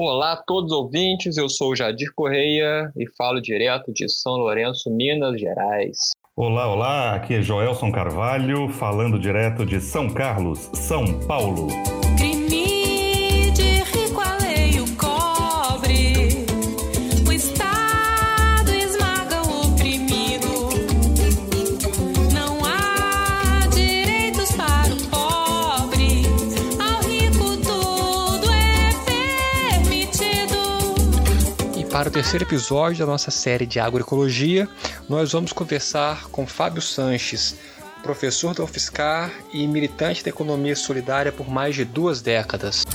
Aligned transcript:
Olá 0.00 0.34
a 0.34 0.36
todos 0.36 0.70
os 0.70 0.78
ouvintes, 0.78 1.36
eu 1.36 1.48
sou 1.48 1.74
Jadir 1.74 2.12
Correia 2.14 2.88
e 2.96 3.04
falo 3.16 3.40
direto 3.40 3.92
de 3.92 4.08
São 4.08 4.34
Lourenço, 4.34 4.88
Minas 4.88 5.40
Gerais. 5.40 5.96
Olá, 6.36 6.72
olá, 6.72 7.14
aqui 7.16 7.34
é 7.34 7.42
Joelson 7.42 7.90
Carvalho, 7.90 8.68
falando 8.68 9.18
direto 9.18 9.66
de 9.66 9.80
São 9.80 10.08
Carlos, 10.08 10.70
São 10.72 11.04
Paulo. 11.26 11.66
Para 32.08 32.20
o 32.20 32.22
terceiro 32.22 32.46
episódio 32.46 33.04
da 33.04 33.12
nossa 33.12 33.30
série 33.30 33.66
de 33.66 33.78
agroecologia, 33.78 34.66
nós 35.10 35.32
vamos 35.32 35.52
conversar 35.52 36.24
com 36.30 36.46
Fábio 36.46 36.80
Sanches, 36.80 37.54
professor 38.02 38.54
da 38.54 38.64
UFSCar 38.64 39.30
e 39.52 39.66
militante 39.66 40.24
da 40.24 40.30
economia 40.30 40.74
solidária 40.74 41.30
por 41.30 41.50
mais 41.50 41.74
de 41.74 41.84
duas 41.84 42.22
décadas. 42.22 42.86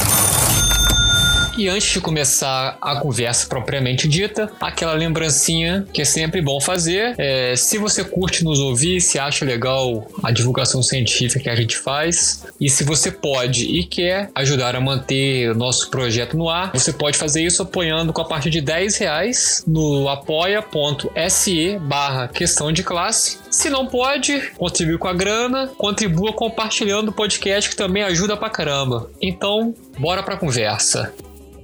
E 1.56 1.70
antes 1.70 1.92
de 1.92 2.02
começar 2.02 2.78
a 2.82 2.96
conversa 2.96 3.48
propriamente 3.48 4.08
dita, 4.08 4.52
aquela 4.60 4.94
lembrancinha 4.94 5.86
que 5.94 6.02
é 6.02 6.06
sempre 6.06 6.42
bom 6.42 6.60
fazer. 6.60 7.14
É, 7.20 7.56
se 7.56 7.78
você 7.78 8.04
curte 8.04 8.44
nos 8.44 8.60
ouvir, 8.60 9.00
se 9.00 9.20
acha 9.20 9.46
legal 9.46 10.08
a 10.24 10.32
divulgação 10.32 10.82
científica 10.82 11.40
que 11.40 11.50
a 11.50 11.56
gente 11.56 11.78
faz, 11.78 12.44
e 12.60 12.70
se 12.70 12.84
você 12.84 13.12
pode 13.12 13.66
e 13.66 13.84
quer 13.84 14.32
ajudar 14.34 14.76
a 14.76 14.82
manter 14.82 15.52
o 15.52 15.56
nosso 15.56 15.92
projeto 15.92 16.36
no 16.36 16.50
ar, 16.50 16.72
você 16.74 16.92
pode 16.92 17.18
fazer 17.18 17.44
isso 17.44 17.62
apoiando 17.62 18.12
com 18.12 18.22
a 18.22 18.26
partir 18.26 18.50
de 18.50 18.60
10 18.60 18.98
reais 18.98 19.64
no 19.68 20.10
apoia.se 20.10 21.78
barra 21.80 22.28
questão 22.30 22.72
de 22.72 22.82
classe. 22.82 23.38
Se 23.52 23.70
não 23.70 23.86
pode, 23.86 24.42
contribuir 24.58 24.98
com 24.98 25.08
a 25.08 25.14
grana, 25.14 25.68
contribua 25.78 26.34
compartilhando 26.34 27.10
o 27.10 27.14
podcast 27.14 27.70
que 27.70 27.76
também 27.76 28.02
ajuda 28.02 28.36
pra 28.36 28.50
caramba. 28.50 29.12
Então, 29.22 29.76
bora 30.00 30.24
pra 30.24 30.36
conversa 30.36 31.14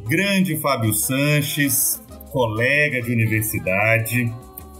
grande 0.09 0.57
Fábio 0.57 0.91
Sanches, 0.91 2.03
colega 2.31 2.99
de 2.99 3.11
universidade, 3.11 4.33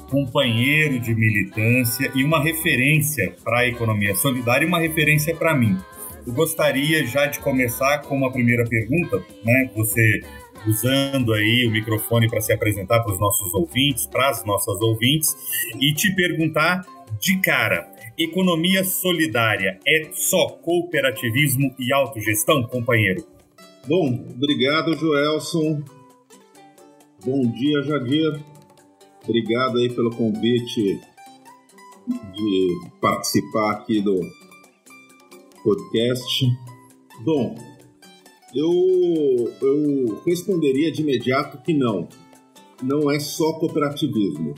companheiro 0.10 1.00
de 1.00 1.14
militância 1.14 2.12
e 2.16 2.24
uma 2.24 2.42
referência 2.42 3.36
para 3.44 3.60
a 3.60 3.68
economia 3.68 4.16
solidária 4.16 4.66
e 4.66 4.68
uma 4.68 4.80
referência 4.80 5.36
para 5.36 5.56
mim. 5.56 5.78
Eu 6.26 6.34
gostaria 6.34 7.06
já 7.06 7.28
de 7.28 7.40
começar 7.42 8.00
com 8.00 8.18
uma 8.18 8.32
primeira 8.32 8.68
pergunta, 8.68 9.24
né? 9.46 9.70
Você 9.76 10.22
usando 10.66 11.32
aí 11.32 11.68
o 11.68 11.72
microfone 11.72 12.28
para 12.28 12.42
se 12.42 12.52
apresentar 12.52 13.00
para 13.02 13.14
os 13.14 13.20
nossos 13.20 13.54
ouvintes, 13.54 14.08
para 14.08 14.30
as 14.30 14.44
nossas 14.44 14.82
ouvintes, 14.82 15.30
e 15.80 15.94
te 15.94 16.12
perguntar 16.16 16.82
de 17.22 17.40
cara: 17.40 17.88
economia 18.18 18.84
solidária 18.84 19.78
é 19.88 20.10
só 20.12 20.48
cooperativismo 20.48 21.76
e 21.78 21.94
autogestão, 21.94 22.64
companheiro? 22.64 23.39
Bom, 23.90 24.24
obrigado, 24.36 24.96
Joelson. 24.96 25.82
Bom 27.26 27.42
dia, 27.54 27.82
Jadir. 27.82 28.40
Obrigado 29.24 29.80
aí 29.80 29.90
pelo 29.90 30.12
convite 30.12 31.02
de 32.08 32.80
participar 33.02 33.72
aqui 33.72 34.00
do 34.00 34.22
podcast. 35.64 36.46
Bom, 37.22 37.56
eu, 38.54 38.72
eu 39.60 40.22
responderia 40.24 40.92
de 40.92 41.02
imediato 41.02 41.58
que 41.64 41.74
não. 41.74 42.08
Não 42.84 43.10
é 43.10 43.20
só 43.20 43.54
cooperativismo. 43.54 44.54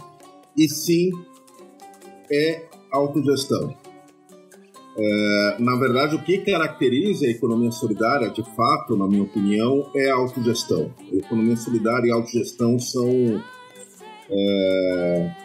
E 0.58 0.68
sim 0.68 1.10
é 2.30 2.68
autogestão. 2.92 3.81
É, 5.04 5.56
na 5.58 5.76
verdade, 5.76 6.16
o 6.16 6.22
que 6.22 6.38
caracteriza 6.40 7.26
a 7.26 7.30
economia 7.30 7.72
solidária, 7.72 8.30
de 8.30 8.44
fato, 8.56 8.96
na 8.96 9.08
minha 9.08 9.24
opinião, 9.24 9.90
é 9.96 10.12
a 10.12 10.16
autogestão. 10.16 10.94
A 11.12 11.16
economia 11.16 11.56
solidária 11.58 12.08
e 12.08 12.12
a 12.12 12.16
autogestão 12.16 12.78
são 12.78 13.42
é, 14.30 15.36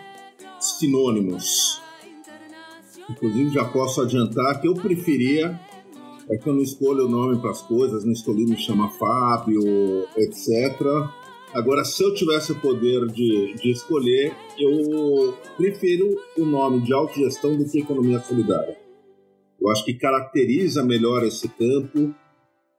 sinônimos. 0.60 1.80
Inclusive, 3.08 3.50
já 3.50 3.64
posso 3.64 4.02
adiantar 4.02 4.60
que 4.60 4.68
eu 4.68 4.74
preferia, 4.74 5.58
é 6.28 6.36
que 6.36 6.46
eu 6.46 6.52
não 6.52 6.62
escolho 6.62 7.06
o 7.06 7.08
nome 7.08 7.40
para 7.40 7.52
as 7.52 7.62
coisas, 7.62 8.04
não 8.04 8.12
escolhi 8.12 8.44
me 8.44 8.58
chamar 8.58 8.90
Fábio, 8.90 9.62
etc. 10.18 10.76
Agora, 11.54 11.82
se 11.82 12.02
eu 12.02 12.12
tivesse 12.12 12.52
o 12.52 12.60
poder 12.60 13.06
de, 13.06 13.54
de 13.54 13.70
escolher, 13.70 14.34
eu 14.58 15.34
prefiro 15.56 16.14
o 16.36 16.44
nome 16.44 16.80
de 16.80 16.92
autogestão 16.92 17.56
do 17.56 17.64
que 17.64 17.78
economia 17.78 18.20
solidária 18.20 18.85
eu 19.60 19.70
acho 19.70 19.84
que 19.84 19.94
caracteriza 19.94 20.82
melhor 20.82 21.24
esse 21.24 21.48
campo 21.48 22.14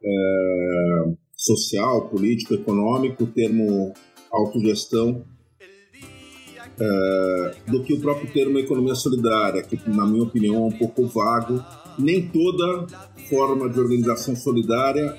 é, 0.04 1.14
social, 1.36 2.10
político, 2.10 2.54
econômico, 2.54 3.24
o 3.24 3.28
termo 3.28 3.94
autogestão, 4.32 5.26
é, 6.80 7.56
do 7.68 7.84
que 7.84 7.94
o 7.94 8.00
próprio 8.00 8.32
termo 8.32 8.60
economia 8.60 8.96
solidária, 8.96 9.64
que, 9.64 9.78
na 9.90 10.06
minha 10.06 10.24
opinião, 10.24 10.56
é 10.56 10.68
um 10.68 10.78
pouco 10.78 11.06
vago. 11.08 11.64
Nem 11.98 12.28
toda 12.28 12.88
forma 13.30 13.70
de 13.70 13.80
organização 13.80 14.36
solidária 14.36 15.18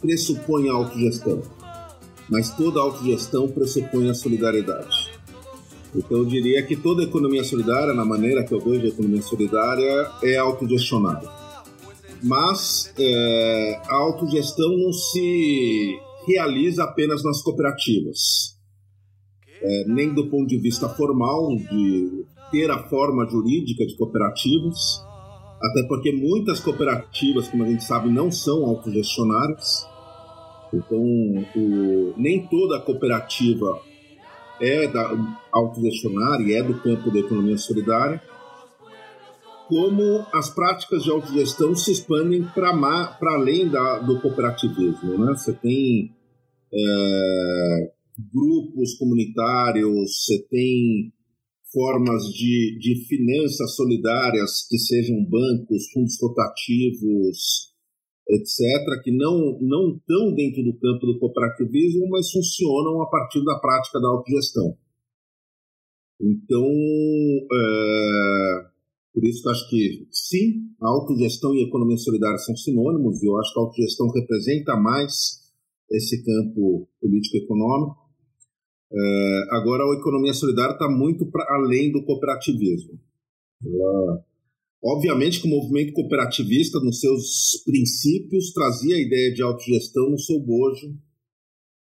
pressupõe 0.00 0.70
a 0.70 0.72
autogestão, 0.72 1.42
mas 2.28 2.50
toda 2.56 2.80
autogestão 2.80 3.48
pressupõe 3.48 4.08
a 4.08 4.14
solidariedade. 4.14 5.09
Então 5.94 6.18
eu 6.18 6.24
diria 6.24 6.62
que 6.62 6.76
toda 6.76 7.02
economia 7.02 7.42
solidária, 7.42 7.92
na 7.92 8.04
maneira 8.04 8.44
que 8.44 8.54
eu 8.54 8.60
vejo 8.60 8.84
a 8.84 8.88
economia 8.88 9.22
solidária, 9.22 10.10
é 10.22 10.36
autogestionada. 10.36 11.28
Mas 12.22 12.92
é, 12.98 13.80
a 13.88 13.96
autogestão 13.96 14.76
não 14.76 14.92
se 14.92 15.98
realiza 16.26 16.84
apenas 16.84 17.24
nas 17.24 17.42
cooperativas. 17.42 18.56
É, 19.62 19.84
nem 19.88 20.14
do 20.14 20.28
ponto 20.28 20.46
de 20.46 20.58
vista 20.58 20.88
formal, 20.88 21.56
de 21.56 22.24
ter 22.50 22.70
a 22.70 22.78
forma 22.88 23.26
jurídica 23.28 23.84
de 23.86 23.96
cooperativas, 23.96 25.02
até 25.60 25.82
porque 25.88 26.12
muitas 26.12 26.60
cooperativas, 26.60 27.48
como 27.48 27.64
a 27.64 27.68
gente 27.68 27.84
sabe, 27.84 28.10
não 28.10 28.30
são 28.30 28.64
autogestionárias. 28.64 29.86
Então, 30.72 31.02
o, 31.56 32.14
nem 32.16 32.46
toda 32.46 32.80
cooperativa 32.80 33.80
é 34.60 34.86
da 34.88 35.36
autogestionária 35.52 36.44
e 36.44 36.52
é 36.54 36.62
do 36.62 36.80
campo 36.80 37.10
da 37.10 37.18
economia 37.18 37.56
solidária, 37.56 38.22
como 39.68 40.26
as 40.32 40.50
práticas 40.52 41.04
de 41.04 41.10
autogestão 41.10 41.74
se 41.74 41.92
expandem 41.92 42.42
para 42.42 42.72
além 43.34 43.68
da, 43.68 44.00
do 44.00 44.20
cooperativismo. 44.20 45.16
Né? 45.18 45.32
Você 45.32 45.52
tem 45.52 46.10
é, 46.72 47.92
grupos 48.32 48.94
comunitários, 48.98 50.24
você 50.24 50.44
tem 50.50 51.12
formas 51.72 52.24
de, 52.34 52.78
de 52.80 53.06
finanças 53.06 53.76
solidárias 53.76 54.66
que 54.68 54.76
sejam 54.76 55.24
bancos, 55.24 55.90
fundos 55.92 56.18
rotativos, 56.20 57.69
etc., 58.30 59.02
que 59.02 59.10
não, 59.10 59.58
não 59.60 59.96
estão 59.96 60.34
dentro 60.34 60.62
do 60.62 60.78
campo 60.78 61.06
do 61.06 61.18
cooperativismo, 61.18 62.08
mas 62.08 62.30
funcionam 62.30 63.02
a 63.02 63.10
partir 63.10 63.44
da 63.44 63.58
prática 63.58 64.00
da 64.00 64.08
autogestão. 64.08 64.76
Então, 66.20 66.66
é, 67.52 68.66
por 69.12 69.24
isso 69.24 69.42
que 69.42 69.48
eu 69.48 69.52
acho 69.52 69.70
que, 69.70 70.08
sim, 70.12 70.70
a 70.80 70.88
autogestão 70.88 71.54
e 71.54 71.60
a 71.60 71.66
economia 71.66 71.96
solidária 71.96 72.38
são 72.38 72.54
sinônimos, 72.56 73.22
e 73.22 73.26
eu 73.26 73.36
acho 73.38 73.52
que 73.52 73.58
a 73.58 73.62
autogestão 73.62 74.10
representa 74.10 74.76
mais 74.76 75.40
esse 75.90 76.22
campo 76.22 76.88
político-econômico. 77.00 77.96
É, 78.92 79.42
agora, 79.56 79.84
a 79.84 79.98
economia 79.98 80.34
solidária 80.34 80.74
está 80.74 80.88
muito 80.88 81.26
para 81.30 81.44
além 81.56 81.90
do 81.90 82.04
cooperativismo. 82.04 83.00
Ela 83.64 84.24
Obviamente 84.82 85.40
que 85.40 85.46
o 85.46 85.50
movimento 85.50 85.92
cooperativista, 85.92 86.80
nos 86.80 87.00
seus 87.00 87.62
princípios, 87.64 88.52
trazia 88.52 88.96
a 88.96 89.00
ideia 89.00 89.32
de 89.32 89.42
autogestão 89.42 90.10
no 90.10 90.18
seu 90.18 90.40
bojo, 90.40 90.96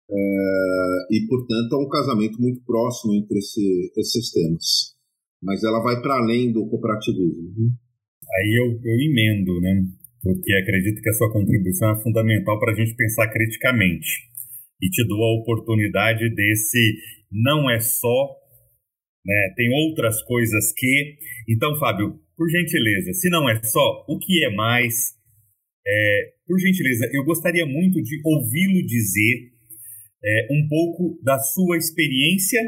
é, 0.09 1.07
e, 1.11 1.25
portanto, 1.27 1.73
há 1.73 1.79
um 1.79 1.89
casamento 1.89 2.39
muito 2.39 2.63
próximo 2.63 3.15
entre 3.15 3.39
esse, 3.39 3.91
esses 3.97 4.31
temas. 4.31 4.95
Mas 5.41 5.63
ela 5.63 5.81
vai 5.81 5.99
para 6.01 6.19
além 6.19 6.51
do 6.51 6.67
cooperativismo. 6.67 7.53
Né? 7.57 7.71
Aí 8.37 8.59
eu, 8.59 8.79
eu 8.83 8.99
emendo, 9.01 9.59
né? 9.61 9.87
porque 10.21 10.53
acredito 10.53 11.01
que 11.01 11.09
a 11.09 11.13
sua 11.13 11.31
contribuição 11.31 11.91
é 11.91 12.01
fundamental 12.01 12.59
para 12.59 12.73
a 12.73 12.75
gente 12.75 12.95
pensar 12.95 13.31
criticamente. 13.31 14.07
E 14.81 14.89
te 14.89 15.07
dou 15.07 15.23
a 15.23 15.41
oportunidade 15.41 16.33
desse 16.33 16.97
não 17.31 17.69
é 17.69 17.79
só, 17.79 18.35
né? 19.25 19.53
tem 19.55 19.69
outras 19.69 20.21
coisas 20.23 20.73
que. 20.77 21.17
Então, 21.49 21.75
Fábio, 21.77 22.19
por 22.37 22.49
gentileza, 22.49 23.13
se 23.13 23.29
não 23.29 23.49
é 23.49 23.61
só, 23.63 24.05
o 24.07 24.19
que 24.19 24.45
é 24.45 24.49
mais? 24.49 25.15
É, 25.87 26.33
por 26.47 26.59
gentileza, 26.59 27.09
eu 27.13 27.23
gostaria 27.23 27.65
muito 27.65 28.01
de 28.01 28.21
ouvi-lo 28.23 28.85
dizer 28.85 29.51
é, 30.23 30.47
um 30.51 30.67
pouco 30.67 31.19
da 31.23 31.37
sua 31.39 31.77
experiência, 31.77 32.59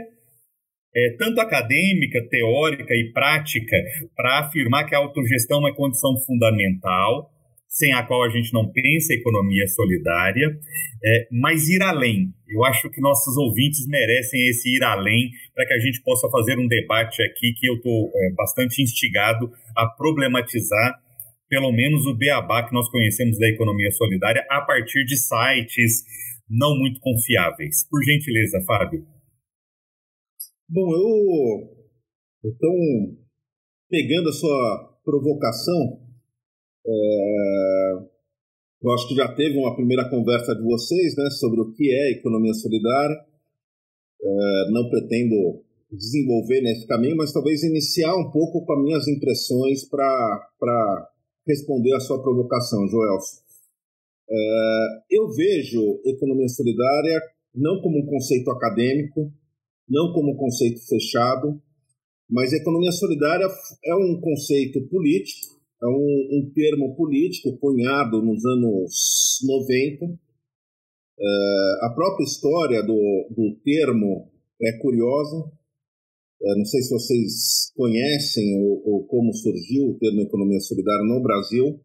é, 0.96 1.16
tanto 1.18 1.42
acadêmica, 1.42 2.28
teórica 2.30 2.94
e 2.96 3.12
prática, 3.12 3.78
para 4.16 4.40
afirmar 4.40 4.86
que 4.86 4.96
a 4.96 5.00
autogestão 5.00 5.58
é 5.58 5.62
uma 5.62 5.76
condição 5.76 6.16
fundamental, 6.26 7.32
sem 7.68 7.94
a 7.94 8.04
qual 8.04 8.24
a 8.24 8.30
gente 8.30 8.54
não 8.54 8.72
pensa 8.72 9.14
economia 9.14 9.68
solidária, 9.68 10.58
é, 11.04 11.28
mas 11.32 11.68
ir 11.68 11.82
além. 11.82 12.34
Eu 12.48 12.64
acho 12.66 12.90
que 12.90 13.02
nossos 13.02 13.36
ouvintes 13.38 13.86
merecem 13.88 14.48
esse 14.50 14.76
ir 14.76 14.84
além 14.84 15.30
para 15.54 15.66
que 15.68 15.74
a 15.74 15.80
gente 15.80 16.02
possa 16.02 16.30
fazer 16.30 16.58
um 16.58 16.68
debate 16.68 17.22
aqui 17.22 17.54
que 17.54 17.68
eu 17.68 17.76
estou 17.76 18.12
é, 18.16 18.34
bastante 18.34 18.82
instigado 18.82 19.52
a 19.76 19.86
problematizar 19.86 21.02
pelo 21.50 21.72
menos 21.72 22.06
o 22.06 22.16
beabá 22.16 22.68
que 22.68 22.74
nós 22.74 22.90
conhecemos 22.90 23.40
da 23.40 23.48
economia 23.48 23.92
solidária 23.92 24.46
a 24.50 24.62
partir 24.62 25.06
de 25.06 25.16
sites 25.16 26.04
não 26.50 26.78
muito 26.78 27.00
confiáveis. 27.00 27.88
Por 27.90 28.04
gentileza, 28.04 28.62
Fábio. 28.66 29.06
Bom, 30.70 30.94
eu 30.94 31.78
então 32.44 32.74
pegando 33.90 34.30
a 34.30 34.34
sua 34.34 35.00
provocação, 35.04 36.07
é, 36.88 37.94
eu 38.82 38.92
acho 38.92 39.08
que 39.08 39.16
já 39.16 39.28
teve 39.34 39.58
uma 39.58 39.76
primeira 39.76 40.10
conversa 40.10 40.56
de 40.56 40.64
vocês, 40.64 41.16
né, 41.16 41.30
sobre 41.32 41.62
o 41.62 41.74
que 41.74 41.92
é 41.92 42.12
economia 42.12 42.54
solidária. 42.54 43.16
É, 44.20 44.72
não 44.72 44.90
pretendo 44.90 45.64
desenvolver 45.92 46.62
nesse 46.62 46.86
caminho, 46.88 47.16
mas 47.16 47.32
talvez 47.32 47.64
iniciar 47.64 48.16
um 48.16 48.32
pouco 48.32 48.66
com 48.66 48.74
as 48.74 48.84
minhas 48.84 49.08
impressões 49.08 49.88
para 49.88 51.12
responder 51.48 51.94
a 51.94 52.00
sua 52.00 52.22
provocação, 52.22 52.88
Joelson. 52.88 53.38
É, 54.30 54.88
eu 55.12 55.30
vejo 55.32 56.02
economia 56.06 56.50
solidária 56.50 57.22
não 57.56 57.82
como 57.82 58.00
um 58.00 58.06
conceito 58.06 58.52
acadêmico, 58.52 59.32
não 59.90 60.12
como 60.14 60.34
um 60.34 60.38
conceito 60.38 60.86
fechado, 60.88 61.62
mas 62.30 62.52
economia 62.52 62.92
solidária 62.92 63.48
é 63.86 63.96
um 63.96 64.20
conceito 64.20 64.86
político, 64.90 65.57
é 65.82 65.88
um, 65.88 66.40
um 66.40 66.52
termo 66.54 66.96
político 66.96 67.58
cunhado 67.58 68.22
nos 68.22 68.44
anos 68.46 69.40
90. 69.46 70.06
É, 71.20 71.86
a 71.86 71.94
própria 71.94 72.24
história 72.24 72.82
do, 72.82 73.28
do 73.30 73.56
termo 73.64 74.32
é 74.62 74.78
curiosa. 74.80 75.52
É, 76.42 76.56
não 76.56 76.66
sei 76.66 76.82
se 76.82 76.94
vocês 76.94 77.72
conhecem 77.76 78.64
ou, 78.64 78.82
ou, 78.86 79.08
como 79.08 79.34
surgiu 79.34 79.90
o 79.90 79.98
termo 80.00 80.22
economia 80.22 80.60
solidária 80.60 81.04
no 81.06 81.22
Brasil. 81.22 81.80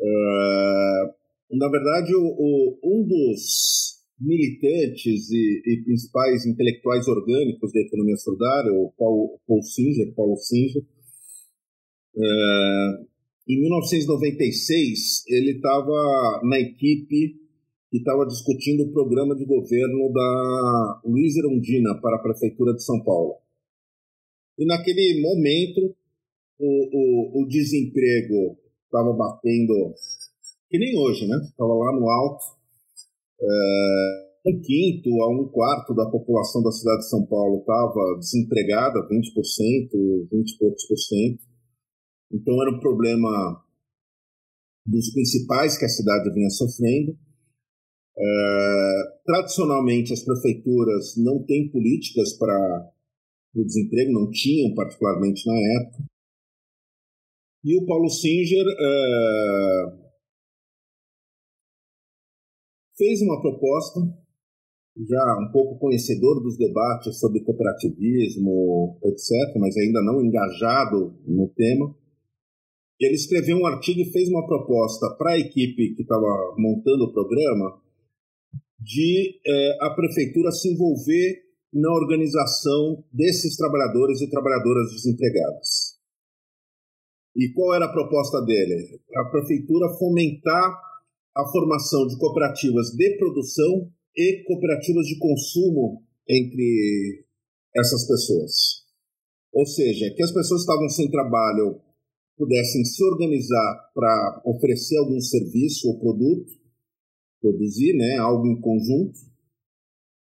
É, 0.00 1.14
na 1.52 1.68
verdade, 1.68 2.14
o, 2.14 2.24
o, 2.24 2.78
um 2.82 3.06
dos 3.06 4.00
militantes 4.18 5.30
e, 5.30 5.62
e, 5.66 5.82
principais 5.84 6.46
intelectuais 6.46 7.06
orgânicos 7.08 7.72
da 7.72 7.80
economia 7.80 8.16
solidária, 8.16 8.72
o 8.72 8.92
Paul, 8.96 9.40
Paul 9.46 9.62
Singer, 9.62 10.14
Paulo 10.14 10.36
Singer, 10.36 10.82
é, 12.16 13.12
em 13.48 13.60
1996, 13.60 15.24
ele 15.28 15.52
estava 15.56 16.40
na 16.44 16.58
equipe 16.60 17.40
que 17.90 17.98
estava 17.98 18.24
discutindo 18.26 18.84
o 18.84 18.92
programa 18.92 19.34
de 19.34 19.44
governo 19.44 20.12
da 20.12 21.00
Luiz 21.04 21.36
Erundina 21.36 22.00
para 22.00 22.16
a 22.16 22.22
Prefeitura 22.22 22.72
de 22.72 22.82
São 22.82 23.02
Paulo. 23.02 23.36
E 24.58 24.64
naquele 24.64 25.20
momento, 25.20 25.94
o, 26.58 27.40
o, 27.40 27.42
o 27.42 27.48
desemprego 27.48 28.56
estava 28.84 29.12
batendo, 29.12 29.94
que 30.70 30.78
nem 30.78 30.96
hoje, 30.98 31.26
né? 31.26 31.36
Estava 31.44 31.74
lá 31.74 31.92
no 31.92 32.08
alto. 32.08 32.44
É, 33.40 34.32
um 34.46 34.60
quinto 34.60 35.22
a 35.22 35.28
um 35.28 35.48
quarto 35.48 35.94
da 35.94 36.06
população 36.06 36.62
da 36.62 36.70
cidade 36.70 37.00
de 37.00 37.08
São 37.08 37.26
Paulo 37.26 37.60
estava 37.60 38.18
desempregada, 38.18 39.06
20%, 39.08 40.28
20 40.30 40.50
e 40.50 40.58
poucos 40.58 40.86
por 40.86 40.96
cento. 40.96 41.51
Então 42.32 42.60
era 42.62 42.74
um 42.74 42.80
problema 42.80 43.62
dos 44.86 45.12
principais 45.12 45.78
que 45.78 45.84
a 45.84 45.88
cidade 45.88 46.32
vinha 46.32 46.50
sofrendo. 46.50 47.16
É, 48.16 49.02
tradicionalmente, 49.24 50.12
as 50.12 50.24
prefeituras 50.24 51.14
não 51.16 51.44
têm 51.44 51.70
políticas 51.70 52.36
para 52.38 52.92
o 53.54 53.64
desemprego, 53.64 54.12
não 54.12 54.30
tinham, 54.30 54.74
particularmente 54.74 55.46
na 55.46 55.54
época. 55.82 56.04
E 57.64 57.78
o 57.78 57.86
Paulo 57.86 58.08
Singer 58.10 58.64
é, 58.66 60.02
fez 62.96 63.22
uma 63.22 63.40
proposta, 63.40 64.00
já 65.08 65.38
um 65.40 65.52
pouco 65.52 65.78
conhecedor 65.78 66.42
dos 66.42 66.58
debates 66.58 67.18
sobre 67.20 67.44
cooperativismo, 67.44 68.98
etc., 69.04 69.58
mas 69.58 69.76
ainda 69.76 70.02
não 70.02 70.20
engajado 70.20 71.14
no 71.26 71.48
tema. 71.50 72.01
Ele 73.00 73.14
escreveu 73.14 73.56
um 73.56 73.66
artigo 73.66 74.00
e 74.00 74.12
fez 74.12 74.28
uma 74.28 74.46
proposta 74.46 75.10
para 75.16 75.32
a 75.32 75.38
equipe 75.38 75.94
que 75.94 76.02
estava 76.02 76.54
montando 76.56 77.04
o 77.04 77.12
programa 77.12 77.80
de 78.78 79.40
é, 79.46 79.86
a 79.86 79.90
prefeitura 79.90 80.50
se 80.50 80.72
envolver 80.72 81.42
na 81.72 81.92
organização 81.92 83.02
desses 83.12 83.56
trabalhadores 83.56 84.20
e 84.20 84.28
trabalhadoras 84.28 84.90
desempregadas. 84.92 85.98
E 87.34 87.48
qual 87.52 87.74
era 87.74 87.86
a 87.86 87.92
proposta 87.92 88.42
dele? 88.42 89.00
A 89.16 89.24
prefeitura 89.30 89.88
fomentar 89.98 90.78
a 91.34 91.48
formação 91.50 92.06
de 92.06 92.18
cooperativas 92.18 92.90
de 92.90 93.16
produção 93.16 93.90
e 94.14 94.44
cooperativas 94.46 95.06
de 95.06 95.18
consumo 95.18 96.02
entre 96.28 97.24
essas 97.74 98.06
pessoas. 98.06 98.52
Ou 99.52 99.64
seja, 99.66 100.12
que 100.14 100.22
as 100.22 100.32
pessoas 100.32 100.60
estavam 100.60 100.88
sem 100.90 101.10
trabalho 101.10 101.80
pudessem 102.42 102.84
se 102.84 103.04
organizar 103.04 103.90
para 103.94 104.42
oferecer 104.44 104.98
algum 104.98 105.20
serviço 105.20 105.86
ou 105.86 106.00
produto 106.00 106.62
produzir 107.42 107.94
né, 107.94 108.16
algo 108.18 108.46
em 108.46 108.60
conjunto, 108.60 109.18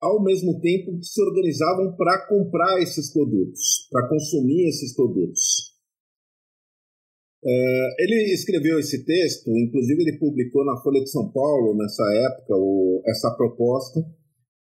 ao 0.01 0.23
mesmo 0.23 0.61
tempo 0.61 0.99
que 0.99 1.07
se 1.07 1.23
organizavam 1.23 1.97
para 1.97 2.27
comprar 2.29 2.83
esses 2.83 3.13
produtos, 3.13 3.89
para 3.91 4.09
consumir 4.09 4.69
esses 4.69 4.95
produtos. 4.95 5.75
É, 7.45 8.03
ele 8.03 8.35
escreveu 8.35 8.79
esse 8.81 9.05
texto, 9.05 9.49
inclusive 9.51 10.03
ele 10.03 10.19
publicou 10.19 10.65
na 10.65 10.77
Folha 10.83 11.01
de 11.01 11.11
São 11.11 11.31
Paulo, 11.31 11.77
nessa 11.77 12.03
época, 12.13 12.57
o, 12.57 13.03
essa 13.07 13.35
proposta, 13.37 14.01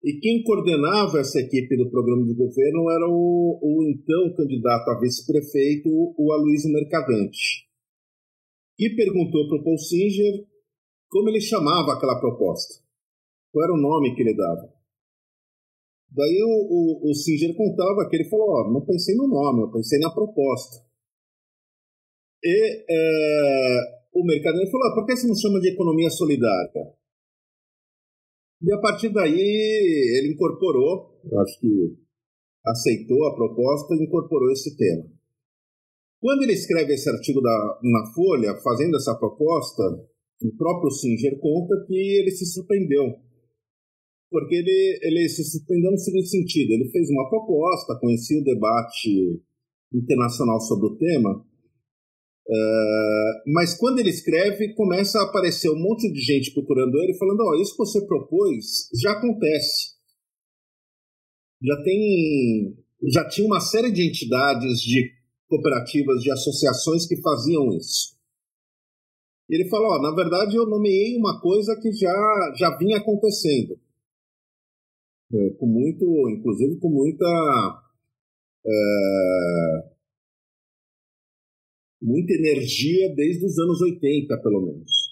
e 0.04 0.20
quem 0.20 0.44
coordenava 0.44 1.20
essa 1.20 1.39
equipe 1.39 1.75
do 1.75 1.89
programa 1.89 2.25
de 2.25 2.34
governo 2.34 2.89
era 2.92 3.08
o, 3.10 3.60
o 3.62 3.84
então 3.84 4.36
candidato 4.36 4.89
a 4.89 5.00
vice-prefeito, 5.00 5.89
o 5.89 6.32
Aloysio 6.32 6.72
Mercadante. 6.72 7.68
E 8.80 8.96
perguntou 8.96 9.48
para 9.48 9.58
o 9.58 9.63
Paul 9.63 9.77
Singer 9.77 10.46
como 11.10 11.30
ele 11.30 11.42
chamava 11.42 11.94
aquela 11.94 12.20
proposta. 12.20 12.75
Qual 13.51 13.66
era 13.66 13.74
o 13.74 13.82
nome 13.82 14.16
que 14.16 14.22
ele 14.22 14.36
dava. 14.36 14.72
Daí 16.10 16.42
o, 16.44 17.08
o, 17.08 17.12
o 17.12 17.13
Singer 17.13 17.56
contava 17.56 18.08
que 18.10 18.16
ele 18.16 18.30
falou, 18.30 18.50
ó, 18.50 18.72
não 18.72 18.86
pensei 18.86 19.16
no 19.16 19.27
nome, 19.27 19.63
eu 19.63 19.72
pensei 19.72 20.00
na 20.00 20.13
proposta. 20.13 20.86
E 22.44 22.86
é, 22.89 24.00
o 24.13 24.24
mercadeiro 24.24 24.70
falou, 24.72 24.88
ah, 24.88 24.96
por 24.96 25.06
que 25.06 25.16
você 25.16 25.27
não 25.27 25.36
chama 25.36 25.60
de 25.60 25.70
economia 25.70 26.10
solidária? 26.10 26.97
E 28.62 28.74
a 28.74 28.80
partir 28.80 29.10
daí 29.10 30.18
ele 30.18 30.34
incorporou, 30.34 31.20
acho 31.42 31.60
que 31.60 31.96
aceitou 32.66 33.28
a 33.28 33.36
proposta 33.36 33.94
e 33.96 34.04
incorporou 34.04 34.52
esse 34.52 34.76
tema. 34.76 35.06
Quando 36.20 36.44
ele 36.44 36.54
escreve 36.54 36.94
esse 36.94 37.10
artigo 37.10 37.40
da, 37.42 37.80
na 37.84 38.12
Folha, 38.14 38.60
fazendo 38.64 38.98
essa 38.98 39.16
proposta, 39.16 39.84
o 40.42 40.58
próprio 40.58 40.92
Singer 40.92 41.40
conta 41.40 41.86
que 41.88 41.94
ele 41.94 42.32
se 42.32 42.46
surpreendeu. 42.46 43.16
Porque 44.30 44.56
ele, 44.56 45.00
ele 45.04 45.30
se 45.30 45.44
surpreendeu 45.44 45.92
no 45.92 45.98
seguinte 45.98 46.30
sentido: 46.30 46.72
ele 46.72 46.90
fez 46.90 47.10
uma 47.10 47.30
proposta, 47.30 47.98
conhecia 48.00 48.40
o 48.42 48.44
debate 48.44 49.42
internacional 49.94 50.60
sobre 50.60 50.88
o 50.88 50.98
tema, 50.98 51.46
uh, 52.50 53.51
mas 53.54 53.77
quando 53.77 54.00
ele 54.00 54.10
escreve, 54.10 54.74
começa 54.74 55.20
a 55.20 55.24
aparecer 55.24 55.70
um 55.70 55.80
monte 55.80 56.12
de 56.12 56.20
gente 56.20 56.54
procurando 56.54 56.98
ele, 56.98 57.18
falando: 57.18 57.42
Ó, 57.42 57.51
oh, 57.51 57.62
isso 57.62 57.72
que 57.72 57.77
você 57.77 58.01
propôs 58.06 58.89
já 59.01 59.12
acontece. 59.12 59.98
Já 61.62 61.84
tem. 61.84 62.77
Já 63.12 63.27
tinha 63.27 63.46
uma 63.46 63.60
série 63.60 63.92
de 63.92 64.08
entidades, 64.08 64.80
de 64.80 65.12
cooperativas, 65.48 66.22
de 66.22 66.32
associações 66.32 67.06
que 67.06 67.22
faziam 67.22 67.72
isso. 67.75 68.18
E 69.50 69.56
ele 69.56 69.70
falou, 69.70 69.88
ó, 69.92 70.01
na 70.01 70.13
verdade 70.13 70.56
eu 70.56 70.68
nomeei 70.68 71.16
uma 71.18 71.39
coisa 71.39 71.80
que 71.82 71.92
já, 71.94 72.54
já 72.58 72.77
vinha 72.77 72.98
acontecendo. 72.98 73.80
É, 75.34 75.50
com 75.51 75.66
muito, 75.66 76.30
inclusive 76.30 76.80
com 76.80 76.89
muita 76.89 77.84
é, 78.66 79.97
muita 82.01 82.34
energia 82.34 83.13
desde 83.16 83.46
os 83.46 83.58
anos 83.58 83.82
80, 83.82 84.38
pelo 84.42 84.62
menos. 84.66 85.08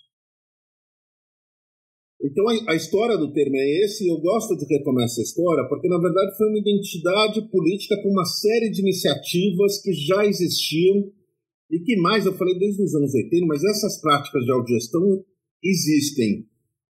Então 2.22 2.48
a, 2.50 2.72
a, 2.72 2.75
história 2.75 3.18
do 3.18 3.32
termo 3.32 3.56
é 3.56 3.86
esse, 3.86 4.06
e 4.06 4.10
eu 4.10 4.20
gosto 4.20 4.56
de 4.58 4.65
retomar 4.65 5.06
essa 5.06 5.22
história, 5.22 5.68
porque 5.70 5.88
na 5.88 6.00
verdade 6.00 6.36
foi 6.38 6.48
uma 6.48 6.60
identidade 6.60 7.42
política 7.50 7.96
para 8.01 8.10
uma 8.10 8.25
série 8.25 8.70
de 8.70 8.82
iniciativas 8.82 9.82
que 9.82 9.94
já 9.94 10.25
existiam 10.25 11.12
e 11.70 11.80
que 11.80 11.96
mais, 11.98 12.25
eu 12.25 12.34
falei 12.34 12.58
desde 12.58 12.84
os 12.84 12.96
anos 12.96 13.13
80, 13.13 13.46
mas 13.46 13.63
essas 13.63 14.01
práticas 14.01 14.44
de 14.44 14.51
autogestão 14.51 15.24
existem, 15.63 16.48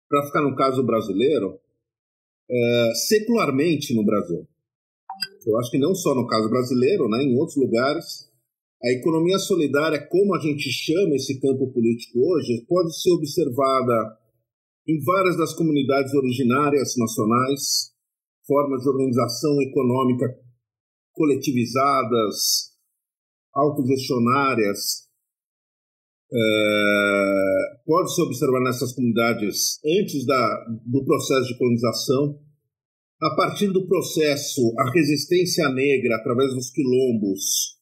para 0.07 0.25
ficar 0.25 0.41
no 0.41 0.55
caso 0.55 0.83
brasileiro, 0.83 1.59
é, 2.49 2.91
secularmente 3.07 3.93
no 3.93 4.05
Brasil. 4.05 4.47
Eu 5.45 5.57
acho 5.57 5.71
que 5.71 5.77
não 5.77 5.95
só 5.95 6.13
no 6.13 6.27
caso 6.27 6.49
brasileiro, 6.49 7.07
né, 7.09 7.23
em 7.23 7.37
outros 7.37 7.57
lugares, 7.57 8.29
a 8.85 8.91
economia 8.91 9.39
solidária, 9.39 10.07
como 10.07 10.35
a 10.35 10.39
gente 10.39 10.69
chama 10.71 11.15
esse 11.15 11.39
campo 11.39 11.73
político 11.73 12.19
hoje, 12.19 12.63
pode 12.67 12.95
ser 13.01 13.11
observada 13.13 14.19
em 14.87 15.03
várias 15.03 15.35
das 15.37 15.55
comunidades 15.55 16.13
originárias 16.13 16.93
nacionais, 16.95 17.91
formas 18.45 18.83
de 18.83 18.89
organização 18.89 19.59
econômica 19.63 20.27
coletivizadas, 21.13 22.75
autogestionárias, 23.55 25.05
é, 26.31 27.79
pode 27.87 28.13
se 28.13 28.21
observar 28.21 28.61
nessas 28.61 28.93
comunidades 28.93 29.79
antes 29.83 30.27
da, 30.27 30.65
do 30.85 31.03
processo 31.03 31.47
de 31.47 31.57
colonização. 31.57 32.39
A 33.19 33.35
partir 33.35 33.71
do 33.71 33.87
processo, 33.87 34.61
a 34.77 34.91
resistência 34.91 35.69
negra, 35.69 36.17
através 36.17 36.53
dos 36.53 36.69
quilombos, 36.69 37.74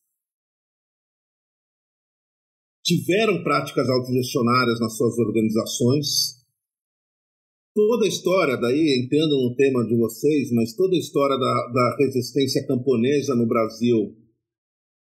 tiveram 2.83 3.41
práticas 3.43 3.87
autogestionárias 3.89 4.79
nas 4.79 4.97
suas 4.97 5.17
organizações, 5.17 6.43
toda 7.73 8.05
a 8.05 8.07
história, 8.07 8.57
daí 8.57 9.03
entendo 9.03 9.31
no 9.31 9.55
tema 9.55 9.85
de 9.87 9.95
vocês, 9.95 10.51
mas 10.51 10.75
toda 10.75 10.95
a 10.95 10.99
história 10.99 11.37
da, 11.37 11.71
da 11.73 11.95
resistência 11.97 12.65
camponesa 12.67 13.35
no 13.35 13.47
Brasil 13.47 14.15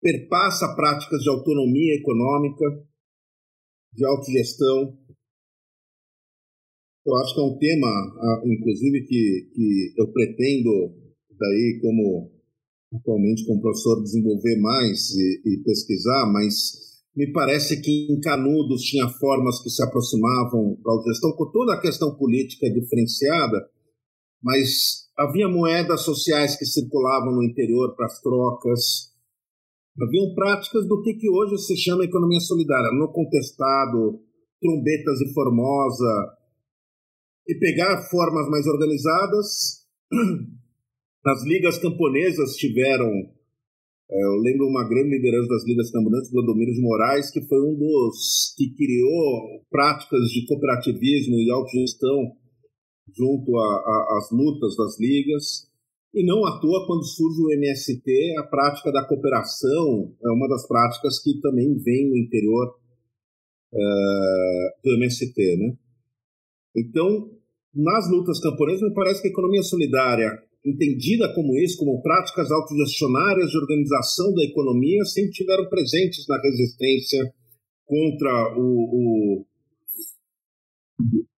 perpassa 0.00 0.74
práticas 0.74 1.22
de 1.22 1.30
autonomia 1.30 1.94
econômica, 1.94 2.64
de 3.94 4.04
autogestão. 4.04 4.98
Eu 7.04 7.16
acho 7.16 7.34
que 7.34 7.40
é 7.40 7.44
um 7.44 7.58
tema, 7.58 8.42
inclusive, 8.44 9.06
que, 9.06 9.50
que 9.54 9.94
eu 9.96 10.12
pretendo, 10.12 10.94
daí 11.38 11.78
como 11.80 12.30
atualmente 12.94 13.46
como 13.46 13.60
professor, 13.60 14.02
desenvolver 14.02 14.56
mais 14.60 15.10
e, 15.10 15.42
e 15.46 15.62
pesquisar, 15.64 16.30
mas 16.30 16.91
me 17.14 17.30
parece 17.30 17.80
que 17.80 18.08
em 18.10 18.20
Canudos 18.20 18.82
tinha 18.82 19.08
formas 19.08 19.62
que 19.62 19.68
se 19.68 19.82
aproximavam 19.82 20.78
da 20.82 20.92
autogestão, 20.92 21.32
com 21.32 21.50
toda 21.50 21.74
a 21.74 21.80
questão 21.80 22.16
política 22.16 22.70
diferenciada, 22.70 23.68
mas 24.42 25.08
havia 25.16 25.48
moedas 25.48 26.00
sociais 26.02 26.56
que 26.56 26.64
circulavam 26.64 27.34
no 27.34 27.44
interior 27.44 27.94
para 27.94 28.06
as 28.06 28.20
trocas, 28.20 29.12
haviam 30.00 30.34
práticas 30.34 30.86
do 30.88 31.02
que, 31.02 31.14
que 31.14 31.28
hoje 31.28 31.58
se 31.58 31.76
chama 31.76 32.04
economia 32.04 32.40
solidária, 32.40 32.90
no 32.92 33.12
contestado, 33.12 34.20
trombetas 34.60 35.20
e 35.20 35.32
Formosa, 35.34 36.38
e 37.46 37.54
pegar 37.58 38.08
formas 38.08 38.48
mais 38.48 38.66
organizadas. 38.66 39.82
As 41.26 41.44
ligas 41.44 41.78
camponesas 41.78 42.56
tiveram 42.56 43.10
eu 44.14 44.36
lembro 44.36 44.66
uma 44.66 44.86
grande 44.86 45.16
liderança 45.16 45.48
das 45.48 45.64
ligas 45.64 45.90
camburantes, 45.90 46.30
Clodomiro 46.30 46.72
de 46.72 46.82
Moraes, 46.82 47.30
que 47.30 47.40
foi 47.46 47.58
um 47.62 47.74
dos 47.74 48.52
que 48.56 48.74
criou 48.74 49.64
práticas 49.70 50.28
de 50.28 50.46
cooperativismo 50.46 51.36
e 51.36 51.50
autogestão 51.50 52.36
junto 53.16 53.56
às 53.56 54.30
lutas 54.30 54.76
das 54.76 55.00
ligas. 55.00 55.70
E 56.14 56.26
não 56.26 56.44
à 56.44 56.60
toa, 56.60 56.86
quando 56.86 57.06
surge 57.06 57.40
o 57.40 57.52
MST, 57.52 58.34
a 58.38 58.42
prática 58.42 58.92
da 58.92 59.06
cooperação 59.08 60.14
é 60.22 60.30
uma 60.30 60.46
das 60.46 60.68
práticas 60.68 61.18
que 61.22 61.40
também 61.40 61.74
vem 61.82 62.10
no 62.10 62.18
interior 62.18 62.76
é, 63.72 64.74
do 64.84 64.94
MST. 64.94 65.56
Né? 65.56 65.74
Então, 66.76 67.30
nas 67.74 68.10
lutas 68.10 68.38
camponesas, 68.40 68.82
me 68.82 68.94
parece 68.94 69.22
que 69.22 69.28
a 69.28 69.30
economia 69.30 69.62
solidária 69.62 70.30
entendida 70.64 71.32
como 71.34 71.58
isso, 71.58 71.76
como 71.76 72.00
práticas 72.02 72.50
autogestionárias 72.50 73.50
de 73.50 73.58
organização 73.58 74.32
da 74.34 74.44
economia, 74.44 75.04
sempre 75.04 75.32
tiveram 75.32 75.68
presentes 75.68 76.26
na 76.28 76.40
resistência 76.40 77.34
contra 77.84 78.54
o, 78.56 78.62
o, 78.62 79.46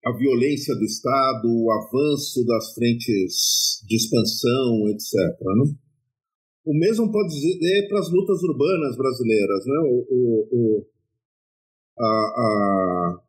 a 0.06 0.12
violência 0.18 0.76
do 0.76 0.84
Estado, 0.84 1.48
o 1.48 1.72
avanço 1.72 2.46
das 2.46 2.74
frentes 2.74 3.82
de 3.88 3.96
expansão, 3.96 4.90
etc. 4.90 5.14
Né? 5.42 5.74
O 6.66 6.78
mesmo 6.78 7.12
pode 7.12 7.30
dizer 7.30 7.88
para 7.88 8.00
as 8.00 8.12
lutas 8.12 8.44
urbanas 8.44 8.98
brasileiras. 8.98 9.66
Né? 9.66 9.80
O, 9.86 10.06
o, 10.10 10.48
o, 10.52 10.88
a, 11.98 12.06
a, 12.06 13.22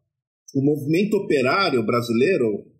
o 0.56 0.62
movimento 0.62 1.16
operário 1.16 1.84
brasileiro 1.84 2.73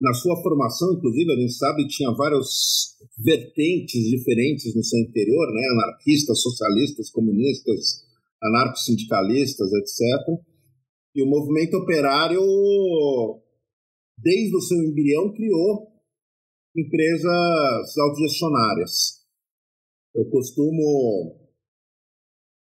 na 0.00 0.14
sua 0.14 0.42
formação, 0.42 0.94
inclusive, 0.94 1.30
a 1.30 1.36
gente 1.36 1.52
sabe, 1.52 1.86
tinha 1.86 2.10
várias 2.12 2.96
vertentes 3.18 4.02
diferentes 4.08 4.74
no 4.74 4.82
seu 4.82 4.98
interior, 4.98 5.46
né? 5.52 5.62
anarquistas, 5.74 6.40
socialistas, 6.40 7.10
comunistas, 7.10 8.06
anarco-sindicalistas, 8.42 9.70
etc. 9.72 10.00
E 11.14 11.22
o 11.22 11.26
movimento 11.26 11.76
operário, 11.76 12.40
desde 14.16 14.56
o 14.56 14.60
seu 14.62 14.78
embrião, 14.78 15.34
criou 15.34 15.90
empresas 16.74 17.98
autogestionárias. 17.98 19.20
Eu 20.14 20.30
costumo 20.30 21.38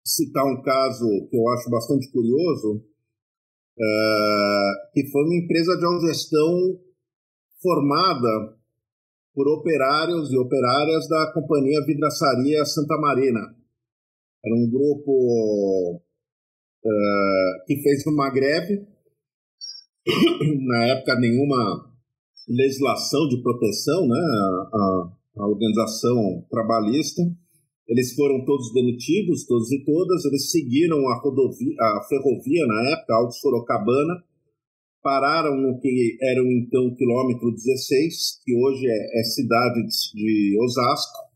citar 0.05 0.43
um 0.45 0.61
caso 0.61 1.05
que 1.29 1.37
eu 1.37 1.47
acho 1.49 1.69
bastante 1.69 2.11
curioso, 2.11 2.83
uh, 3.77 4.91
que 4.93 5.09
foi 5.09 5.23
uma 5.23 5.35
empresa 5.35 5.77
de 5.77 5.85
autogestão 5.85 6.88
formada 7.61 8.57
por 9.33 9.47
operários 9.47 10.31
e 10.31 10.37
operárias 10.37 11.07
da 11.07 11.31
Companhia 11.33 11.85
Vidraçaria 11.85 12.65
Santa 12.65 12.97
Marina. 12.97 13.39
Era 14.43 14.55
um 14.55 14.69
grupo 14.69 16.01
uh, 16.83 17.65
que 17.65 17.81
fez 17.81 18.05
uma 18.07 18.29
greve, 18.29 18.85
na 20.65 20.85
época 20.87 21.19
nenhuma 21.19 21.89
legislação 22.47 23.27
de 23.27 23.41
proteção, 23.41 24.07
né, 24.07 24.19
a, 25.37 25.47
organização 25.47 26.45
trabalhista. 26.49 27.21
Eles 27.87 28.13
foram 28.13 28.43
todos 28.45 28.73
demitidos, 28.73 29.45
todos 29.45 29.71
e 29.71 29.83
todas. 29.83 30.25
Eles 30.25 30.51
seguiram 30.51 31.07
a, 31.07 31.19
rodovia, 31.21 31.75
a 31.79 32.03
ferrovia 32.07 32.65
na 32.67 32.91
época, 32.91 33.15
Alto 33.15 33.33
Sorocabana, 33.35 34.23
pararam 35.01 35.55
no 35.55 35.79
que 35.79 36.17
era 36.21 36.41
então 36.41 36.95
quilômetro 36.95 37.51
16, 37.51 38.41
que 38.43 38.55
hoje 38.55 38.85
é, 38.87 39.19
é 39.19 39.23
cidade 39.23 39.81
de 40.13 40.57
Osasco, 40.61 41.29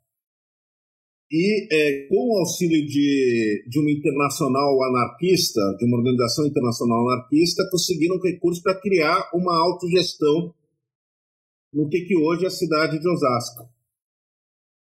e 1.34 1.68
é, 1.72 2.08
com 2.08 2.30
o 2.30 2.38
auxílio 2.38 2.86
de, 2.86 3.66
de 3.68 3.80
uma 3.80 3.90
internacional 3.90 4.84
anarquista, 4.84 5.62
de 5.80 5.86
uma 5.88 5.98
organização 5.98 6.46
internacional 6.46 7.10
anarquista, 7.10 7.68
conseguiram 7.72 8.22
recursos 8.22 8.62
para 8.62 8.80
criar 8.80 9.32
uma 9.34 9.52
autogestão 9.66 10.54
no 11.74 11.90
que, 11.90 12.02
que 12.02 12.16
hoje 12.16 12.44
é 12.44 12.48
a 12.48 12.52
cidade 12.52 13.00
de 13.00 13.10
Osasco. 13.10 13.68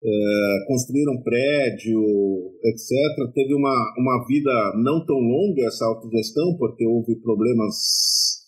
É, 0.04 0.64
construíram 0.68 1.21
prédio, 1.21 2.00
etc. 2.62 3.33
Teve 3.35 3.52
uma, 3.52 3.75
uma 3.99 4.25
vida 4.28 4.52
não 4.76 5.04
tão 5.04 5.16
longa 5.16 5.66
essa 5.66 5.85
autogestão, 5.85 6.56
porque 6.59 6.87
houve 6.87 7.16
problemas 7.16 8.45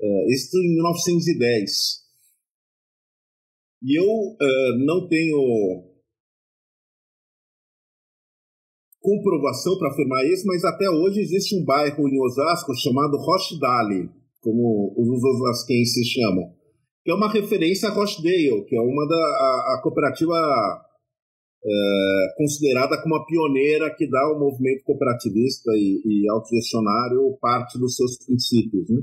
Uh, 0.00 0.32
isso 0.32 0.56
em 0.58 0.74
1910. 0.74 2.06
E 3.82 3.98
eu 3.98 4.04
uh, 4.04 4.84
não 4.84 5.08
tenho 5.08 5.96
comprovação 9.00 9.78
para 9.78 9.90
afirmar 9.90 10.24
isso, 10.26 10.44
mas 10.46 10.64
até 10.64 10.90
hoje 10.90 11.20
existe 11.20 11.54
um 11.56 11.64
bairro 11.64 12.08
em 12.08 12.20
Osasco 12.20 12.74
chamado 12.74 13.16
Rochdale, 13.16 14.10
como 14.40 14.92
os 14.96 15.22
osasquenses 15.22 16.08
chamam, 16.08 16.52
que 17.04 17.12
é 17.12 17.14
uma 17.14 17.30
referência 17.30 17.88
a 17.88 17.92
Rochdale, 17.92 18.64
que 18.66 18.76
é 18.76 18.80
uma 18.80 19.06
da 19.06 19.14
a, 19.14 19.76
a 19.76 19.80
cooperativa 19.82 20.34
é, 21.64 22.34
considerada 22.36 23.00
como 23.02 23.14
a 23.16 23.24
pioneira 23.24 23.94
que 23.96 24.08
dá 24.08 24.22
ao 24.24 24.38
movimento 24.38 24.82
cooperativista 24.84 25.70
e, 25.74 26.02
e 26.04 26.30
autogestionário 26.30 27.36
parte 27.40 27.78
dos 27.78 27.94
seus 27.94 28.18
princípios. 28.24 28.88
Né? 28.90 29.02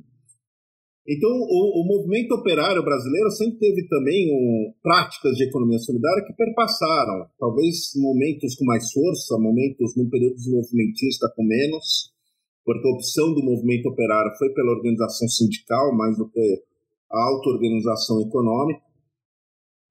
Então, 1.06 1.30
o, 1.30 1.82
o, 1.82 1.86
movimento 1.86 2.32
operário 2.32 2.82
brasileiro 2.82 3.30
sempre 3.32 3.60
teve 3.60 3.88
também 3.90 4.32
um, 4.32 4.74
práticas 4.82 5.36
de 5.36 5.44
economia 5.44 5.78
solidária 5.80 6.24
que 6.26 6.34
perpassaram, 6.34 7.28
talvez 7.38 7.92
momentos 7.98 8.56
com 8.56 8.64
mais 8.64 8.90
força, 8.90 9.38
momentos 9.38 9.98
num 9.98 10.10
período 10.10 10.36
desenvolvimentista 10.36 11.30
com 11.36 11.44
menos, 11.44 12.10
porque 12.64 12.88
a 12.88 12.92
opção 12.92 13.34
do 13.34 13.44
movimento 13.44 13.90
operário 13.90 14.32
foi 14.38 14.50
pela 14.54 14.72
organização 14.72 15.28
sindical 15.28 15.94
mais 15.94 16.18
do 16.18 16.30
que 16.30 16.64
a 17.12 17.24
auto-organização 17.26 18.22
econômica. 18.22 18.82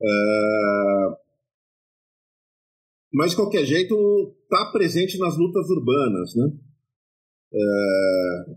É... 0.03 1.23
Mas, 3.13 3.33
de 3.33 3.37
qualquer 3.37 3.67
jeito, 3.67 4.35
está 4.45 4.73
presente 4.73 5.19
nas 5.19 5.37
lutas 5.37 5.69
urbanas. 5.69 6.35
Né? 6.35 6.53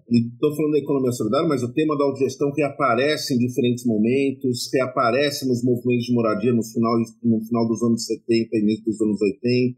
Estou 0.10 0.56
falando 0.56 0.72
da 0.72 0.80
economia 0.80 1.12
solidária, 1.12 1.48
mas 1.48 1.64
o 1.64 1.74
tema 1.74 1.98
da 1.98 2.06
autogestão 2.06 2.52
reaparece 2.56 3.34
em 3.34 3.38
diferentes 3.38 3.86
momentos, 3.86 4.70
reaparece 4.74 5.48
nos 5.48 5.64
movimentos 5.64 6.06
de 6.06 6.14
moradia 6.14 6.54
no 6.54 6.64
final, 6.64 6.94
no 7.24 7.44
final 7.44 7.68
dos 7.68 7.84
anos 7.84 8.06
70 8.06 8.50
e 8.54 8.60
início 8.62 8.86
dos 8.86 9.02
anos 9.02 9.22
80. 9.22 9.76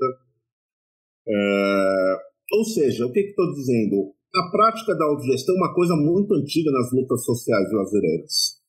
É, 1.29 2.15
ou 2.53 2.65
seja, 2.65 3.05
o 3.05 3.11
que 3.11 3.19
estou 3.21 3.53
dizendo? 3.53 4.13
A 4.35 4.51
prática 4.51 4.93
da 4.95 5.05
autogestão 5.05 5.55
é 5.55 5.57
uma 5.57 5.73
coisa 5.73 5.95
muito 5.95 6.33
antiga 6.35 6.69
nas 6.71 6.91
lutas 6.91 7.25
sociais 7.25 7.69
brasileiras, 7.71 8.61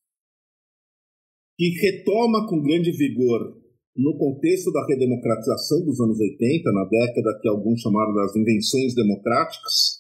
que 1.59 1.69
retoma 1.81 2.47
com 2.49 2.63
grande 2.63 2.91
vigor 2.93 3.59
no 3.95 4.17
contexto 4.17 4.73
da 4.73 4.87
redemocratização 4.87 5.85
dos 5.85 6.01
anos 6.01 6.19
80, 6.19 6.73
na 6.73 6.85
década 6.85 7.39
que 7.43 7.49
alguns 7.49 7.81
chamaram 7.81 8.15
das 8.15 8.35
invenções 8.35 8.95
democráticas. 8.95 9.98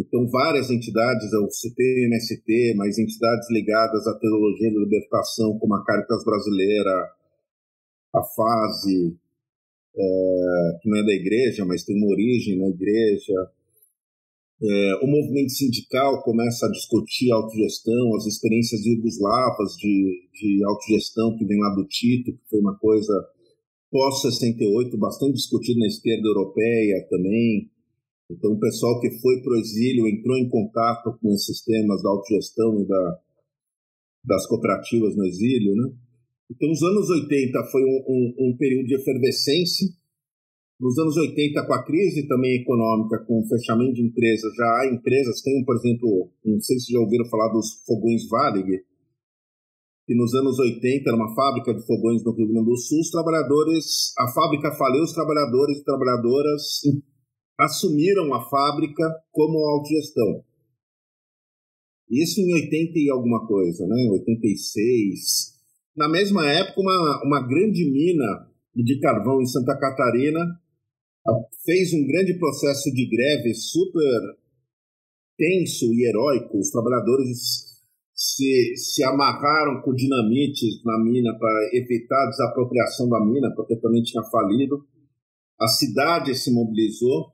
Então, 0.00 0.26
várias 0.30 0.70
entidades, 0.70 1.30
o 1.34 1.48
MST, 2.06 2.74
mas 2.76 2.98
entidades 2.98 3.50
ligadas 3.50 4.06
à 4.06 4.18
teologia 4.18 4.72
da 4.72 4.80
libertação, 4.80 5.58
como 5.58 5.74
a 5.74 5.84
Caritas 5.84 6.24
Brasileira, 6.24 7.12
a 8.14 8.22
FASE, 8.22 9.16
é, 9.94 10.78
que 10.80 10.88
não 10.88 10.98
é 10.98 11.04
da 11.04 11.12
igreja, 11.12 11.64
mas 11.66 11.84
tem 11.84 11.96
uma 11.96 12.10
origem 12.10 12.58
na 12.58 12.68
igreja. 12.68 13.34
É, 14.62 14.94
o 15.02 15.06
movimento 15.06 15.52
sindical 15.52 16.22
começa 16.22 16.66
a 16.66 16.70
discutir 16.70 17.30
a 17.32 17.36
autogestão, 17.36 18.16
as 18.16 18.26
experiências 18.26 18.82
jugoslavas 18.82 19.74
de, 19.76 20.28
de 20.32 20.64
autogestão 20.64 21.36
que 21.36 21.44
vem 21.44 21.58
lá 21.58 21.74
do 21.74 21.86
Tito, 21.86 22.32
que 22.32 22.48
foi 22.48 22.60
uma 22.60 22.76
coisa 22.78 23.12
pós-68, 23.90 24.96
bastante 24.96 25.34
discutida 25.34 25.80
na 25.80 25.86
esquerda 25.86 26.26
europeia 26.26 27.06
também. 27.10 27.70
Então, 28.30 28.52
o 28.52 28.60
pessoal 28.60 29.00
que 29.00 29.10
foi 29.20 29.42
para 29.42 29.54
o 29.54 29.58
exílio 29.58 30.06
entrou 30.06 30.38
em 30.38 30.48
contato 30.48 31.18
com 31.20 31.32
esses 31.34 31.64
temas 31.64 32.00
da 32.00 32.10
autogestão 32.10 32.80
e 32.80 32.86
da, 32.86 33.18
das 34.24 34.46
cooperativas 34.46 35.16
no 35.16 35.26
exílio, 35.26 35.74
né? 35.74 35.92
Então, 36.48 36.70
os 36.70 36.82
anos 36.82 37.10
80 37.10 37.64
foi 37.70 37.82
um, 37.82 38.04
um, 38.08 38.34
um, 38.38 38.56
período 38.56 38.86
de 38.86 38.94
efervescência. 38.94 39.86
Nos 40.80 40.96
anos 40.98 41.16
80, 41.16 41.66
com 41.66 41.74
a 41.74 41.84
crise 41.84 42.26
também 42.26 42.62
econômica, 42.62 43.18
com 43.26 43.40
o 43.40 43.48
fechamento 43.48 43.94
de 43.94 44.02
empresas, 44.02 44.54
já 44.54 44.64
há 44.64 44.94
empresas, 44.94 45.42
tem, 45.42 45.64
por 45.64 45.76
exemplo, 45.76 46.30
não 46.44 46.60
sei 46.60 46.78
se 46.78 46.92
já 46.92 46.98
ouviram 46.98 47.28
falar 47.28 47.52
dos 47.52 47.82
fogões 47.84 48.26
Varig, 48.28 48.82
que 50.06 50.14
nos 50.14 50.34
anos 50.34 50.58
80 50.58 51.08
era 51.08 51.16
uma 51.16 51.34
fábrica 51.34 51.74
de 51.74 51.86
fogões 51.86 52.24
no 52.24 52.32
Rio 52.32 52.48
Grande 52.48 52.66
do 52.66 52.76
Sul, 52.76 53.00
os 53.00 53.10
trabalhadores, 53.10 54.12
a 54.18 54.26
fábrica 54.32 54.72
faliu, 54.72 55.02
os 55.02 55.12
trabalhadores 55.12 55.78
e 55.78 55.84
trabalhadoras 55.84 56.62
assumiram 57.60 58.32
a 58.34 58.48
fábrica 58.48 59.04
como 59.30 59.58
autogestão. 59.58 60.44
Isso 62.10 62.40
em 62.40 62.54
80 62.54 62.98
e 62.98 63.10
alguma 63.10 63.46
coisa, 63.46 63.86
né? 63.86 64.08
86, 64.10 65.60
na 65.96 66.08
mesma 66.08 66.50
época, 66.50 66.80
uma, 66.80 67.22
uma 67.24 67.46
grande 67.46 67.84
mina 67.90 68.48
de 68.74 68.98
carvão 69.00 69.40
em 69.40 69.46
Santa 69.46 69.78
Catarina 69.78 70.44
fez 71.64 71.92
um 71.92 72.06
grande 72.06 72.38
processo 72.38 72.90
de 72.92 73.06
greve 73.08 73.54
super 73.54 74.38
tenso 75.36 75.92
e 75.92 76.06
heróico. 76.08 76.58
Os 76.58 76.70
trabalhadores 76.70 77.38
se, 78.14 78.76
se 78.76 79.04
amarraram 79.04 79.82
com 79.82 79.94
dinamites 79.94 80.82
na 80.84 80.98
mina 80.98 81.36
para 81.38 81.70
evitar 81.74 82.24
a 82.24 82.30
desapropriação 82.30 83.08
da 83.08 83.24
mina, 83.24 83.52
porque 83.54 83.76
também 83.76 84.02
tinha 84.02 84.22
falido. 84.24 84.84
A 85.60 85.68
cidade 85.68 86.34
se 86.34 86.52
mobilizou. 86.52 87.32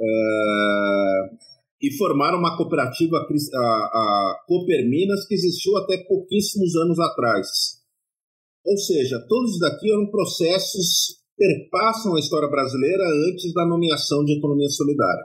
É 0.00 1.54
e 1.84 1.92
formaram 1.98 2.38
uma 2.38 2.56
cooperativa, 2.56 3.18
a, 3.18 3.60
a 3.60 4.44
Cooperminas, 4.46 5.26
que 5.26 5.34
existiu 5.34 5.76
até 5.76 5.98
pouquíssimos 5.98 6.74
anos 6.76 6.98
atrás. 6.98 7.46
Ou 8.64 8.78
seja, 8.78 9.22
todos 9.28 9.58
daqui 9.58 9.92
eram 9.92 10.10
processos 10.10 11.18
que 11.36 11.46
perpassam 11.46 12.16
a 12.16 12.18
história 12.18 12.48
brasileira 12.48 13.04
antes 13.28 13.52
da 13.52 13.66
nomeação 13.66 14.24
de 14.24 14.38
economia 14.38 14.68
solidária. 14.70 15.24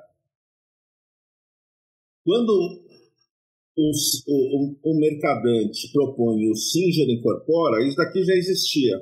Quando 2.25 2.51
o, 3.77 3.91
o, 4.27 4.75
o 4.83 4.99
mercadante 4.99 5.89
propõe 5.93 6.51
o 6.51 6.55
Singer 6.55 7.09
incorpora, 7.09 7.87
isso 7.87 7.95
daqui 7.95 8.21
já 8.21 8.33
existia. 8.33 8.97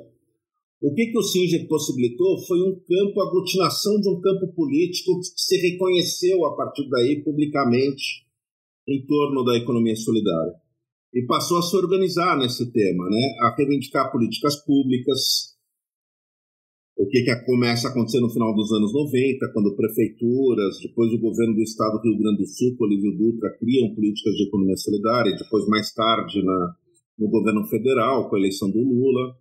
O 0.80 0.94
que, 0.94 1.06
que 1.06 1.18
o 1.18 1.22
Singer 1.22 1.66
possibilitou 1.66 2.38
foi 2.46 2.60
um 2.62 2.78
campo, 2.78 3.20
aglutinação 3.20 4.00
de 4.00 4.08
um 4.08 4.20
campo 4.20 4.46
político 4.54 5.18
que 5.18 5.26
se 5.34 5.56
reconheceu 5.56 6.44
a 6.46 6.56
partir 6.56 6.88
daí 6.88 7.20
publicamente 7.24 8.24
em 8.86 9.04
torno 9.04 9.44
da 9.44 9.56
economia 9.56 9.96
solidária. 9.96 10.54
E 11.12 11.26
passou 11.26 11.58
a 11.58 11.62
se 11.62 11.76
organizar 11.76 12.38
nesse 12.38 12.70
tema, 12.70 13.10
né? 13.10 13.36
a 13.40 13.56
reivindicar 13.56 14.12
políticas 14.12 14.54
públicas. 14.64 15.56
O 16.96 17.06
que, 17.08 17.22
que 17.22 17.44
começa 17.44 17.88
a 17.88 17.90
acontecer 17.90 18.20
no 18.20 18.30
final 18.30 18.54
dos 18.54 18.70
anos 18.72 18.92
90, 18.92 19.52
quando 19.52 19.74
prefeituras, 19.74 20.78
depois 20.80 21.12
o 21.12 21.18
governo 21.18 21.54
do 21.54 21.62
estado 21.62 21.98
do 21.98 22.08
Rio 22.08 22.18
Grande 22.18 22.38
do 22.38 22.46
Sul, 22.46 22.76
com 22.76 22.84
Olívio 22.84 23.16
Dutra, 23.16 23.56
criam 23.58 23.94
políticas 23.94 24.34
de 24.34 24.44
economia 24.44 24.76
solidária, 24.76 25.36
depois, 25.36 25.66
mais 25.66 25.92
tarde, 25.92 26.42
na, 26.42 26.76
no 27.18 27.28
governo 27.28 27.66
federal, 27.66 28.28
com 28.28 28.36
a 28.36 28.38
eleição 28.38 28.70
do 28.70 28.78
Lula 28.78 29.36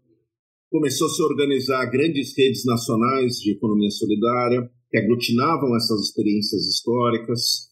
começou 0.69 1.08
a 1.08 1.10
se 1.10 1.23
organizar 1.23 1.86
grandes 1.86 2.38
redes 2.38 2.65
nacionais 2.65 3.38
de 3.38 3.51
economia 3.51 3.89
solidária 3.89 4.69
que 4.89 4.97
aglutinavam 4.97 5.75
essas 5.75 6.01
experiências 6.01 6.65
históricas. 6.65 7.69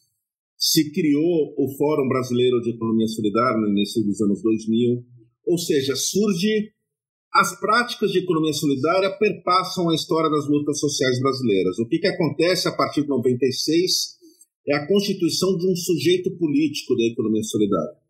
Se 0.58 0.92
criou 0.92 1.54
o 1.58 1.76
Fórum 1.78 2.08
Brasileiro 2.08 2.62
de 2.62 2.72
Economia 2.72 3.08
Solidária 3.08 3.60
no 3.60 3.70
início 3.70 4.04
dos 4.04 4.20
anos 4.22 4.42
2000, 4.42 5.04
ou 5.46 5.58
seja, 5.58 5.96
surge 5.96 6.72
as 7.34 7.60
práticas 7.60 8.12
de 8.12 8.20
economia 8.20 8.54
solidária 8.54 9.12
perpassam 9.18 9.90
a 9.90 9.96
história 9.96 10.30
das 10.30 10.48
lutas 10.48 10.80
sociais 10.80 11.20
brasileiras. 11.20 11.78
O 11.80 11.88
que, 11.88 12.00
que 12.00 12.08
acontece 12.08 12.68
a 12.70 12.72
partir 12.72 13.02
de 13.02 13.10
96 13.10 14.16
é 14.70 14.76
a 14.76 14.88
constituição 14.88 15.58
de 15.58 15.70
um 15.70 15.76
sujeito 15.76 16.32
político 16.38 16.96
da 16.96 17.04
economia 17.04 17.44
solidária. 17.44 18.05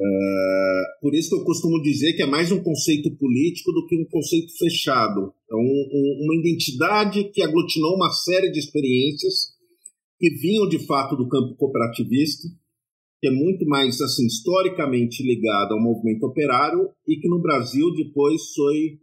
É, 0.00 0.82
por 1.00 1.12
isso 1.14 1.30
que 1.30 1.40
eu 1.40 1.44
costumo 1.44 1.82
dizer 1.82 2.12
que 2.12 2.22
é 2.22 2.26
mais 2.26 2.52
um 2.52 2.62
conceito 2.62 3.10
político 3.16 3.72
do 3.72 3.86
que 3.86 4.00
um 4.00 4.06
conceito 4.06 4.56
fechado. 4.56 5.32
É 5.50 5.56
um, 5.56 5.58
um, 5.58 6.24
uma 6.24 6.36
identidade 6.36 7.24
que 7.32 7.42
aglutinou 7.42 7.96
uma 7.96 8.10
série 8.10 8.50
de 8.50 8.60
experiências 8.60 9.56
que 10.18 10.30
vinham 10.30 10.68
de 10.68 10.84
fato 10.86 11.16
do 11.16 11.28
campo 11.28 11.56
cooperativista, 11.56 12.46
que 13.20 13.28
é 13.28 13.30
muito 13.32 13.66
mais 13.66 14.00
assim 14.00 14.26
historicamente 14.26 15.22
ligado 15.24 15.72
ao 15.72 15.82
movimento 15.82 16.24
operário 16.24 16.90
e 17.06 17.16
que 17.16 17.28
no 17.28 17.40
Brasil 17.40 17.92
depois 17.94 18.52
foi 18.54 18.98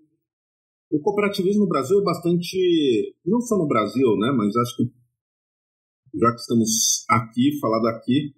o 0.91 0.99
cooperativismo 0.99 1.63
no 1.63 1.69
Brasil 1.69 1.99
é 1.99 2.03
bastante 2.03 3.15
não 3.25 3.41
só 3.41 3.57
no 3.57 3.67
Brasil, 3.67 4.15
né, 4.17 4.31
mas 4.31 4.55
acho 4.55 4.77
que 4.77 4.83
já 6.17 6.31
que 6.31 6.39
estamos 6.39 7.05
aqui, 7.09 7.59
falar 7.59 7.81
daqui, 7.81 8.33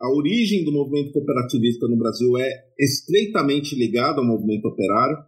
a 0.00 0.08
origem 0.10 0.64
do 0.64 0.72
movimento 0.72 1.12
cooperativista 1.12 1.88
no 1.88 1.96
Brasil 1.96 2.38
é 2.38 2.72
estreitamente 2.78 3.74
ligada 3.74 4.20
ao 4.20 4.26
movimento 4.26 4.66
operário. 4.66 5.18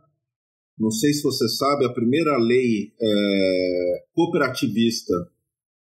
Não 0.79 0.91
sei 0.91 1.13
se 1.13 1.23
você 1.23 1.49
sabe, 1.49 1.85
a 1.85 1.93
primeira 1.93 2.37
lei 2.39 2.93
é, 3.01 4.05
cooperativista 4.15 5.13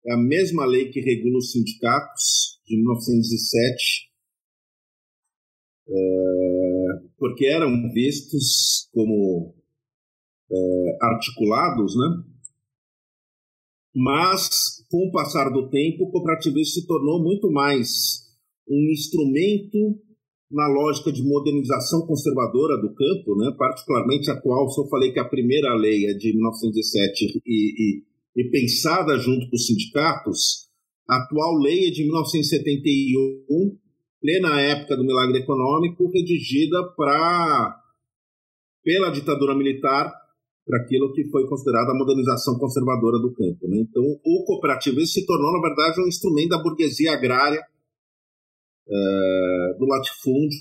é 0.07 0.14
a 0.14 0.16
mesma 0.16 0.64
lei 0.64 0.90
que 0.90 1.01
regula 1.01 1.38
os 1.38 1.53
sindicatos, 1.53 2.59
de 2.66 2.77
1907, 2.77 4.09
é, 5.88 7.09
porque 7.18 7.46
eram 7.46 7.90
vistos 7.92 8.88
como 8.92 9.55
é, 10.51 10.98
articulados, 11.03 11.94
né? 11.96 12.24
Mas, 13.94 14.85
com 14.90 15.09
o 15.09 15.12
passar 15.12 15.51
do 15.51 15.68
tempo, 15.70 16.05
o 16.05 16.11
cooperativismo 16.11 16.72
se 16.72 16.87
tornou 16.87 17.22
muito 17.22 17.51
mais 17.51 18.28
um 18.71 18.91
instrumento 18.91 19.99
na 20.51 20.67
lógica 20.69 21.13
de 21.13 21.23
modernização 21.23 22.07
conservadora 22.07 22.81
do 22.81 22.95
campo, 22.95 23.37
né, 23.37 23.55
particularmente 23.59 24.31
atual. 24.31 24.69
Se 24.71 24.81
eu 24.81 24.89
falei 24.89 25.13
que 25.13 25.21
a 25.21 25.29
primeira 25.29 25.75
lei 25.75 26.07
é 26.07 26.15
de 26.15 26.33
1907 26.35 27.43
e, 27.45 28.03
e, 28.37 28.43
e 28.43 28.51
pensada 28.51 29.19
junto 29.19 29.49
com 29.49 29.57
os 29.57 29.67
sindicatos, 29.67 30.69
a 31.09 31.17
atual 31.17 31.59
lei 31.59 31.89
é 31.89 31.91
de 31.91 32.03
1971, 32.03 33.77
plena 34.21 34.61
época 34.61 34.97
do 34.97 35.05
milagre 35.05 35.39
econômico, 35.39 36.11
redigida 36.11 36.83
para 36.97 37.77
pela 38.83 39.11
ditadura 39.11 39.55
militar 39.55 40.13
para 40.67 40.83
aquilo 40.83 41.13
que 41.13 41.29
foi 41.29 41.47
considerado 41.47 41.91
a 41.91 41.99
modernização 41.99 42.59
conservadora 42.59 43.19
do 43.19 43.33
campo. 43.33 43.69
Né? 43.69 43.79
Então, 43.81 44.03
o 44.03 44.45
cooperativismo 44.45 45.07
se 45.07 45.27
tornou, 45.27 45.53
na 45.53 45.61
verdade, 45.61 46.01
um 46.01 46.07
instrumento 46.07 46.51
da 46.51 46.63
burguesia 46.63 47.13
agrária 47.13 47.63
é, 48.90 49.77
do 49.79 49.85
latifúndio 49.87 50.59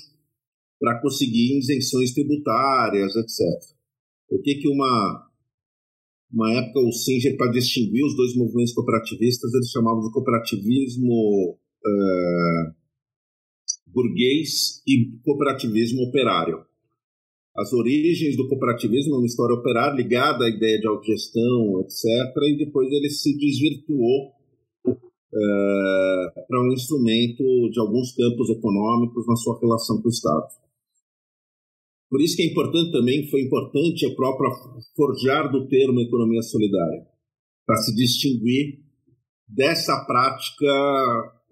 para 0.78 1.00
conseguir 1.00 1.58
isenções 1.58 2.12
tributárias, 2.12 3.14
etc. 3.16 3.40
O 4.30 4.40
que 4.40 4.56
que 4.56 4.68
uma 4.68 5.26
uma 6.30 6.52
época 6.52 6.80
o 6.80 6.92
Singer 6.92 7.36
para 7.38 7.50
distinguir 7.50 8.04
os 8.04 8.14
dois 8.14 8.36
movimentos 8.36 8.74
cooperativistas 8.74 9.52
eles 9.54 9.70
chamavam 9.70 10.02
de 10.02 10.12
cooperativismo 10.12 11.58
é, 11.86 12.72
burguês 13.86 14.82
e 14.86 15.18
cooperativismo 15.24 16.02
operário. 16.02 16.64
As 17.56 17.72
origens 17.72 18.36
do 18.36 18.46
cooperativismo 18.46 19.14
é 19.14 19.18
uma 19.18 19.26
história 19.26 19.54
operária 19.54 19.96
ligada 19.96 20.44
à 20.44 20.48
ideia 20.48 20.78
de 20.78 20.86
autogestão, 20.86 21.80
etc. 21.80 22.04
E 22.52 22.64
depois 22.64 22.88
ele 22.92 23.10
se 23.10 23.36
desvirtuou 23.36 24.37
é, 25.34 26.44
para 26.46 26.62
um 26.62 26.72
instrumento 26.72 27.42
de 27.70 27.80
alguns 27.80 28.14
campos 28.14 28.50
econômicos 28.50 29.26
na 29.26 29.36
sua 29.36 29.58
relação 29.60 30.00
com 30.00 30.08
o 30.08 30.10
Estado. 30.10 30.46
Por 32.10 32.22
isso 32.22 32.36
que 32.36 32.42
é 32.42 32.46
importante 32.46 32.90
também, 32.90 33.28
foi 33.28 33.42
importante 33.42 34.06
a 34.06 34.14
própria 34.14 34.50
forjar 34.96 35.52
do 35.52 35.68
termo 35.68 36.00
economia 36.00 36.40
solidária, 36.42 37.06
para 37.66 37.76
se 37.76 37.94
distinguir 37.94 38.78
dessa 39.46 40.04
prática 40.06 40.72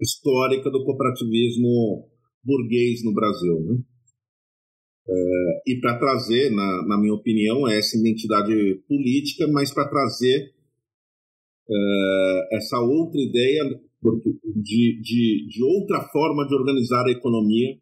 histórica 0.00 0.70
do 0.70 0.84
cooperativismo 0.84 2.08
burguês 2.42 3.04
no 3.04 3.12
Brasil. 3.12 3.60
Né? 3.60 3.78
É, 5.08 5.62
e 5.66 5.80
para 5.80 5.98
trazer, 5.98 6.50
na, 6.50 6.86
na 6.86 6.98
minha 6.98 7.14
opinião, 7.14 7.68
essa 7.68 7.96
identidade 7.96 8.82
política, 8.88 9.46
mas 9.48 9.72
para 9.72 9.88
trazer 9.88 10.55
é, 11.68 12.56
essa 12.56 12.78
outra 12.80 13.20
ideia 13.20 13.64
de, 14.54 15.00
de, 15.00 15.46
de 15.48 15.64
outra 15.64 16.08
forma 16.08 16.46
de 16.46 16.54
organizar 16.54 17.04
a 17.06 17.10
economia 17.10 17.76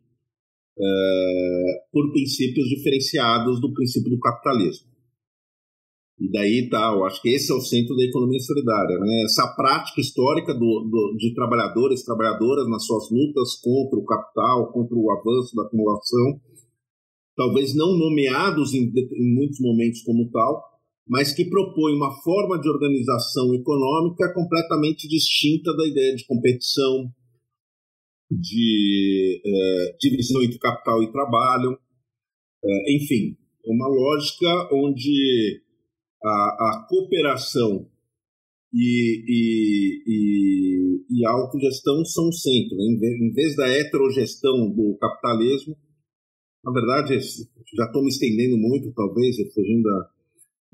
é, 0.79 1.85
por 1.92 2.11
princípios 2.12 2.68
diferenciados 2.68 3.61
do 3.61 3.73
princípio 3.73 4.11
do 4.11 4.18
capitalismo. 4.18 4.94
E 6.18 6.31
daí 6.31 6.68
tá, 6.70 6.92
eu 6.94 7.05
acho 7.05 7.20
que 7.20 7.29
esse 7.29 7.51
é 7.51 7.55
o 7.55 7.61
centro 7.61 7.97
da 7.97 8.05
economia 8.05 8.38
solidária, 8.38 8.99
né? 9.01 9.23
Essa 9.25 9.53
prática 9.57 10.01
histórica 10.01 10.55
do, 10.55 10.88
do, 10.88 11.16
de 11.18 11.35
trabalhadores 11.35 12.05
trabalhadoras 12.05 12.68
nas 12.68 12.87
suas 12.87 13.11
lutas 13.11 13.57
contra 13.61 13.99
o 13.99 14.05
capital, 14.05 14.73
contra 14.73 14.97
o 14.97 15.11
avanço 15.11 15.57
da 15.57 15.64
acumulação, 15.64 16.40
talvez 17.37 17.75
não 17.75 17.99
nomeados 17.99 18.75
em, 18.75 18.92
em 18.94 19.35
muitos 19.35 19.59
momentos 19.61 20.03
como 20.03 20.31
tal, 20.31 20.62
mas 21.07 21.35
que 21.35 21.45
propõe 21.45 21.95
uma 21.95 22.14
forma 22.23 22.59
de 22.61 22.69
organização 22.69 23.55
econômica 23.55 24.33
completamente 24.33 25.07
distinta 25.07 25.75
da 25.77 25.87
ideia 25.87 26.14
de 26.17 26.27
competição, 26.27 27.12
de 28.31 29.43
é, 29.45 29.97
divisão 30.01 30.43
entre 30.43 30.59
capital 30.59 31.03
e 31.03 31.12
trabalho, 31.12 31.79
é, 32.64 32.97
enfim, 32.97 33.37
uma 33.67 33.87
lógica 33.88 34.69
onde 34.73 35.62
a, 36.23 36.29
a 36.29 36.87
cooperação 36.88 37.87
e, 38.73 39.25
e, 39.29 40.03
e, 40.07 41.21
e, 41.21 41.27
a 41.27 41.31
autogestão 41.31 42.05
são 42.05 42.29
o 42.29 42.33
centro. 42.33 42.77
Né? 42.77 42.85
Em 43.21 43.33
vez 43.33 43.55
da 43.55 43.69
heterogestão 43.69 44.71
do 44.71 44.97
capitalismo, 44.99 45.77
na 46.64 46.73
verdade, 46.73 47.21
já 47.77 47.85
estou 47.85 48.03
me 48.03 48.09
estendendo 48.09 48.57
muito, 48.57 48.93
talvez, 48.95 49.37
fugindo 49.55 49.83
da. 49.83 50.13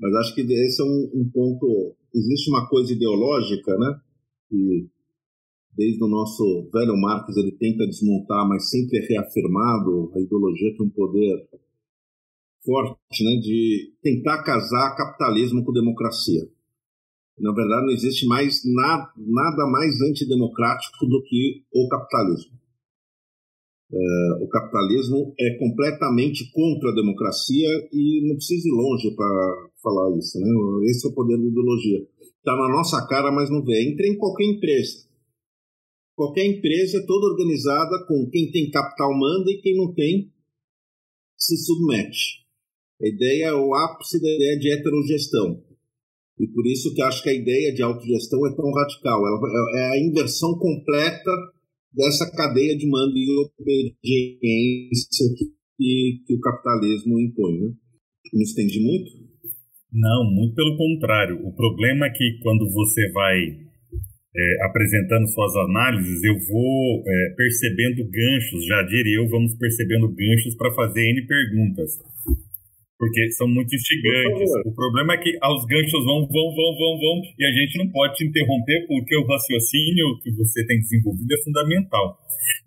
Mas 0.01 0.15
acho 0.15 0.33
que 0.33 0.41
esse 0.41 0.81
é 0.81 0.85
um, 0.85 1.11
um 1.13 1.29
ponto. 1.31 1.95
Existe 2.13 2.49
uma 2.49 2.67
coisa 2.67 2.91
ideológica, 2.91 3.77
né? 3.77 4.01
Que 4.49 4.89
desde 5.77 6.03
o 6.03 6.07
nosso 6.07 6.69
velho 6.73 6.97
Marx 6.97 7.37
ele 7.37 7.51
tenta 7.51 7.85
desmontar, 7.85 8.47
mas 8.47 8.69
sempre 8.69 8.97
é 8.97 9.07
reafirmado. 9.07 10.11
A 10.15 10.19
ideologia 10.19 10.75
tem 10.75 10.87
um 10.87 10.89
poder 10.89 11.47
forte 12.65 13.23
né, 13.23 13.39
de 13.39 13.93
tentar 14.01 14.43
casar 14.43 14.95
capitalismo 14.95 15.63
com 15.63 15.71
democracia. 15.71 16.49
Na 17.39 17.53
verdade, 17.53 17.85
não 17.85 17.93
existe 17.93 18.25
mais 18.27 18.61
nada, 18.65 19.11
nada 19.17 19.67
mais 19.67 20.01
antidemocrático 20.01 21.05
do 21.07 21.23
que 21.23 21.63
o 21.73 21.87
capitalismo. 21.87 22.51
É, 23.93 24.43
o 24.43 24.47
capitalismo 24.47 25.33
é 25.37 25.57
completamente 25.57 26.49
contra 26.51 26.91
a 26.91 26.95
democracia 26.95 27.67
e 27.91 28.25
não 28.27 28.35
precisa 28.35 28.69
ir 28.69 28.71
longe 28.71 29.13
para 29.13 29.69
falar 29.83 30.17
isso. 30.17 30.39
Né? 30.39 30.47
Esse 30.89 31.07
é 31.07 31.09
o 31.09 31.13
poder 31.13 31.37
da 31.37 31.45
ideologia. 31.45 31.99
Está 32.37 32.55
na 32.55 32.69
nossa 32.69 33.05
cara, 33.07 33.31
mas 33.31 33.49
não 33.49 33.63
vê. 33.63 33.83
Entra 33.83 34.07
em 34.07 34.17
qualquer 34.17 34.45
empresa. 34.45 35.05
Qualquer 36.15 36.45
empresa 36.45 36.99
é 36.99 37.05
toda 37.05 37.27
organizada 37.27 38.05
com 38.07 38.29
quem 38.31 38.49
tem 38.51 38.71
capital 38.71 39.11
manda 39.17 39.51
e 39.51 39.61
quem 39.61 39.75
não 39.75 39.93
tem 39.93 40.31
se 41.37 41.57
submete. 41.57 42.41
A 43.01 43.07
ideia 43.07 43.45
é 43.47 43.53
o 43.53 43.73
ápice 43.73 44.21
da 44.21 44.29
ideia 44.29 44.57
de 44.57 44.71
heterogestão. 44.71 45.63
E 46.39 46.47
por 46.47 46.65
isso 46.65 46.93
que 46.93 47.01
acho 47.01 47.23
que 47.23 47.29
a 47.29 47.33
ideia 47.33 47.73
de 47.73 47.81
autogestão 47.81 48.45
é 48.47 48.55
tão 48.55 48.71
radical. 48.71 49.19
Ela 49.27 49.39
é, 49.39 49.79
é 49.79 49.91
a 49.91 49.99
inversão 49.99 50.57
completa 50.57 51.31
dessa 51.93 52.29
cadeia 52.31 52.77
de 52.77 52.87
mando 52.87 53.17
e 53.17 53.27
obediência 53.59 55.25
que, 55.37 56.23
que 56.25 56.33
o 56.33 56.39
capitalismo 56.39 57.19
impõe. 57.19 57.59
Né? 57.59 57.73
Me 58.33 58.43
estendi 58.43 58.79
muito? 58.81 59.11
Não, 59.91 60.31
muito 60.31 60.55
pelo 60.55 60.77
contrário. 60.77 61.45
O 61.45 61.53
problema 61.53 62.05
é 62.05 62.09
que 62.09 62.39
quando 62.41 62.69
você 62.71 63.11
vai 63.11 63.37
é, 63.37 64.65
apresentando 64.65 65.27
suas 65.27 65.55
análises, 65.55 66.23
eu 66.23 66.39
vou 66.47 67.03
é, 67.05 67.33
percebendo 67.35 68.09
ganchos, 68.09 68.65
já 68.65 68.81
diria 68.83 69.17
eu, 69.17 69.27
vamos 69.27 69.55
percebendo 69.57 70.07
ganchos 70.07 70.55
para 70.55 70.73
fazer 70.73 71.01
N 71.01 71.27
perguntas 71.27 72.10
porque 73.01 73.31
são 73.31 73.47
muito 73.47 73.73
instigantes. 73.73 74.47
O 74.63 74.75
problema 74.75 75.15
é 75.15 75.17
que 75.17 75.33
os 75.33 75.65
ganchos 75.65 76.05
vão, 76.05 76.21
vão, 76.29 76.53
vão, 76.53 76.77
vão, 76.77 76.99
vão, 77.01 77.21
e 77.33 77.43
a 77.43 77.51
gente 77.51 77.79
não 77.79 77.89
pode 77.89 78.13
te 78.13 78.23
interromper 78.23 78.85
porque 78.85 79.17
o 79.17 79.25
raciocínio 79.25 80.19
que 80.21 80.29
você 80.37 80.63
tem 80.67 80.77
desenvolvido 80.77 81.33
é 81.33 81.43
fundamental. 81.43 82.19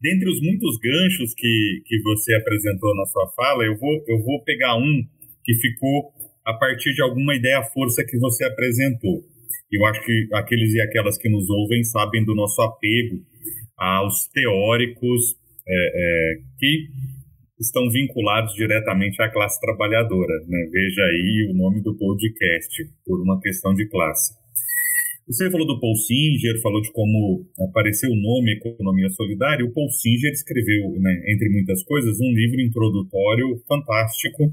Dentre 0.03 0.29
os 0.29 0.41
muitos 0.43 0.77
ganchos 0.83 1.35
que, 1.35 1.83
que 1.87 2.03
você 2.03 2.35
apresentou 2.35 2.97
na 2.97 3.07
sua 3.07 3.31
fala, 3.37 3.63
eu 3.65 3.79
vou, 3.79 3.95
eu 4.09 4.19
vou 4.25 4.43
pegar 4.43 4.75
um 4.77 5.05
que 5.45 5.55
ficou 5.55 6.11
a 6.45 6.53
partir 6.55 6.93
de 6.95 7.03
alguma 7.03 7.37
ideia-força 7.37 8.05
que 8.05 8.19
você 8.19 8.45
apresentou. 8.45 9.23
Eu 9.71 9.87
acho 9.87 10.05
que 10.05 10.29
aqueles 10.35 10.75
e 10.75 10.81
aquelas 10.81 11.17
que 11.17 11.29
nos 11.29 11.49
ouvem 11.49 11.85
sabem 11.85 12.25
do 12.25 12.35
nosso 12.35 12.61
apego 12.61 13.23
aos 13.77 14.27
teóricos 14.35 15.37
é, 15.67 15.75
é, 15.75 16.35
que 16.59 16.89
estão 17.61 17.89
vinculados 17.91 18.55
diretamente 18.55 19.21
à 19.23 19.31
classe 19.31 19.61
trabalhadora. 19.61 20.35
Né? 20.47 20.69
Veja 20.71 21.03
aí 21.03 21.49
o 21.51 21.57
nome 21.57 21.83
do 21.83 21.97
podcast, 21.97 22.85
por 23.05 23.23
uma 23.23 23.41
questão 23.41 23.73
de 23.75 23.89
classe. 23.89 24.35
Você 25.27 25.51
falou 25.51 25.67
do 25.67 25.81
Paul 25.81 25.97
Singer, 25.97 26.61
falou 26.61 26.83
de 26.83 26.93
como 26.93 27.47
apareceu 27.59 28.11
o 28.11 28.17
nome 28.17 28.53
Economia 28.53 29.09
Solidária. 29.11 29.65
O 29.65 29.73
Paul 29.73 29.89
Singer 29.91 30.31
escreveu, 30.33 30.91
né, 31.01 31.23
entre 31.29 31.49
muitas 31.49 31.83
coisas, 31.85 32.21
um 32.21 32.33
livro 32.35 32.61
introdutório 32.61 33.57
fantástico, 33.67 34.53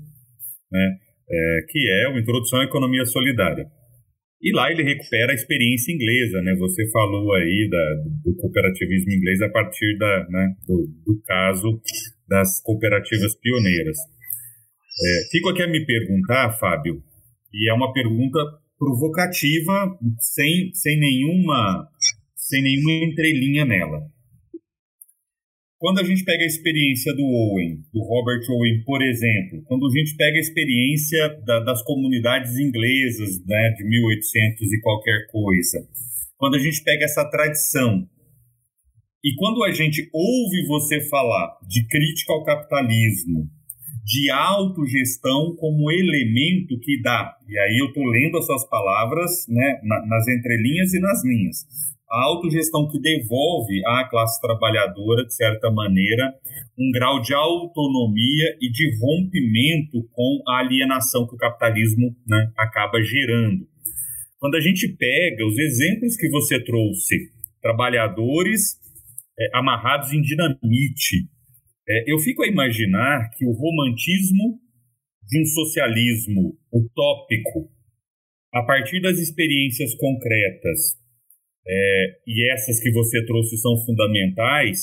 né, 0.72 0.98
é, 1.30 1.66
que 1.68 1.80
é 1.90 2.10
o 2.10 2.18
Introdução 2.18 2.62
à 2.62 2.64
Economia 2.64 3.04
Solidária. 3.06 3.66
E 4.42 4.52
lá 4.54 4.72
ele 4.72 4.82
recupera 4.82 5.34
a 5.34 5.36
experiência 5.36 5.94
inglesa, 5.94 6.42
né? 6.42 6.56
Você 6.56 6.90
falou 6.90 7.32
aí 7.36 7.70
da, 7.70 8.04
do 8.24 8.36
cooperativismo 8.38 9.12
inglês 9.12 9.40
a 9.40 9.50
partir 9.50 9.96
da, 10.00 10.28
né, 10.30 10.56
do, 10.68 10.88
do 11.06 11.22
caso 11.22 11.80
das 12.32 12.62
cooperativas 12.62 13.36
pioneiras. 13.36 13.98
É, 15.04 15.30
fico 15.32 15.50
aqui 15.50 15.62
a 15.62 15.68
me 15.68 15.86
perguntar, 15.86 16.58
Fábio, 16.58 17.04
e 17.54 17.70
é 17.70 17.74
uma 17.74 17.92
pergunta 17.92 18.40
provocativa, 18.80 20.00
sem, 20.18 20.72
sem, 20.74 20.98
nenhuma, 20.98 21.90
sem 22.38 22.64
nenhuma 22.64 23.06
entrelinha 23.06 23.66
nela. 23.66 24.00
Quando 25.78 26.00
a 26.00 26.04
gente 26.04 26.24
pega 26.24 26.44
a 26.44 26.48
experiência 26.48 27.14
do 27.14 27.24
Owen, 27.24 27.84
do 27.92 28.00
Robert 28.02 28.42
Owen, 28.50 28.84
por 28.86 29.02
exemplo, 29.02 29.62
quando 29.66 29.88
a 29.88 30.00
gente 30.00 30.16
pega 30.16 30.38
a 30.38 30.40
experiência 30.40 31.42
da, 31.46 31.60
das 31.60 31.84
comunidades 31.84 32.58
inglesas 32.58 33.44
né, 33.46 33.74
de 33.76 33.84
1800 33.84 34.72
e 34.72 34.80
qualquer 34.80 35.28
coisa, 35.32 35.86
quando 36.38 36.56
a 36.56 36.60
gente 36.60 36.82
pega 36.84 37.04
essa 37.06 37.26
tradição 37.30 38.08
e 39.24 39.36
quando 39.36 39.64
a 39.64 39.72
gente 39.72 40.10
ouve 40.12 40.66
você 40.68 41.00
falar 41.08 41.58
de 41.68 41.86
crítica 41.88 42.34
ao 42.34 42.44
capitalismo, 42.44 43.48
de 44.04 44.32
autogestão 44.32 45.56
como 45.58 45.92
elemento 45.92 46.80
que 46.80 47.00
dá, 47.04 47.36
e 47.48 47.58
aí 47.60 47.78
eu 47.80 47.88
estou 47.88 48.04
lendo 48.04 48.40
as 48.40 48.46
suas 48.48 48.68
palavras 48.68 49.46
né, 49.48 49.80
nas 49.84 50.28
entrelinhas 50.28 50.94
e 50.94 51.00
nas 51.00 51.24
linhas, 51.24 51.66
a 52.10 52.26
autogestão 52.26 52.90
que 52.90 53.00
devolve 53.00 53.80
à 53.86 54.10
classe 54.10 54.42
trabalhadora, 54.42 55.24
de 55.24 55.36
certa 55.36 55.72
maneira, 55.72 56.34
um 56.78 56.92
grau 56.92 57.22
de 57.22 57.34
autonomia 57.34 58.58
e 58.60 58.70
de 58.72 58.92
rompimento 59.00 60.04
com 60.12 60.42
a 60.48 60.60
alienação 60.60 61.28
que 61.28 61.36
o 61.36 61.38
capitalismo 61.38 62.14
né, 62.28 62.52
acaba 62.58 63.02
gerando. 63.02 63.66
Quando 64.40 64.56
a 64.56 64.60
gente 64.60 64.88
pega 64.90 65.46
os 65.46 65.58
exemplos 65.58 66.18
que 66.18 66.28
você 66.30 66.60
trouxe, 66.62 67.30
trabalhadores 67.62 68.81
é, 69.40 69.58
amarrados 69.58 70.12
em 70.14 70.22
dinamite. 70.22 71.28
É, 71.88 72.12
eu 72.12 72.20
fico 72.20 72.44
a 72.44 72.48
imaginar 72.48 73.30
que 73.38 73.46
o 73.46 73.52
romantismo 73.52 74.60
de 75.28 75.42
um 75.42 75.46
socialismo 75.46 76.58
utópico, 76.72 77.70
a 78.54 78.64
partir 78.64 79.02
das 79.02 79.18
experiências 79.18 79.96
concretas, 79.96 81.00
é, 81.68 82.06
e 82.28 82.52
essas 82.54 82.80
que 82.82 82.92
você 82.92 83.24
trouxe 83.26 83.58
são 83.58 83.78
fundamentais, 83.86 84.82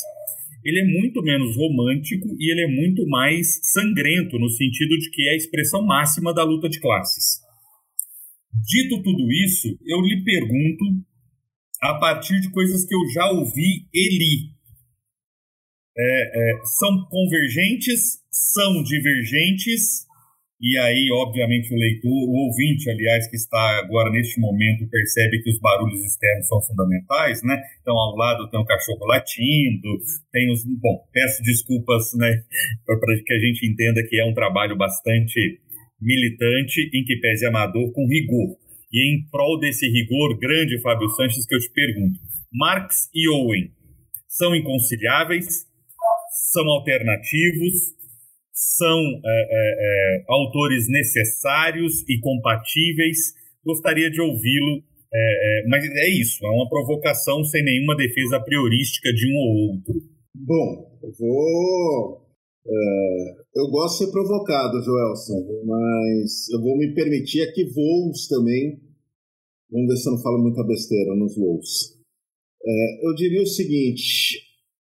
ele 0.65 0.81
é 0.81 0.85
muito 0.85 1.23
menos 1.23 1.57
romântico 1.57 2.29
e 2.39 2.51
ele 2.51 2.63
é 2.63 2.67
muito 2.67 3.07
mais 3.07 3.61
sangrento, 3.63 4.39
no 4.39 4.49
sentido 4.49 4.97
de 4.99 5.11
que 5.11 5.29
é 5.29 5.33
a 5.33 5.37
expressão 5.37 5.85
máxima 5.85 6.33
da 6.35 6.45
luta 6.45 6.69
de 6.69 6.81
classes. 6.81 7.41
Dito 8.53 9.03
tudo 9.03 9.31
isso, 9.33 9.69
eu 9.87 10.01
lhe 10.01 10.23
pergunto, 10.25 10.85
a 11.83 11.95
partir 11.95 12.41
de 12.41 12.51
coisas 12.51 12.85
que 12.85 12.95
eu 12.95 13.01
já 13.13 13.31
ouvi 13.31 13.87
e 13.93 14.19
li. 14.19 14.59
É, 15.97 16.53
é, 16.53 16.65
são 16.65 17.09
convergentes, 17.09 18.19
são 18.31 18.83
divergentes, 18.83 20.09
e 20.61 20.77
aí, 20.77 21.09
obviamente, 21.13 21.73
o 21.73 21.79
leitor, 21.79 22.11
o 22.11 22.35
ouvinte, 22.51 22.91
aliás, 22.91 23.29
que 23.31 23.37
está 23.37 23.79
agora 23.79 24.11
neste 24.11 24.41
momento, 24.41 24.91
percebe 24.91 25.41
que 25.41 25.51
os 25.51 25.61
barulhos 25.61 26.05
externos 26.05 26.49
são 26.49 26.61
fundamentais, 26.63 27.45
né? 27.45 27.57
Então, 27.81 27.97
ao 27.97 28.17
lado 28.17 28.51
tem 28.51 28.59
o 28.59 28.65
cachorro 28.65 29.07
latindo, 29.07 29.89
tem 30.33 30.51
os. 30.51 30.65
Bom, 30.65 31.07
peço 31.13 31.43
desculpas, 31.45 32.13
né, 32.17 32.43
para 32.85 33.23
que 33.25 33.35
a 33.35 33.39
gente 33.39 33.71
entenda 33.71 34.03
que 34.03 34.21
é 34.21 34.25
um 34.25 34.35
trabalho 34.35 34.77
bastante 34.77 35.61
militante, 36.01 36.91
em 36.93 37.05
que 37.05 37.21
pese 37.21 37.47
amador, 37.47 37.93
com 37.93 38.09
rigor. 38.09 38.59
E 38.93 39.15
em 39.15 39.29
prol 39.31 39.59
desse 39.59 39.87
rigor 39.89 40.39
grande, 40.39 40.81
Fábio 40.81 41.09
Sanches, 41.11 41.47
que 41.47 41.55
eu 41.55 41.61
te 41.61 41.71
pergunto: 41.71 42.19
Marx 42.53 43.09
e 43.15 43.29
Owen 43.29 43.71
são 44.29 44.55
inconciliáveis? 44.55 45.67
São 46.53 46.67
alternativos? 46.69 47.97
São 48.53 48.99
é, 48.99 49.21
é, 49.25 50.21
é, 50.21 50.25
autores 50.29 50.89
necessários 50.89 52.05
e 52.09 52.19
compatíveis? 52.19 53.35
Gostaria 53.65 54.11
de 54.11 54.21
ouvi-lo, 54.21 54.83
é, 55.13 55.61
é, 55.63 55.69
mas 55.69 55.85
é 55.85 56.09
isso, 56.11 56.45
é 56.45 56.51
uma 56.51 56.69
provocação 56.69 57.45
sem 57.45 57.63
nenhuma 57.63 57.97
defesa 57.97 58.41
priorística 58.41 59.13
de 59.13 59.33
um 59.33 59.37
ou 59.37 59.73
outro. 59.75 59.95
Bom, 60.35 60.99
eu 61.03 61.13
vou 61.19 62.28
é, 62.71 63.37
eu 63.57 63.69
gosto 63.71 63.99
de 63.99 64.05
ser 64.05 64.13
provocado, 64.13 64.83
Joelson, 64.83 65.43
mas 65.65 66.49
eu 66.51 66.61
vou 66.61 66.77
me 66.77 66.93
permitir 66.95 67.41
aqui 67.43 67.65
voos 67.65 68.29
também. 68.29 68.79
Vamos 69.71 69.89
ver 69.89 69.97
se 69.97 70.09
eu 70.09 70.13
não 70.13 70.23
falo 70.23 70.43
muita 70.43 70.63
besteira 70.65 71.15
nos 71.15 71.35
voos. 71.35 71.99
É, 72.63 73.07
eu 73.07 73.15
diria 73.15 73.43
o 73.43 73.47
seguinte: 73.47 74.39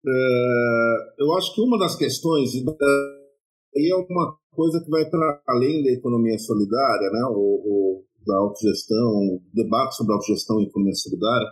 é, 0.06 0.96
eu 1.20 1.34
acho 1.34 1.54
que 1.54 1.62
uma 1.62 1.78
das 1.78 1.98
questões, 1.98 2.54
e 2.54 3.92
é 3.92 3.96
uma 3.96 4.38
coisa 4.52 4.82
que 4.82 4.90
vai 4.90 5.10
para 5.10 5.42
além 5.48 5.84
da 5.84 5.92
economia 5.92 6.38
solidária, 6.40 7.10
né, 7.12 7.26
ou, 7.32 7.68
ou 7.68 8.06
da 8.26 8.38
autogestão, 8.38 9.42
debate 9.54 9.96
sobre 9.96 10.14
autogestão 10.14 10.62
e 10.62 10.66
economia 10.66 10.96
solidária, 10.96 11.48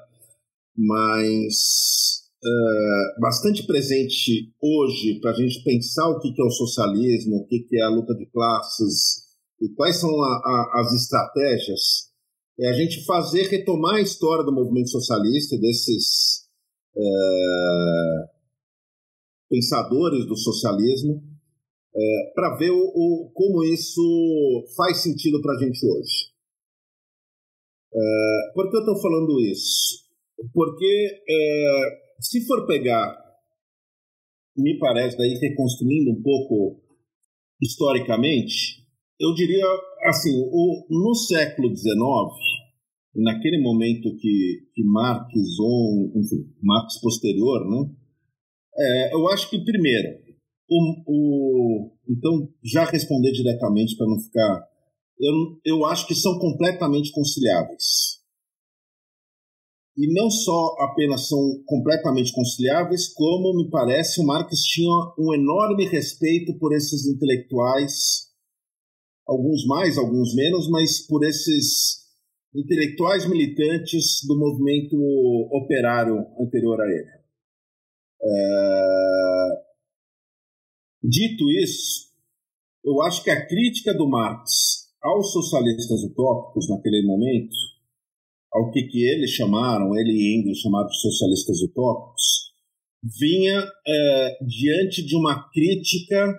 mas 0.77 2.20
uh, 2.43 3.21
bastante 3.21 3.65
presente 3.65 4.54
hoje 4.62 5.19
para 5.19 5.32
a 5.32 5.34
gente 5.34 5.63
pensar 5.63 6.08
o 6.10 6.19
que, 6.19 6.34
que 6.34 6.41
é 6.41 6.45
o 6.45 6.49
socialismo, 6.49 7.38
o 7.38 7.47
que, 7.47 7.60
que 7.60 7.77
é 7.77 7.84
a 7.84 7.89
luta 7.89 8.13
de 8.15 8.25
classes 8.27 9.30
e 9.62 9.69
quais 9.69 9.99
são 9.99 10.10
a, 10.10 10.27
a, 10.27 10.82
as 10.82 10.93
estratégias, 10.93 12.10
é 12.60 12.67
a 12.67 12.73
gente 12.73 13.06
fazer 13.06 13.43
retomar 13.43 13.95
a 13.95 14.01
história 14.01 14.43
do 14.43 14.51
movimento 14.51 14.89
socialista 14.89 15.56
e 15.56 15.60
desses 15.60 16.47
uh, 16.95 18.30
pensadores 19.49 20.25
do 20.25 20.36
socialismo 20.36 21.21
é, 21.93 22.32
para 22.34 22.56
ver 22.56 22.71
o, 22.71 22.84
o, 22.84 23.32
como 23.34 23.63
isso 23.63 24.65
faz 24.75 25.04
sentido 25.04 25.41
para 25.41 25.54
a 25.54 25.58
gente 25.58 25.86
hoje. 25.86 26.32
É, 27.93 28.54
por 28.54 28.69
que 28.69 28.77
eu 28.77 28.80
estou 28.80 29.01
falando 29.01 29.39
isso? 29.41 30.01
Porque 30.54 31.23
se 32.21 32.45
for 32.45 32.67
pegar, 32.67 33.17
me 34.55 34.77
parece, 34.77 35.17
daí 35.17 35.34
reconstruindo 35.41 36.12
um 36.12 36.21
pouco 36.21 36.79
historicamente, 37.60 38.86
eu 39.19 39.34
diria 39.34 39.65
assim, 40.05 40.31
o, 40.51 40.86
no 40.89 41.15
século 41.15 41.75
XIX, 41.75 41.93
naquele 43.15 43.62
momento 43.62 44.15
que, 44.17 44.67
que 44.73 44.84
Marx 44.84 45.34
ou, 45.60 46.12
enfim, 46.15 46.47
Marx 46.62 46.99
posterior, 47.01 47.67
né? 47.69 47.91
É, 48.77 49.13
eu 49.15 49.27
acho 49.29 49.49
que, 49.49 49.63
primeiro, 49.63 50.19
o, 50.69 51.03
o, 51.07 51.91
então, 52.07 52.47
já 52.63 52.86
responder 52.86 53.31
diretamente 53.31 53.97
para 53.97 54.07
não 54.07 54.19
ficar. 54.19 54.67
Eu, 55.19 55.60
eu 55.65 55.86
acho 55.86 56.07
que 56.07 56.15
são 56.15 56.39
completamente 56.39 57.12
conciliáveis 57.12 58.20
e 59.97 60.13
não 60.13 60.30
só 60.30 60.75
apenas 60.80 61.27
são 61.27 61.39
completamente 61.65 62.32
conciliáveis, 62.32 63.13
como 63.13 63.56
me 63.58 63.69
parece 63.69 64.21
o 64.21 64.25
Marx 64.25 64.62
tinha 64.62 64.89
um 65.19 65.34
enorme 65.34 65.86
respeito 65.86 66.58
por 66.58 66.73
esses 66.73 67.06
intelectuais, 67.08 68.30
alguns 69.27 69.65
mais, 69.65 69.97
alguns 69.97 70.34
menos, 70.34 70.69
mas 70.69 71.06
por 71.06 71.25
esses 71.25 72.01
intelectuais 72.56 73.30
militantes 73.30 74.25
do 74.27 74.38
movimento 74.38 74.95
operário 75.51 76.25
anterior 76.39 76.80
a 76.82 76.86
ele. 76.86 77.21
É... 78.23 79.71
Dito 81.04 81.49
isso, 81.49 82.12
eu 82.86 83.01
acho 83.01 83.23
que 83.23 83.30
a 83.30 83.47
crítica 83.47 83.93
do 83.93 84.08
Marx 84.08 84.89
aos 85.01 85.32
socialistas 85.32 86.04
utópicos 86.04 86.69
naquele 86.69 87.06
momento 87.06 87.70
ao 88.53 88.69
que, 88.71 88.83
que 88.83 89.03
eles 89.07 89.31
chamaram, 89.31 89.95
ele 89.95 90.11
e 90.11 90.39
Engels 90.39 90.59
chamaram 90.59 90.87
de 90.87 90.99
socialistas 90.99 91.61
utópicos, 91.61 92.51
vinha 93.03 93.65
é, 93.87 94.37
diante 94.45 95.03
de 95.03 95.15
uma 95.15 95.49
crítica, 95.49 96.37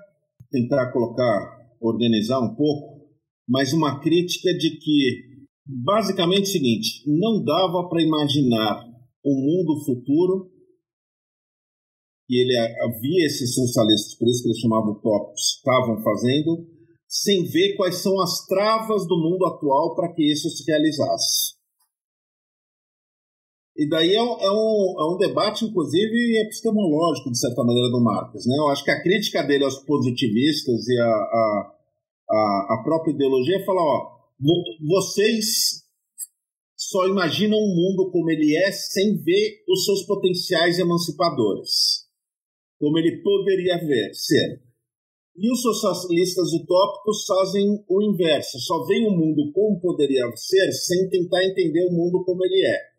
tentar 0.51 0.93
colocar, 0.93 1.59
organizar 1.81 2.41
um 2.41 2.55
pouco, 2.55 3.03
mas 3.49 3.73
uma 3.73 4.01
crítica 4.01 4.53
de 4.55 4.79
que, 4.79 5.47
basicamente, 5.67 6.47
é 6.47 6.51
o 6.51 6.53
seguinte: 6.53 7.03
não 7.07 7.43
dava 7.43 7.89
para 7.89 8.03
imaginar 8.03 8.85
um 9.25 9.35
mundo 9.35 9.85
futuro 9.85 10.51
que 12.29 12.37
ele 12.37 12.57
havia 12.57 13.27
esses 13.27 13.55
socialistas, 13.55 14.15
por 14.17 14.29
isso 14.29 14.43
que 14.43 14.49
eles 14.49 14.61
chamavam 14.61 14.93
utópicos, 14.93 15.57
estavam 15.57 16.03
fazendo, 16.03 16.67
sem 17.09 17.45
ver 17.45 17.77
quais 17.77 17.97
são 17.97 18.21
as 18.21 18.47
travas 18.47 19.07
do 19.07 19.17
mundo 19.19 19.45
atual 19.47 19.95
para 19.95 20.13
que 20.15 20.23
isso 20.23 20.49
se 20.49 20.65
realizasse. 20.71 21.52
E 23.83 23.89
daí 23.89 24.15
é 24.15 24.23
um, 24.23 24.39
é, 24.39 24.49
um, 24.49 24.95
é 24.97 25.13
um 25.13 25.17
debate, 25.19 25.65
inclusive, 25.65 26.41
epistemológico, 26.41 27.33
de 27.33 27.39
certa 27.41 27.65
maneira, 27.65 27.91
do 27.91 28.01
Marx. 28.01 28.47
Né? 28.47 28.55
Eu 28.57 28.69
acho 28.69 28.85
que 28.85 28.93
a 28.93 29.03
crítica 29.03 29.43
dele 29.43 29.65
aos 29.65 29.79
positivistas 29.79 30.87
e 30.87 31.01
a, 31.01 31.05
a, 31.05 31.75
a, 32.31 32.75
a 32.75 32.83
própria 32.85 33.11
ideologia 33.11 33.57
é 33.57 33.65
falar: 33.65 33.83
ó, 33.83 34.21
vocês 34.87 35.83
só 36.77 37.09
imaginam 37.09 37.59
um 37.59 37.75
mundo 37.75 38.09
como 38.13 38.31
ele 38.31 38.57
é 38.57 38.71
sem 38.71 39.17
ver 39.17 39.65
os 39.69 39.85
seus 39.85 40.07
potenciais 40.07 40.79
emancipadores, 40.79 42.07
como 42.79 42.97
ele 42.99 43.21
poderia 43.21 43.79
ver, 43.79 44.15
ser. 44.15 44.63
E 45.37 45.51
os 45.51 45.61
socialistas 45.61 46.53
utópicos 46.53 47.25
fazem 47.27 47.85
o 47.89 48.01
inverso, 48.01 48.61
só 48.61 48.85
veem 48.85 49.09
o 49.09 49.11
mundo 49.11 49.51
como 49.53 49.81
poderia 49.81 50.31
ser 50.37 50.71
sem 50.71 51.09
tentar 51.09 51.45
entender 51.45 51.85
o 51.89 51.93
mundo 51.93 52.23
como 52.25 52.45
ele 52.45 52.65
é. 52.65 52.92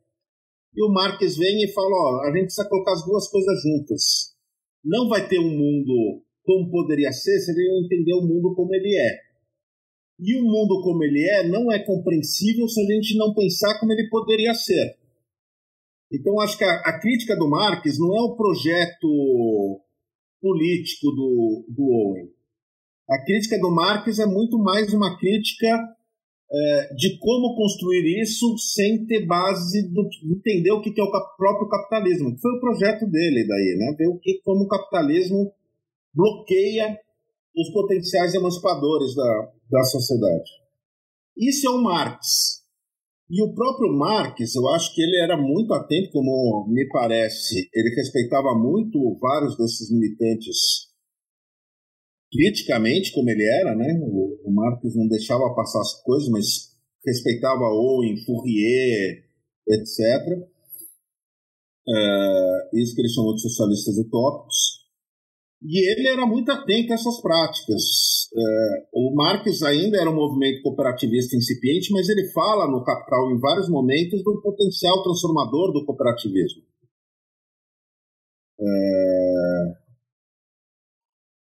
E 0.75 0.83
o 0.83 0.91
Marques 0.91 1.37
vem 1.37 1.63
e 1.63 1.71
fala: 1.73 1.89
ó, 1.89 2.21
a 2.23 2.31
gente 2.31 2.45
precisa 2.45 2.67
colocar 2.67 2.93
as 2.93 3.05
duas 3.05 3.27
coisas 3.29 3.61
juntas. 3.61 4.33
Não 4.83 5.07
vai 5.07 5.27
ter 5.27 5.39
um 5.39 5.49
mundo 5.49 6.23
como 6.43 6.69
poderia 6.69 7.11
ser 7.11 7.39
se 7.39 7.51
ele 7.51 7.69
não 7.69 7.85
entender 7.85 8.13
o 8.13 8.21
mundo 8.21 8.53
como 8.55 8.73
ele 8.75 8.95
é. 8.95 9.19
E 10.19 10.35
o 10.35 10.43
mundo 10.43 10.81
como 10.83 11.03
ele 11.03 11.23
é 11.27 11.47
não 11.47 11.71
é 11.71 11.79
compreensível 11.83 12.67
se 12.67 12.81
a 12.81 12.93
gente 12.93 13.17
não 13.17 13.33
pensar 13.33 13.79
como 13.79 13.91
ele 13.91 14.09
poderia 14.09 14.53
ser. 14.53 14.97
Então, 16.11 16.39
acho 16.39 16.57
que 16.57 16.63
a, 16.63 16.71
a 16.85 16.99
crítica 16.99 17.35
do 17.35 17.49
Marx 17.49 17.97
não 17.97 18.15
é 18.15 18.21
o 18.21 18.35
projeto 18.35 19.81
político 20.39 21.09
do, 21.11 21.65
do 21.69 21.83
Owen. 21.83 22.29
A 23.09 23.23
crítica 23.23 23.57
do 23.59 23.71
Marx 23.71 24.19
é 24.19 24.25
muito 24.25 24.57
mais 24.59 24.93
uma 24.93 25.17
crítica 25.17 25.67
é, 26.51 26.93
de 26.93 27.17
como 27.17 27.55
construir 27.55 28.21
isso 28.21 28.57
sem 28.57 29.05
ter 29.05 29.25
base 29.25 29.89
do 29.89 30.07
entender 30.35 30.71
o 30.71 30.81
que 30.81 30.93
é 30.99 31.03
o 31.03 31.11
próprio 31.37 31.67
capitalismo. 31.67 32.37
Foi 32.39 32.51
o 32.51 32.59
projeto 32.59 33.07
dele 33.07 33.47
daí, 33.47 33.75
né? 33.77 33.95
Ver 33.97 34.07
o 34.07 34.19
que 34.19 34.39
como 34.43 34.65
o 34.65 34.67
capitalismo 34.67 35.51
bloqueia 36.13 36.97
os 37.55 37.69
potenciais 37.71 38.33
emancipadores 38.33 39.15
da, 39.15 39.51
da 39.71 39.83
sociedade. 39.83 40.51
Isso 41.37 41.67
é 41.67 41.69
o 41.71 41.81
Marx. 41.81 42.63
E 43.29 43.41
o 43.41 43.53
próprio 43.55 43.91
Marx, 43.91 44.53
eu 44.53 44.67
acho 44.69 44.93
que 44.93 45.01
ele 45.01 45.17
era 45.17 45.35
muito 45.35 45.73
atento, 45.73 46.11
como 46.11 46.67
me 46.69 46.87
parece, 46.89 47.67
ele 47.73 47.95
respeitava 47.95 48.53
muito 48.53 49.17
vários 49.19 49.57
desses 49.57 49.89
militantes 49.89 50.92
criticamente, 52.33 53.13
como 53.13 53.29
ele 53.29 53.45
era, 53.45 53.75
né? 53.75 53.99
O, 54.01 54.39
o 54.43 54.53
não 54.95 55.07
deixava 55.07 55.53
passar 55.53 55.79
as 55.79 56.01
coisas, 56.03 56.27
mas 56.29 56.73
respeitava 57.05 57.63
Owen, 57.65 58.17
Fourier, 58.25 59.23
etc. 59.67 59.99
É, 61.87 62.69
isso 62.81 62.95
que 62.95 63.01
ele 63.01 63.13
chamou 63.13 63.35
de 63.35 63.41
socialistas 63.41 63.97
utópicos. 63.97 64.83
E 65.61 65.91
ele 65.91 66.07
era 66.07 66.25
muito 66.25 66.51
atento 66.51 66.91
a 66.91 66.95
essas 66.95 67.21
práticas. 67.21 67.83
É, 68.35 68.87
o 68.93 69.15
Marx 69.15 69.61
ainda 69.61 69.97
era 69.97 70.09
um 70.09 70.15
movimento 70.15 70.61
cooperativista 70.63 71.37
incipiente, 71.37 71.91
mas 71.93 72.09
ele 72.09 72.31
fala 72.31 72.69
no 72.69 72.83
Capital 72.83 73.31
em 73.31 73.39
vários 73.39 73.69
momentos 73.69 74.23
do 74.23 74.41
potencial 74.41 75.03
transformador 75.03 75.71
do 75.71 75.85
cooperativismo. 75.85 76.63
É, 78.59 79.02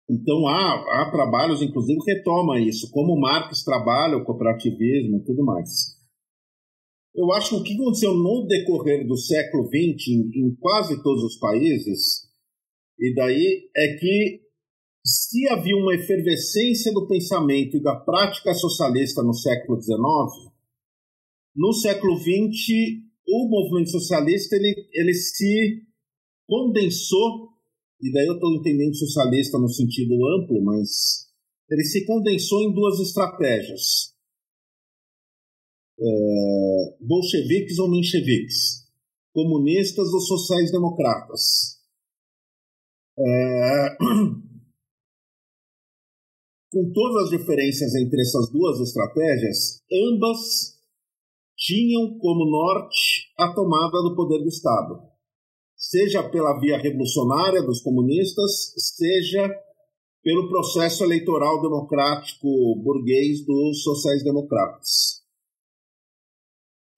então 0.08 0.46
há, 0.48 1.02
há 1.02 1.10
trabalhos, 1.10 1.60
inclusive, 1.60 2.00
que 2.00 2.12
retoma 2.12 2.60
isso, 2.60 2.90
como 2.90 3.20
Marx 3.20 3.62
trabalha 3.62 4.16
o 4.16 4.24
cooperativismo 4.24 5.18
e 5.18 5.24
tudo 5.24 5.44
mais. 5.44 5.68
Eu 7.14 7.32
acho 7.32 7.50
que 7.50 7.56
o 7.56 7.62
que 7.64 7.74
aconteceu 7.74 8.14
no 8.14 8.46
decorrer 8.46 9.06
do 9.06 9.16
século 9.16 9.66
XX 9.66 10.08
em, 10.08 10.46
em 10.46 10.54
quase 10.56 11.02
todos 11.02 11.22
os 11.24 11.38
países 11.38 12.28
e 12.98 13.14
daí 13.14 13.70
é 13.76 13.96
que 13.98 14.40
se 15.04 15.48
havia 15.48 15.76
uma 15.76 15.94
efervescência 15.94 16.92
do 16.92 17.06
pensamento 17.06 17.76
e 17.76 17.82
da 17.82 17.94
prática 17.94 18.52
socialista 18.52 19.22
no 19.22 19.32
século 19.32 19.80
XIX, 19.80 19.98
no 21.56 21.72
século 21.72 22.16
XX 22.18 23.08
o 23.26 23.48
movimento 23.48 23.90
socialista 23.90 24.56
ele, 24.56 24.88
ele 24.92 25.14
se 25.14 25.82
condensou, 26.46 27.48
e 28.00 28.12
daí 28.12 28.26
eu 28.26 28.34
estou 28.34 28.54
entendendo 28.54 28.94
socialista 28.94 29.58
no 29.58 29.68
sentido 29.68 30.14
amplo, 30.36 30.62
mas 30.62 31.26
ele 31.70 31.84
se 31.84 32.06
condensou 32.06 32.62
em 32.62 32.72
duas 32.72 33.00
estratégias. 33.00 34.14
É, 36.00 36.96
bolcheviques 37.00 37.78
ou 37.78 37.90
mencheviques, 37.90 38.86
comunistas 39.32 40.12
ou 40.12 40.20
sociais-democratas. 40.20 41.78
É... 43.18 43.96
Com 46.70 46.92
todas 46.92 47.24
as 47.24 47.30
diferenças 47.30 47.94
entre 47.94 48.20
essas 48.20 48.52
duas 48.52 48.78
estratégias, 48.80 49.82
ambas 49.90 50.78
tinham 51.56 52.18
como 52.18 52.44
norte 52.44 53.32
a 53.38 53.52
tomada 53.54 54.02
do 54.02 54.14
poder 54.14 54.38
do 54.38 54.48
Estado, 54.48 55.07
seja 55.88 56.22
pela 56.22 56.58
via 56.58 56.78
revolucionária 56.78 57.62
dos 57.62 57.80
comunistas, 57.80 58.74
seja 58.76 59.48
pelo 60.22 60.48
processo 60.48 61.04
eleitoral 61.04 61.62
democrático 61.62 62.48
burguês 62.82 63.44
dos 63.46 63.82
sociais-democratas 63.82 65.18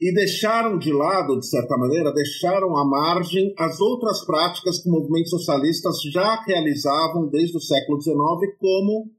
e 0.00 0.14
deixaram 0.14 0.78
de 0.78 0.90
lado, 0.92 1.38
de 1.38 1.46
certa 1.46 1.76
maneira, 1.76 2.10
deixaram 2.12 2.74
à 2.74 2.84
margem 2.84 3.54
as 3.58 3.80
outras 3.80 4.24
práticas 4.24 4.82
que 4.82 4.88
movimentos 4.88 5.30
socialistas 5.30 6.00
já 6.10 6.42
realizavam 6.42 7.28
desde 7.28 7.58
o 7.58 7.60
século 7.60 8.00
XIX, 8.00 8.16
como 8.58 9.10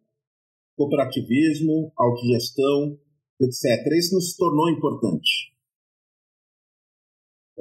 cooperativismo, 0.76 1.94
autogestão, 1.96 2.98
etc. 3.40 3.86
Isso 3.96 4.16
não 4.16 4.22
se 4.22 4.36
tornou 4.36 4.70
importante. 4.72 5.51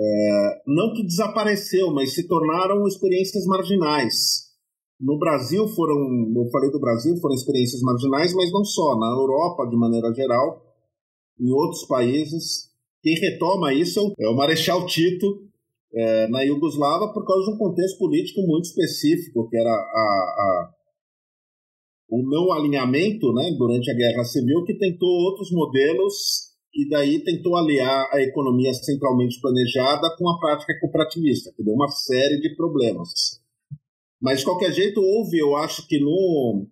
É, 0.03 0.63
não 0.67 0.95
que 0.95 1.05
desapareceu, 1.05 1.93
mas 1.93 2.15
se 2.15 2.27
tornaram 2.27 2.89
experiências 2.89 3.45
marginais. 3.45 4.49
No 4.99 5.19
Brasil 5.19 5.69
foram, 5.69 5.97
eu 6.35 6.51
falei 6.51 6.71
do 6.71 6.81
Brasil, 6.81 7.17
foram 7.19 7.35
experiências 7.35 7.83
marginais, 7.83 8.33
mas 8.35 8.51
não 8.51 8.65
só. 8.65 8.99
Na 8.99 9.09
Europa, 9.09 9.69
de 9.69 9.77
maneira 9.77 10.11
geral, 10.15 10.63
em 11.39 11.51
outros 11.53 11.85
países, 11.87 12.71
quem 13.03 13.15
retoma 13.15 13.75
isso 13.75 14.15
é 14.19 14.29
o 14.29 14.37
Marechal 14.37 14.87
Tito 14.87 15.51
é, 15.93 16.29
na 16.29 16.43
Iugoslávia 16.43 17.09
por 17.13 17.27
causa 17.27 17.45
de 17.45 17.55
um 17.55 17.59
contexto 17.59 17.99
político 17.99 18.41
muito 18.43 18.67
específico, 18.67 19.49
que 19.51 19.57
era 19.57 19.71
a, 19.71 19.75
a, 19.75 20.71
o 22.09 22.23
não 22.23 22.53
alinhamento 22.53 23.33
né, 23.35 23.51
durante 23.59 23.91
a 23.91 23.95
Guerra 23.95 24.25
Civil, 24.25 24.65
que 24.65 24.79
tentou 24.79 25.09
outros 25.09 25.51
modelos 25.51 26.50
e 26.75 26.89
daí 26.89 27.23
tentou 27.25 27.57
aliar 27.57 28.09
a 28.13 28.21
economia 28.23 28.73
centralmente 28.73 29.41
planejada 29.41 30.15
com 30.17 30.29
a 30.29 30.39
prática 30.39 30.79
cooperativista, 30.81 31.53
que 31.57 31.63
deu 31.63 31.75
uma 31.75 31.89
série 31.89 32.41
de 32.41 32.55
problemas. 32.55 33.41
Mas, 34.21 34.41
de 34.41 34.45
qualquer 34.45 34.73
jeito, 34.73 35.01
houve, 35.01 35.39
eu 35.39 35.57
acho 35.57 35.87
que 35.89 35.99
no. 35.99 36.67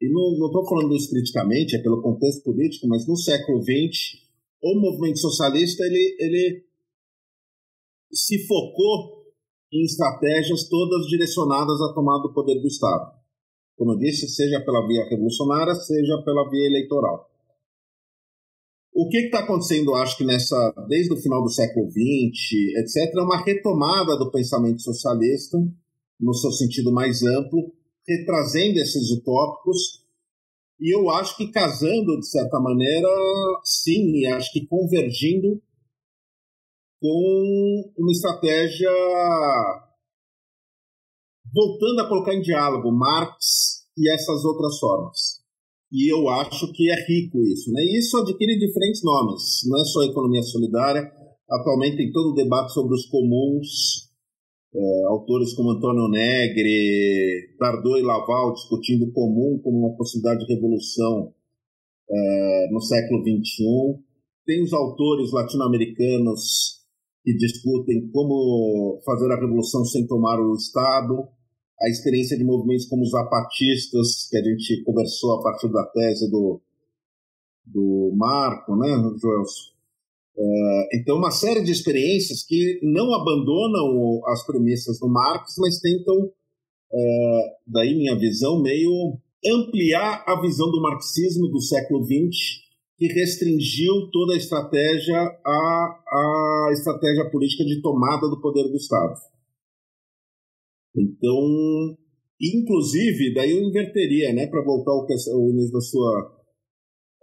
E 0.00 0.12
não 0.12 0.46
estou 0.46 0.68
falando 0.68 0.94
isso 0.94 1.10
criticamente, 1.10 1.76
é 1.76 1.82
pelo 1.82 2.02
contexto 2.02 2.42
político, 2.42 2.88
mas 2.88 3.06
no 3.06 3.16
século 3.16 3.62
XX 3.62 4.20
o 4.62 4.80
movimento 4.80 5.18
socialista 5.18 5.84
ele, 5.84 6.16
ele 6.20 6.64
se 8.12 8.46
focou 8.46 9.22
em 9.72 9.82
estratégias 9.82 10.68
todas 10.68 11.06
direcionadas 11.06 11.80
à 11.80 11.92
tomada 11.94 12.22
do 12.22 12.32
poder 12.32 12.60
do 12.60 12.68
Estado. 12.68 13.12
Como 13.76 13.92
eu 13.92 13.98
disse, 13.98 14.28
seja 14.28 14.60
pela 14.60 14.86
via 14.86 15.08
revolucionária, 15.08 15.74
seja 15.74 16.22
pela 16.24 16.48
via 16.48 16.66
eleitoral. 16.66 17.31
O 18.94 19.08
que 19.08 19.18
está 19.18 19.40
acontecendo, 19.40 19.94
acho 19.94 20.18
que 20.18 20.24
nessa, 20.24 20.74
desde 20.88 21.12
o 21.14 21.16
final 21.16 21.42
do 21.42 21.50
século 21.50 21.90
XX, 21.90 22.76
etc., 22.76 23.14
é 23.16 23.22
uma 23.22 23.42
retomada 23.42 24.16
do 24.18 24.30
pensamento 24.30 24.82
socialista, 24.82 25.58
no 26.20 26.34
seu 26.34 26.52
sentido 26.52 26.92
mais 26.92 27.22
amplo, 27.22 27.72
retrazendo 28.06 28.78
esses 28.78 29.10
utópicos 29.10 30.02
e 30.82 30.92
eu 30.92 31.08
acho 31.10 31.36
que 31.36 31.52
casando, 31.52 32.18
de 32.18 32.28
certa 32.28 32.58
maneira, 32.58 33.08
sim, 33.62 34.16
e 34.16 34.26
acho 34.26 34.52
que 34.52 34.66
convergindo 34.66 35.62
com 37.00 37.92
uma 37.96 38.10
estratégia 38.10 38.90
voltando 41.54 42.00
a 42.00 42.08
colocar 42.08 42.34
em 42.34 42.40
diálogo 42.42 42.90
Marx 42.90 43.86
e 43.96 44.12
essas 44.12 44.44
outras 44.44 44.76
formas. 44.80 45.31
E 45.92 46.10
eu 46.10 46.26
acho 46.30 46.72
que 46.72 46.90
é 46.90 47.06
rico 47.06 47.38
isso. 47.44 47.70
Né? 47.70 47.82
E 47.82 47.98
isso 47.98 48.16
adquire 48.16 48.58
diferentes 48.58 49.04
nomes. 49.04 49.60
Não 49.68 49.78
é 49.78 49.84
só 49.84 50.02
economia 50.02 50.42
solidária. 50.42 51.12
Atualmente 51.50 51.98
tem 51.98 52.10
todo 52.10 52.30
o 52.30 52.34
debate 52.34 52.72
sobre 52.72 52.94
os 52.94 53.04
comuns, 53.06 54.10
é, 54.74 55.04
autores 55.04 55.52
como 55.52 55.72
Antônio 55.72 56.08
Negri, 56.08 57.54
Dardot 57.60 57.98
e 57.98 58.02
Laval 58.02 58.54
discutindo 58.54 59.04
o 59.04 59.12
comum 59.12 59.60
como 59.62 59.80
uma 59.80 59.96
possibilidade 59.96 60.46
de 60.46 60.54
revolução 60.54 61.34
é, 62.10 62.68
no 62.72 62.80
século 62.80 63.20
XXI. 63.20 64.02
Tem 64.46 64.62
os 64.62 64.72
autores 64.72 65.30
latino-americanos 65.30 66.80
que 67.22 67.36
discutem 67.36 68.10
como 68.10 68.98
fazer 69.04 69.30
a 69.30 69.38
revolução 69.38 69.84
sem 69.84 70.06
tomar 70.06 70.40
o 70.40 70.54
Estado, 70.54 71.28
a 71.82 71.88
experiência 71.88 72.38
de 72.38 72.44
movimentos 72.44 72.86
como 72.86 73.02
os 73.02 73.10
zapatistas, 73.10 74.28
que 74.30 74.36
a 74.36 74.42
gente 74.42 74.82
conversou 74.84 75.32
a 75.32 75.42
partir 75.42 75.68
da 75.72 75.84
tese 75.86 76.30
do, 76.30 76.60
do 77.66 78.12
Marco, 78.14 78.76
né, 78.76 78.88
Joelson? 79.20 79.72
É, 80.34 80.98
então, 80.98 81.18
uma 81.18 81.30
série 81.30 81.62
de 81.62 81.72
experiências 81.72 82.42
que 82.42 82.80
não 82.82 83.12
abandonam 83.14 84.20
as 84.28 84.46
premissas 84.46 84.98
do 84.98 85.08
Marx, 85.08 85.54
mas 85.58 85.78
tentam, 85.80 86.30
é, 86.92 87.56
daí 87.66 87.94
minha 87.94 88.16
visão, 88.16 88.62
meio 88.62 89.18
ampliar 89.44 90.24
a 90.26 90.40
visão 90.40 90.70
do 90.70 90.80
marxismo 90.80 91.48
do 91.48 91.60
século 91.60 92.04
XX, 92.04 92.62
que 92.96 93.08
restringiu 93.08 94.08
toda 94.12 94.34
a 94.34 94.36
estratégia 94.36 95.18
à, 95.18 96.00
à 96.08 96.68
estratégia 96.72 97.28
política 97.30 97.64
de 97.64 97.82
tomada 97.82 98.28
do 98.28 98.40
poder 98.40 98.68
do 98.68 98.76
Estado. 98.76 99.31
Então, 100.96 101.96
inclusive, 102.40 103.34
daí 103.34 103.50
eu 103.50 103.62
inverteria, 103.62 104.32
né, 104.32 104.46
para 104.46 104.64
voltar 104.64 104.92
ao, 104.92 105.00
ao 105.00 105.50
início 105.50 105.72
da 105.72 105.80
sua 105.80 106.42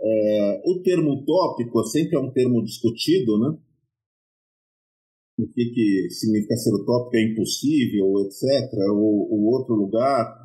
é, 0.01 0.61
o 0.65 0.81
termo 0.81 1.11
utópico 1.11 1.83
sempre 1.83 2.15
é 2.15 2.19
um 2.19 2.31
termo 2.31 2.63
discutido, 2.63 3.37
né? 3.37 3.57
O 5.37 5.47
que, 5.47 5.65
que 5.73 6.09
significa 6.09 6.55
ser 6.55 6.73
utópico 6.73 7.17
é 7.17 7.23
impossível, 7.23 8.13
etc., 8.21 8.73
ou, 8.91 9.31
ou 9.31 9.53
outro 9.53 9.75
lugar. 9.75 10.37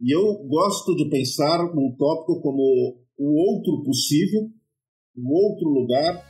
E 0.00 0.14
eu 0.14 0.34
gosto 0.48 0.96
de 0.96 1.08
pensar 1.08 1.64
o 1.64 1.88
utópico 1.88 2.40
como 2.40 2.98
o 3.18 3.34
outro 3.34 3.84
possível, 3.84 4.48
o 5.16 5.32
outro 5.32 5.68
lugar, 5.68 6.24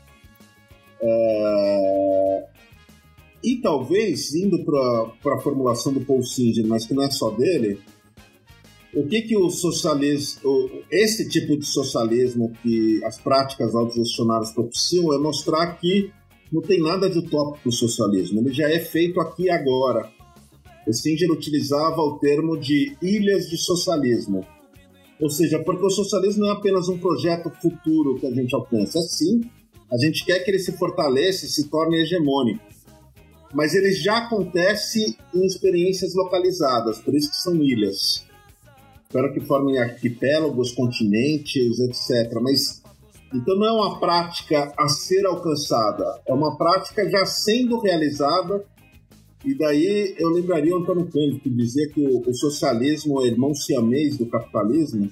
é... 1.02 2.57
e 3.42 3.56
talvez, 3.56 4.34
indo 4.34 4.64
para 4.64 5.34
a 5.34 5.40
formulação 5.40 5.92
do 5.92 6.00
Paul 6.00 6.22
Singer, 6.22 6.66
mas 6.66 6.86
que 6.86 6.94
não 6.94 7.02
é 7.02 7.10
só 7.10 7.30
dele, 7.30 7.78
O 8.94 9.06
que 9.06 9.20
que 9.20 9.36
o 9.36 9.50
socialismo, 9.50 10.70
esse 10.90 11.28
tipo 11.28 11.56
de 11.58 11.66
socialismo 11.66 12.52
que 12.62 13.04
as 13.04 13.18
práticas 13.18 13.74
autogestionárias 13.74 14.50
propiciam 14.50 15.12
é 15.12 15.18
mostrar 15.18 15.78
que 15.78 16.10
não 16.50 16.62
tem 16.62 16.80
nada 16.80 17.08
de 17.10 17.18
utópico 17.18 17.68
o 17.68 17.72
socialismo, 17.72 18.40
ele 18.40 18.52
já 18.52 18.68
é 18.68 18.80
feito 18.80 19.20
aqui 19.20 19.44
e 19.44 19.50
agora. 19.50 20.10
O 20.86 20.92
Singer 20.92 21.30
utilizava 21.30 22.00
o 22.00 22.18
termo 22.18 22.58
de 22.58 22.96
ilhas 23.02 23.48
de 23.50 23.58
socialismo. 23.58 24.46
Ou 25.20 25.28
seja, 25.28 25.58
porque 25.58 25.84
o 25.84 25.90
socialismo 25.90 26.46
não 26.46 26.50
é 26.50 26.52
apenas 26.52 26.88
um 26.88 26.96
projeto 26.96 27.50
futuro 27.60 28.14
que 28.18 28.26
a 28.26 28.30
gente 28.30 28.54
alcança. 28.54 28.98
É 28.98 29.02
sim, 29.02 29.42
a 29.92 29.98
gente 29.98 30.24
quer 30.24 30.38
que 30.38 30.50
ele 30.50 30.58
se 30.58 30.72
fortaleça 30.78 31.44
e 31.44 31.48
se 31.48 31.68
torne 31.68 32.00
hegemônico. 32.00 32.64
Mas 33.54 33.74
ele 33.74 33.92
já 33.92 34.18
acontece 34.18 35.16
em 35.34 35.46
experiências 35.46 36.14
localizadas, 36.14 36.98
por 36.98 37.14
isso 37.14 37.30
que 37.30 37.36
são 37.36 37.56
ilhas. 37.56 38.26
Espero 39.06 39.32
que 39.32 39.40
formem 39.40 39.78
arquipélagos, 39.78 40.72
continentes, 40.72 41.78
etc. 41.78 42.38
Mas 42.42 42.82
então 43.34 43.56
não 43.56 43.66
é 43.66 43.72
uma 43.72 44.00
prática 44.00 44.72
a 44.76 44.88
ser 44.88 45.24
alcançada, 45.26 46.20
é 46.26 46.32
uma 46.32 46.56
prática 46.56 47.08
já 47.08 47.24
sendo 47.24 47.78
realizada. 47.78 48.64
E 49.44 49.54
daí 49.54 50.14
eu 50.18 50.30
lembraria 50.30 50.76
o 50.76 50.80
Antônio 50.80 51.06
Cândido, 51.06 51.40
que 51.40 51.48
dizia 51.48 51.88
que 51.88 52.00
o, 52.00 52.28
o 52.28 52.34
socialismo 52.34 53.22
é 53.22 53.28
irmão 53.28 53.54
siamês 53.54 54.18
do 54.18 54.26
capitalismo. 54.26 55.10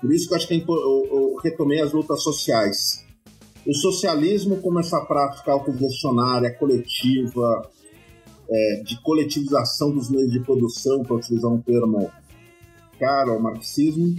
Por 0.00 0.12
isso 0.12 0.26
que 0.26 0.34
eu 0.34 0.36
acho 0.36 0.48
que 0.48 0.54
é 0.54 0.58
eu, 0.58 1.08
eu 1.10 1.36
retomei 1.42 1.80
as 1.80 1.92
lutas 1.92 2.22
sociais. 2.22 3.03
O 3.66 3.74
socialismo, 3.74 4.58
como 4.58 4.78
essa 4.78 5.00
prática 5.00 5.52
autogestionária, 5.52 6.52
coletiva, 6.52 7.70
é, 8.48 8.82
de 8.84 9.00
coletivização 9.00 9.90
dos 9.90 10.10
meios 10.10 10.30
de 10.30 10.40
produção, 10.40 11.02
para 11.02 11.16
utilizar 11.16 11.50
um 11.50 11.60
termo 11.60 12.10
caro 12.98 13.32
ao 13.32 13.40
marxismo, 13.40 14.16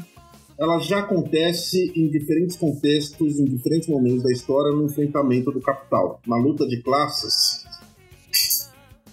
ela 0.57 0.79
já 0.79 0.99
acontece 0.99 1.91
em 1.95 2.09
diferentes 2.09 2.55
contextos, 2.55 3.39
em 3.39 3.45
diferentes 3.45 3.89
momentos 3.89 4.23
da 4.23 4.31
história, 4.31 4.73
no 4.73 4.85
enfrentamento 4.85 5.51
do 5.51 5.61
capital. 5.61 6.21
Na 6.25 6.37
luta 6.37 6.65
de 6.65 6.81
classes, 6.81 7.65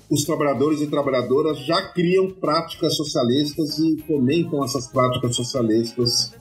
os 0.09 0.24
trabalhadores 0.24 0.80
e 0.80 0.87
trabalhadoras 0.87 1.59
já 1.59 1.83
criam 1.89 2.30
práticas 2.30 2.97
socialistas 2.97 3.78
e 3.78 4.03
fomentam 4.07 4.64
essas 4.64 4.87
práticas 4.87 5.35
socialistas 5.35 6.33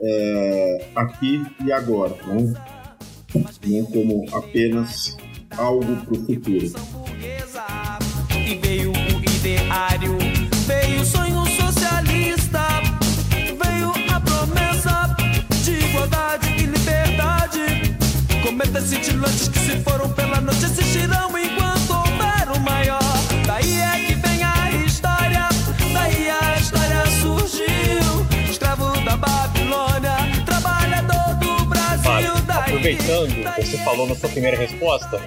é, 0.00 0.88
aqui 0.94 1.40
e 1.64 1.72
agora, 1.72 2.16
né? 2.26 2.79
Não 3.34 3.84
como 3.86 4.26
apenas 4.36 5.16
algo 5.56 5.96
para 6.04 6.14
o 6.14 6.26
futuro. 6.26 6.72
E 8.34 8.54
veio 8.56 8.92
o 8.92 9.22
ideário, 9.22 10.18
veio 10.66 11.00
o 11.00 11.04
sonho 11.04 11.46
socialista, 11.46 12.66
veio 13.30 13.92
a 14.12 14.20
promessa 14.20 15.16
de 15.62 15.72
igualdade 15.72 16.48
e 16.48 16.66
liberdade. 16.66 17.96
Cometas 18.42 18.84
cintilantes 18.84 19.48
que 19.48 19.58
se 19.58 19.76
foram 19.80 20.10
pela 20.10 20.40
noite 20.40 20.64
assistirão 20.64 21.38
enquanto 21.38 21.69
aproveitando, 32.90 33.44
você 33.56 33.78
falou 33.84 34.06
na 34.06 34.14
sua 34.16 34.28
primeira 34.28 34.56
resposta 34.56 35.20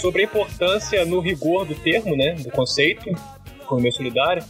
sobre 0.00 0.22
a 0.22 0.24
importância 0.24 1.04
no 1.04 1.20
rigor 1.20 1.64
do 1.64 1.74
termo, 1.76 2.16
né, 2.16 2.34
do 2.34 2.50
conceito, 2.50 3.08
economia 3.60 3.92
solidária. 3.92 4.42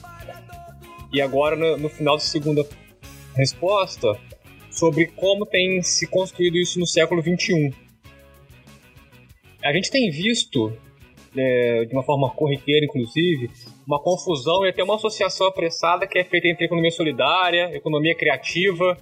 E 1.12 1.20
agora, 1.20 1.56
no, 1.56 1.76
no 1.76 1.88
final 1.90 2.16
da 2.16 2.22
segunda 2.22 2.66
resposta, 3.36 4.18
sobre 4.70 5.08
como 5.08 5.44
tem 5.44 5.82
se 5.82 6.06
construído 6.06 6.56
isso 6.56 6.78
no 6.78 6.86
século 6.86 7.20
XXI. 7.20 7.74
A 9.62 9.72
gente 9.72 9.90
tem 9.90 10.10
visto, 10.10 10.72
é, 11.36 11.84
de 11.84 11.92
uma 11.92 12.02
forma 12.02 12.30
corriqueira, 12.30 12.86
inclusive, 12.86 13.50
uma 13.86 14.02
confusão 14.02 14.64
e 14.64 14.70
até 14.70 14.82
uma 14.82 14.94
associação 14.94 15.46
apressada 15.48 16.06
que 16.06 16.18
é 16.18 16.24
feita 16.24 16.48
entre 16.48 16.64
economia 16.64 16.90
solidária, 16.90 17.76
economia 17.76 18.14
criativa, 18.14 18.96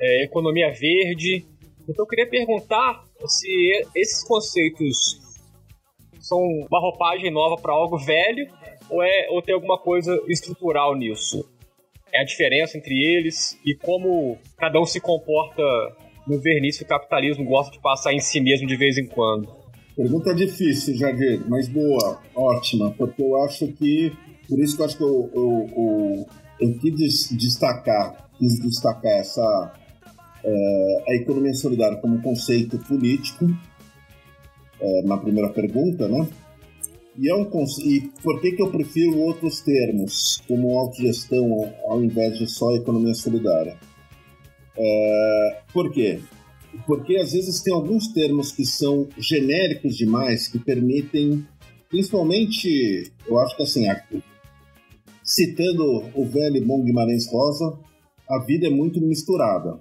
é, 0.00 0.24
economia 0.24 0.72
verde. 0.72 1.44
Então 1.88 2.04
eu 2.04 2.06
queria 2.06 2.28
perguntar 2.28 3.02
se 3.26 3.86
esses 3.96 4.22
conceitos 4.24 5.20
são 6.20 6.38
uma 6.38 6.80
roupagem 6.80 7.30
nova 7.30 7.60
para 7.60 7.72
algo 7.72 7.96
velho 7.96 8.46
ou, 8.90 9.02
é, 9.02 9.28
ou 9.30 9.40
tem 9.40 9.54
alguma 9.54 9.78
coisa 9.78 10.14
estrutural 10.28 10.94
nisso? 10.94 11.48
É 12.12 12.20
a 12.20 12.24
diferença 12.24 12.76
entre 12.76 12.94
eles 12.94 13.58
e 13.64 13.74
como 13.74 14.38
cada 14.56 14.78
um 14.80 14.84
se 14.84 15.00
comporta 15.00 15.62
no 16.26 16.38
verniz 16.38 16.76
que 16.76 16.84
o 16.84 16.86
capitalismo 16.86 17.44
gosta 17.44 17.72
de 17.72 17.80
passar 17.80 18.12
em 18.12 18.20
si 18.20 18.40
mesmo 18.40 18.66
de 18.66 18.76
vez 18.76 18.98
em 18.98 19.06
quando? 19.06 19.48
Pergunta 19.96 20.34
difícil, 20.34 20.94
Jadir, 20.94 21.42
mas 21.48 21.68
boa, 21.68 22.22
ótima, 22.34 22.94
porque 22.96 23.22
eu 23.22 23.42
acho 23.42 23.66
que, 23.72 24.12
por 24.48 24.58
isso 24.60 24.76
que 24.76 24.82
eu 24.82 24.86
acho 24.86 24.96
que 24.96 25.02
eu, 25.02 25.30
eu, 25.34 25.66
eu, 25.76 26.26
eu 26.60 26.78
quis 26.78 27.30
destacar, 27.36 28.30
quis 28.38 28.60
destacar 28.60 29.10
essa, 29.10 29.74
a 30.44 31.14
economia 31.14 31.54
solidária 31.54 31.98
como 31.98 32.22
conceito 32.22 32.78
político, 32.78 33.46
é, 34.80 35.02
na 35.02 35.16
primeira 35.16 35.50
pergunta, 35.50 36.08
né? 36.08 36.28
E, 37.16 37.28
é 37.28 37.34
um, 37.34 37.48
e 37.84 38.00
por 38.22 38.40
que, 38.40 38.52
que 38.52 38.62
eu 38.62 38.70
prefiro 38.70 39.18
outros 39.18 39.60
termos, 39.60 40.40
como 40.46 40.78
autogestão, 40.78 41.74
ao 41.86 42.02
invés 42.02 42.38
de 42.38 42.46
só 42.46 42.76
economia 42.76 43.14
solidária? 43.14 43.76
É, 44.76 45.62
por 45.72 45.90
quê? 45.90 46.20
Porque 46.86 47.16
às 47.16 47.32
vezes 47.32 47.60
tem 47.60 47.74
alguns 47.74 48.08
termos 48.12 48.52
que 48.52 48.64
são 48.64 49.08
genéricos 49.18 49.96
demais, 49.96 50.46
que 50.46 50.60
permitem, 50.60 51.44
principalmente, 51.88 53.10
eu 53.26 53.38
acho 53.40 53.56
que 53.56 53.64
assim, 53.64 53.86
citando 55.24 56.04
o 56.14 56.24
velho 56.24 56.64
bom 56.64 56.84
Guimarães 56.84 57.26
Rosa, 57.28 57.78
a 58.30 58.38
vida 58.44 58.68
é 58.68 58.70
muito 58.70 59.00
misturada. 59.00 59.80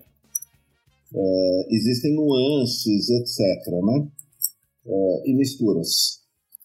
É, 1.14 1.76
existem 1.76 2.14
nuances, 2.16 3.10
etc. 3.10 3.72
Né? 3.84 4.12
é, 4.88 5.30
e 5.30 5.34
misturas. 5.36 6.22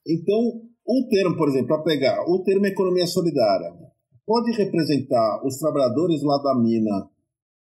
Então, 0.07 0.63
o 0.87 1.09
termo, 1.09 1.37
por 1.37 1.49
exemplo, 1.49 1.69
para 1.69 1.83
pegar 1.83 2.25
o 2.29 2.43
termo 2.43 2.67
economia 2.67 3.07
solidária, 3.07 3.73
pode 4.27 4.53
representar 4.53 5.45
os 5.45 5.59
trabalhadores 5.59 6.23
lá 6.23 6.39
da 6.39 6.55
mina 6.55 7.09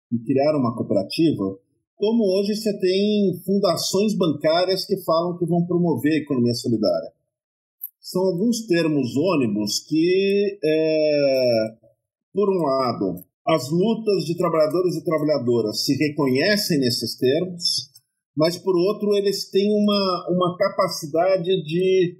que 0.09 0.19
criaram 0.25 0.59
uma 0.59 0.75
cooperativa, 0.75 1.59
como 1.97 2.25
hoje 2.39 2.57
você 2.57 2.77
tem 2.79 3.41
fundações 3.45 4.15
bancárias 4.15 4.85
que 4.85 4.97
falam 5.05 5.39
que 5.39 5.47
vão 5.47 5.67
promover 5.67 6.13
a 6.13 6.23
economia 6.23 6.55
solidária. 6.55 7.13
São 8.01 8.23
alguns 8.23 8.67
termos 8.67 9.15
ônibus 9.17 9.81
que, 9.81 10.59
é, 10.65 11.77
por 12.33 12.49
um 12.49 12.63
lado, 12.63 13.25
as 13.51 13.69
lutas 13.69 14.25
de 14.25 14.37
trabalhadores 14.37 14.95
e 14.95 15.05
trabalhadoras 15.05 15.85
se 15.85 15.97
reconhecem 15.97 16.79
nesses 16.79 17.17
termos, 17.17 17.91
mas 18.37 18.57
por 18.57 18.77
outro 18.77 19.13
eles 19.17 19.51
têm 19.51 19.73
uma, 19.73 20.29
uma 20.31 20.57
capacidade 20.57 21.51
de 21.65 22.17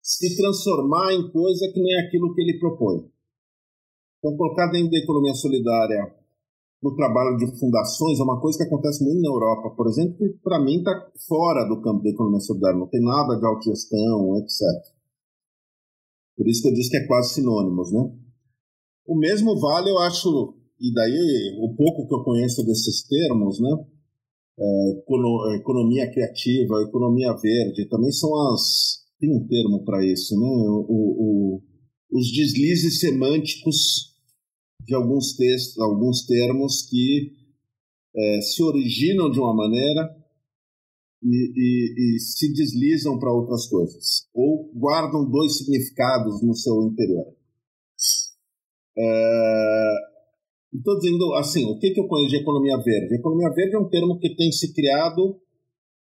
se 0.00 0.36
transformar 0.36 1.12
em 1.12 1.30
coisa 1.30 1.70
que 1.72 1.80
não 1.80 1.90
é 1.90 2.06
aquilo 2.06 2.34
que 2.34 2.40
ele 2.40 2.58
propõe. 2.58 3.04
Então, 4.18 4.36
colocar 4.38 4.70
dentro 4.70 4.90
da 4.90 4.98
economia 4.98 5.34
solidária 5.34 6.14
no 6.82 6.96
trabalho 6.96 7.36
de 7.36 7.58
fundações 7.58 8.18
é 8.18 8.22
uma 8.22 8.40
coisa 8.40 8.58
que 8.58 8.64
acontece 8.64 9.04
muito 9.04 9.20
na 9.20 9.28
Europa, 9.28 9.70
por 9.76 9.86
exemplo, 9.86 10.16
que 10.16 10.30
para 10.42 10.62
mim 10.62 10.78
está 10.78 10.92
fora 11.28 11.64
do 11.64 11.80
campo 11.82 12.02
da 12.02 12.10
economia 12.10 12.40
solidária, 12.40 12.78
não 12.78 12.88
tem 12.88 13.02
nada 13.02 13.38
de 13.38 13.46
autogestão, 13.46 14.38
etc. 14.38 14.60
Por 16.36 16.48
isso 16.48 16.62
que 16.62 16.68
eu 16.68 16.74
disse 16.74 16.90
que 16.90 16.96
é 16.96 17.06
quase 17.06 17.34
sinônimos, 17.34 17.92
né? 17.92 18.23
O 19.06 19.16
mesmo 19.16 19.58
vale, 19.60 19.90
eu 19.90 19.98
acho, 19.98 20.54
e 20.80 20.92
daí 20.92 21.56
o 21.60 21.74
pouco 21.74 22.06
que 22.06 22.14
eu 22.14 22.24
conheço 22.24 22.64
desses 22.64 23.06
termos, 23.06 23.60
né? 23.60 23.70
é, 24.58 25.56
economia 25.56 26.10
criativa, 26.10 26.82
economia 26.82 27.32
verde, 27.34 27.88
também 27.88 28.12
são 28.12 28.30
as. 28.52 29.04
Tem 29.18 29.34
um 29.34 29.46
termo 29.46 29.84
para 29.84 30.04
isso, 30.04 30.38
né? 30.38 30.46
O, 30.46 30.86
o, 30.88 31.62
os 32.12 32.32
deslizes 32.32 33.00
semânticos 33.00 34.12
de 34.82 34.94
alguns 34.94 35.34
textos, 35.34 35.78
alguns 35.78 36.26
termos 36.26 36.82
que 36.88 37.32
é, 38.16 38.40
se 38.42 38.62
originam 38.62 39.30
de 39.30 39.38
uma 39.38 39.54
maneira 39.54 40.16
e, 41.22 41.52
e, 41.56 42.16
e 42.16 42.20
se 42.20 42.52
deslizam 42.52 43.18
para 43.18 43.32
outras 43.32 43.66
coisas, 43.66 44.28
ou 44.34 44.70
guardam 44.74 45.28
dois 45.30 45.58
significados 45.58 46.42
no 46.42 46.54
seu 46.54 46.82
interior. 46.82 47.34
É, 48.96 49.94
Estou 50.74 50.98
dizendo 50.98 51.34
assim, 51.34 51.64
o 51.70 51.78
que, 51.78 51.92
que 51.92 52.00
eu 52.00 52.08
conheço 52.08 52.30
de 52.30 52.42
economia 52.42 52.76
verde? 52.76 53.14
Economia 53.14 53.48
verde 53.50 53.76
é 53.76 53.78
um 53.78 53.88
termo 53.88 54.18
que 54.18 54.34
tem 54.34 54.50
se 54.50 54.74
criado 54.74 55.40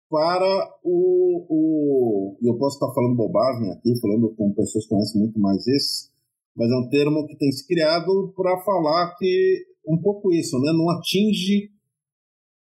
para 0.08 0.78
o, 0.84 1.46
o. 1.50 2.38
Eu 2.44 2.56
posso 2.56 2.76
estar 2.76 2.94
falando 2.94 3.16
bobagem 3.16 3.72
aqui, 3.72 4.00
falando 4.00 4.34
com 4.36 4.54
pessoas 4.54 4.84
que 4.84 4.90
conhecem 4.90 5.22
muito 5.22 5.40
mais 5.40 5.66
isso, 5.66 6.12
mas 6.56 6.70
é 6.70 6.76
um 6.76 6.88
termo 6.88 7.26
que 7.26 7.36
tem 7.36 7.52
se 7.52 7.66
criado 7.66 8.32
para 8.36 8.62
falar 8.64 9.16
que 9.18 9.66
um 9.88 10.00
pouco 10.00 10.32
isso, 10.32 10.60
né? 10.60 10.72
Não 10.72 10.90
atinge 10.92 11.72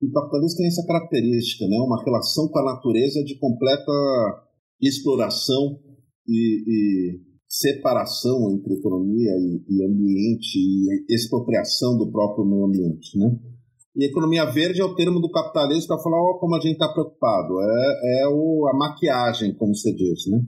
o 0.00 0.12
capitalismo 0.12 0.58
tem 0.58 0.66
essa 0.68 0.86
característica, 0.86 1.66
né? 1.66 1.76
Uma 1.78 2.00
relação 2.04 2.46
com 2.48 2.58
a 2.60 2.74
natureza 2.74 3.24
de 3.24 3.36
completa 3.36 3.92
exploração 4.80 5.80
e 6.28 7.20
separação 7.48 8.52
entre 8.52 8.74
economia 8.74 9.30
e, 9.30 9.64
e, 9.68 9.84
ambiente 9.84 10.58
e 10.58 11.14
expropriação 11.14 11.96
do 11.96 12.12
próprio 12.12 12.44
meio 12.44 12.66
ambiente, 12.66 13.18
né? 13.18 13.34
E 13.96 14.04
economia 14.04 14.44
verde 14.44 14.80
é 14.80 14.84
o 14.84 14.94
termo 14.94 15.18
do 15.18 15.30
capitalismo 15.30 15.88
para 15.88 16.02
falar 16.02 16.20
oh, 16.22 16.38
como 16.38 16.54
a 16.54 16.60
gente 16.60 16.74
está 16.74 16.92
preocupado. 16.92 17.60
É, 17.60 18.22
é 18.22 18.28
o, 18.28 18.68
a 18.68 18.76
maquiagem, 18.76 19.54
como 19.54 19.74
você 19.74 19.92
diz, 19.92 20.26
né? 20.28 20.40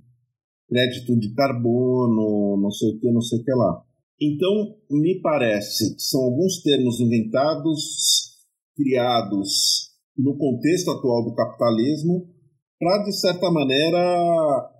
Crédito 0.69 1.19
de 1.19 1.35
carbono, 1.35 2.61
não 2.61 2.71
sei 2.71 2.91
o 2.91 3.01
que, 3.01 3.11
não 3.11 3.23
sei 3.23 3.41
o 3.41 3.45
que 3.45 3.53
lá. 3.53 3.83
Então, 4.21 4.77
me 4.91 5.21
parece 5.21 5.95
que 5.95 6.03
são 6.03 6.21
alguns 6.23 6.63
termos 6.63 7.01
inventados, 7.01 8.37
criados 8.77 9.91
no 10.17 10.37
contexto 10.37 10.91
atual 10.91 11.25
do 11.25 11.35
capitalismo, 11.35 12.29
para, 12.79 13.03
de 13.05 13.13
certa 13.19 13.51
maneira, 13.51 14.71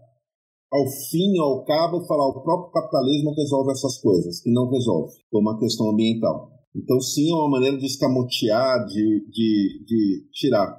ao 0.73 0.87
fim 1.11 1.35
e 1.35 1.41
ao 1.41 1.65
cabo, 1.65 2.07
falar 2.07 2.29
o 2.29 2.43
próprio 2.43 2.71
capitalismo 2.71 3.35
resolve 3.35 3.73
essas 3.73 3.99
coisas, 3.99 4.41
que 4.41 4.53
não 4.53 4.71
resolve, 4.71 5.13
como 5.31 5.51
a 5.51 5.59
questão 5.59 5.91
ambiental. 5.91 6.51
Então, 6.75 7.01
sim, 7.01 7.29
é 7.31 7.35
uma 7.35 7.51
maneira 7.51 7.77
de 7.77 7.87
escamotear, 7.87 8.87
de, 8.87 9.27
de, 9.29 9.85
de 9.85 10.29
tirar. 10.33 10.79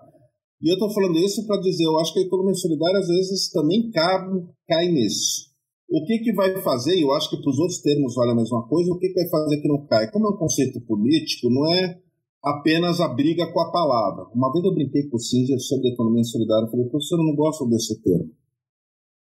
E 0.61 0.69
eu 0.69 0.75
estou 0.75 0.93
falando 0.93 1.17
isso 1.17 1.45
para 1.45 1.59
dizer, 1.59 1.83
eu 1.83 1.97
acho 1.99 2.13
que 2.13 2.19
a 2.19 2.23
economia 2.23 2.53
solidária, 2.53 2.99
às 2.99 3.07
vezes, 3.07 3.51
também 3.51 3.91
cabe, 3.91 4.45
cai 4.67 4.87
nisso. 4.87 5.51
O 5.89 6.05
que, 6.05 6.19
que 6.19 6.33
vai 6.33 6.61
fazer, 6.61 6.95
e 6.95 7.01
eu 7.01 7.11
acho 7.11 7.29
que 7.29 7.41
para 7.41 7.49
os 7.49 7.59
outros 7.59 7.81
termos 7.81 8.15
vale 8.15 8.31
a 8.31 8.35
mesma 8.35 8.65
coisa, 8.69 8.93
o 8.93 8.97
que, 8.97 9.09
que 9.09 9.13
vai 9.13 9.29
fazer 9.29 9.61
que 9.61 9.67
não 9.67 9.85
cai? 9.87 10.09
Como 10.09 10.27
é 10.27 10.29
um 10.29 10.37
conceito 10.37 10.79
político, 10.81 11.49
não 11.49 11.67
é 11.67 11.99
apenas 12.41 13.01
a 13.01 13.09
briga 13.09 13.51
com 13.51 13.59
a 13.59 13.71
palavra. 13.71 14.25
Uma 14.33 14.53
vez 14.53 14.63
eu 14.63 14.73
brinquei 14.73 15.09
com 15.09 15.17
o 15.17 15.19
Singer 15.19 15.59
sobre 15.59 15.89
economia 15.89 16.23
solidária, 16.23 16.65
eu 16.65 16.71
falei, 16.71 16.85
professor, 16.85 17.19
eu 17.19 17.25
não 17.25 17.35
gosto 17.35 17.67
desse 17.67 18.01
termo. 18.01 18.31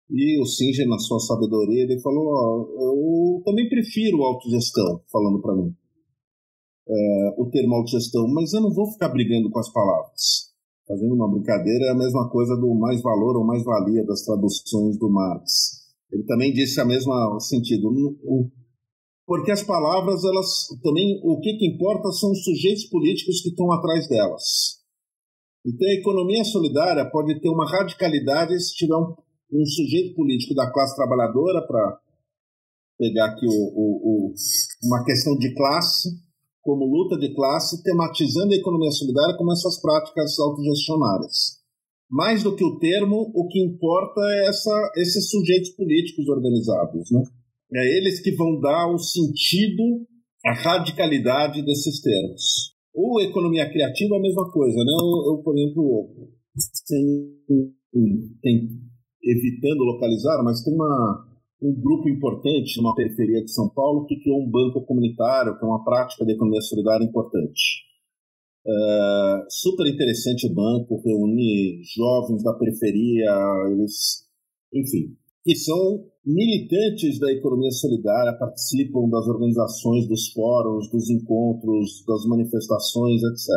E 0.09 0.41
o 0.41 0.45
Singer, 0.45 0.87
na 0.87 0.97
sua 0.99 1.19
sabedoria, 1.19 1.83
ele 1.83 1.99
falou, 1.99 2.25
oh, 2.25 3.39
eu 3.39 3.43
também 3.43 3.67
prefiro 3.67 4.23
autogestão, 4.23 5.01
falando 5.11 5.41
para 5.41 5.55
mim, 5.55 5.75
é, 6.87 7.35
o 7.37 7.49
termo 7.49 7.75
autogestão, 7.75 8.27
mas 8.29 8.53
eu 8.53 8.61
não 8.61 8.73
vou 8.73 8.91
ficar 8.91 9.09
brigando 9.09 9.49
com 9.49 9.59
as 9.59 9.71
palavras. 9.71 10.53
Fazendo 10.87 11.13
uma 11.13 11.29
brincadeira, 11.29 11.87
é 11.87 11.89
a 11.89 11.97
mesma 11.97 12.29
coisa 12.29 12.55
do 12.55 12.73
mais 12.73 13.01
valor 13.01 13.35
ou 13.35 13.45
mais 13.45 13.63
valia 13.63 14.05
das 14.05 14.21
traduções 14.23 14.97
do 14.97 15.09
Marx 15.09 15.77
ele 16.11 16.23
também 16.23 16.53
disse 16.53 16.79
a 16.79 16.85
mesma 16.85 17.39
sentido. 17.39 17.89
Porque 19.25 19.51
as 19.51 19.63
palavras, 19.63 20.23
elas 20.23 20.67
também, 20.81 21.19
o 21.23 21.39
que, 21.39 21.53
que 21.57 21.67
importa 21.67 22.11
são 22.11 22.31
os 22.31 22.43
sujeitos 22.43 22.85
políticos 22.85 23.41
que 23.41 23.49
estão 23.49 23.71
atrás 23.71 24.07
delas. 24.07 24.77
Então, 25.65 25.87
a 25.87 25.93
economia 25.93 26.43
solidária 26.45 27.09
pode 27.09 27.39
ter 27.41 27.49
uma 27.49 27.69
radicalidade 27.69 28.57
se 28.59 28.73
tiver 28.73 28.95
um, 28.95 29.13
um 29.51 29.65
sujeito 29.65 30.15
político 30.15 30.53
da 30.53 30.71
classe 30.71 30.95
trabalhadora, 30.95 31.65
para 31.65 31.99
pegar 32.97 33.25
aqui 33.27 33.45
o, 33.45 33.51
o, 33.51 34.31
o, 34.31 34.33
uma 34.83 35.03
questão 35.03 35.37
de 35.37 35.53
classe, 35.53 36.09
como 36.61 36.85
luta 36.85 37.17
de 37.17 37.33
classe, 37.33 37.81
tematizando 37.83 38.53
a 38.53 38.57
economia 38.57 38.91
solidária 38.91 39.37
como 39.37 39.53
essas 39.53 39.79
práticas 39.81 40.37
autogestionárias 40.39 41.57
mais 42.09 42.41
do 42.43 42.55
que 42.55 42.63
o 42.63 42.79
termo, 42.79 43.31
o 43.33 43.47
que 43.47 43.61
importa 43.61 44.21
é 44.21 44.47
essa, 44.47 44.91
esses 44.95 45.29
sujeitos 45.29 45.71
políticos 45.71 46.27
organizados. 46.29 47.11
Né? 47.11 47.23
É 47.73 47.97
eles 47.97 48.21
que 48.21 48.31
vão 48.31 48.59
dar 48.59 48.87
o 48.87 48.97
sentido, 48.97 50.07
a 50.45 50.53
radicalidade 50.53 51.61
desses 51.63 52.01
termos. 52.01 52.75
Ou 52.93 53.21
economia 53.21 53.69
criativa, 53.69 54.15
a 54.15 54.21
mesma 54.21 54.49
coisa. 54.51 54.77
Né? 54.77 54.91
Eu, 55.01 55.33
eu 55.33 55.43
por 55.43 55.57
exemplo, 55.57 56.09
sem, 56.55 57.37
tem, 58.41 58.69
evitando 59.23 59.83
localizar, 59.83 60.43
mas 60.43 60.63
tem 60.63 60.73
uma, 60.73 61.27
um 61.61 61.73
grupo 61.73 62.09
importante 62.09 62.77
numa 62.77 62.95
periferia 62.95 63.43
de 63.43 63.51
São 63.51 63.69
Paulo 63.69 64.05
que 64.05 64.19
criou 64.21 64.41
um 64.41 64.49
banco 64.49 64.85
comunitário, 64.85 65.57
que 65.57 65.63
é 65.63 65.67
uma 65.67 65.83
prática 65.83 66.25
de 66.25 66.33
economia 66.33 66.61
solidária 66.61 67.03
importante. 67.03 67.87
Uh, 68.65 69.45
super 69.49 69.87
interessante 69.87 70.45
o 70.45 70.53
banco, 70.53 71.01
reúne 71.03 71.81
jovens 71.95 72.43
da 72.43 72.53
periferia, 72.53 73.31
eles, 73.71 74.25
enfim, 74.73 75.15
que 75.43 75.55
são 75.55 76.05
militantes 76.25 77.17
da 77.19 77.31
economia 77.31 77.71
solidária, 77.71 78.37
participam 78.37 79.07
das 79.09 79.25
organizações, 79.27 80.05
dos 80.09 80.27
fóruns, 80.33 80.91
dos 80.91 81.09
encontros, 81.09 82.03
das 82.05 82.25
manifestações, 82.25 83.23
etc. 83.23 83.47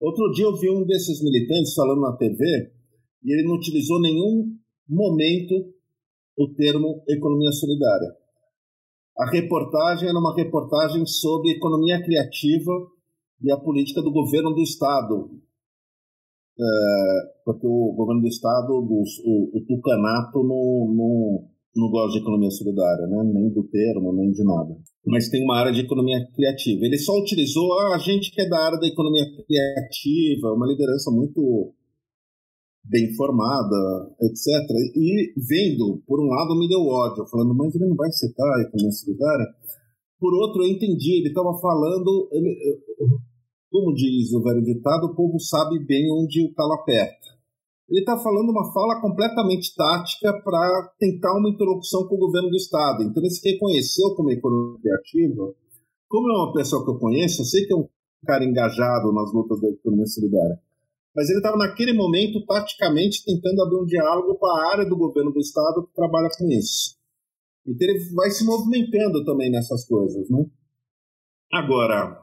Outro 0.00 0.30
dia 0.32 0.46
eu 0.46 0.56
vi 0.56 0.70
um 0.70 0.86
desses 0.86 1.22
militantes 1.22 1.74
falando 1.74 2.00
na 2.00 2.16
TV 2.16 2.72
e 3.24 3.32
ele 3.32 3.46
não 3.46 3.56
utilizou 3.56 4.00
nenhum 4.00 4.56
momento 4.88 5.54
o 6.36 6.48
termo 6.54 7.02
economia 7.08 7.50
solidária. 7.52 8.14
A 9.18 9.28
reportagem 9.30 10.08
era 10.08 10.18
uma 10.18 10.34
reportagem 10.34 11.04
sobre 11.04 11.50
economia 11.50 12.00
criativa 12.02 12.72
e 13.42 13.50
a 13.50 13.56
política 13.56 14.00
do 14.00 14.12
governo 14.12 14.54
do 14.54 14.62
Estado. 14.62 15.30
É, 16.60 17.42
porque 17.44 17.66
o 17.66 17.94
governo 17.96 18.22
do 18.22 18.28
Estado, 18.28 18.72
o, 18.72 19.02
o, 19.24 19.58
o 19.58 19.66
Tucanato, 19.66 20.42
não, 20.42 21.48
não, 21.74 21.90
gosta 21.90 22.12
de 22.12 22.18
economia 22.18 22.50
solidária, 22.50 23.06
né? 23.06 23.22
nem 23.32 23.50
do 23.50 23.64
termo, 23.64 24.12
nem 24.12 24.30
de 24.30 24.44
nada. 24.44 24.76
Mas 25.06 25.28
tem 25.28 25.42
uma 25.42 25.56
área 25.56 25.72
de 25.72 25.80
economia 25.80 26.24
criativa. 26.34 26.84
Ele 26.84 26.98
só 26.98 27.12
utilizou 27.18 27.72
ah, 27.80 27.96
a 27.96 27.98
gente 27.98 28.30
que 28.32 28.40
é 28.40 28.48
da 28.48 28.58
área 28.58 28.78
da 28.78 28.86
economia 28.86 29.24
criativa, 29.46 30.52
uma 30.52 30.66
liderança 30.66 31.10
muito 31.10 31.74
bem 32.84 33.14
formada, 33.14 33.76
etc. 34.20 34.46
E 34.96 35.32
vendo, 35.36 36.02
por 36.06 36.20
um 36.20 36.28
lado, 36.28 36.58
me 36.58 36.68
deu 36.68 36.80
ódio, 36.80 37.26
falando, 37.26 37.54
mas 37.54 37.74
ele 37.74 37.86
não 37.86 37.96
vai 37.96 38.10
citar 38.10 38.46
a 38.46 38.62
economia 38.62 38.92
solidária? 38.92 39.46
Por 40.18 40.34
outro, 40.34 40.62
eu 40.62 40.68
entendi, 40.68 41.18
ele 41.18 41.28
estava 41.28 41.56
falando, 41.58 42.28
ele, 42.32 42.80
como 43.70 43.94
diz 43.94 44.32
o 44.32 44.42
velho 44.42 44.62
ditado, 44.62 45.06
o 45.06 45.14
povo 45.14 45.38
sabe 45.38 45.78
bem 45.84 46.10
onde 46.12 46.44
o 46.44 46.52
calo 46.54 46.72
aperta. 46.72 47.38
Ele 47.88 48.00
está 48.00 48.18
falando 48.18 48.50
uma 48.50 48.70
fala 48.72 49.00
completamente 49.00 49.74
tática 49.74 50.32
para 50.42 50.92
tentar 50.98 51.32
uma 51.38 51.48
interlocução 51.48 52.06
com 52.06 52.16
o 52.16 52.18
governo 52.18 52.50
do 52.50 52.56
Estado. 52.56 53.02
Então 53.02 53.22
ele 53.22 53.30
se 53.30 53.48
reconheceu 53.48 54.14
como 54.14 54.30
economia 54.30 54.78
criativa. 54.78 55.54
Como 56.06 56.30
é 56.30 56.36
uma 56.36 56.52
pessoa 56.52 56.84
que 56.84 56.90
eu 56.90 56.98
conheço, 56.98 57.40
eu 57.40 57.46
sei 57.46 57.66
que 57.66 57.72
é 57.72 57.76
um 57.76 57.88
cara 58.26 58.44
engajado 58.44 59.12
nas 59.12 59.32
lutas 59.32 59.60
da 59.60 59.68
economia 59.68 60.06
solidária. 60.06 60.60
Mas 61.14 61.28
ele 61.28 61.38
estava 61.38 61.56
naquele 61.56 61.92
momento, 61.92 62.44
taticamente, 62.46 63.24
tentando 63.24 63.62
abrir 63.62 63.82
um 63.82 63.86
diálogo 63.86 64.36
com 64.36 64.46
a 64.46 64.72
área 64.72 64.84
do 64.84 64.96
governo 64.96 65.32
do 65.32 65.40
Estado 65.40 65.86
que 65.86 65.94
trabalha 65.94 66.28
com 66.38 66.48
isso. 66.48 66.96
Então 67.66 67.88
ele 67.88 67.98
vai 68.14 68.30
se 68.30 68.44
movimentando 68.44 69.24
também 69.24 69.50
nessas 69.50 69.86
coisas, 69.86 70.28
né? 70.30 70.44
Agora, 71.52 72.20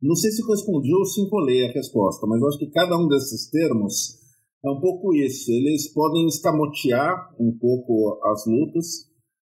não 0.00 0.14
sei 0.14 0.30
se 0.30 0.46
respondi 0.46 0.94
ou 0.94 1.04
se 1.04 1.20
encolei 1.20 1.66
a 1.66 1.72
resposta, 1.72 2.26
mas 2.26 2.40
eu 2.40 2.48
acho 2.48 2.58
que 2.58 2.70
cada 2.70 2.96
um 2.98 3.08
desses 3.08 3.48
termos 3.50 4.18
é 4.64 4.70
um 4.70 4.80
pouco 4.80 5.14
isso. 5.14 5.50
Eles 5.50 5.92
podem 5.92 6.26
escamotear 6.26 7.34
um 7.38 7.56
pouco 7.58 8.20
as 8.24 8.44
lutas. 8.46 8.86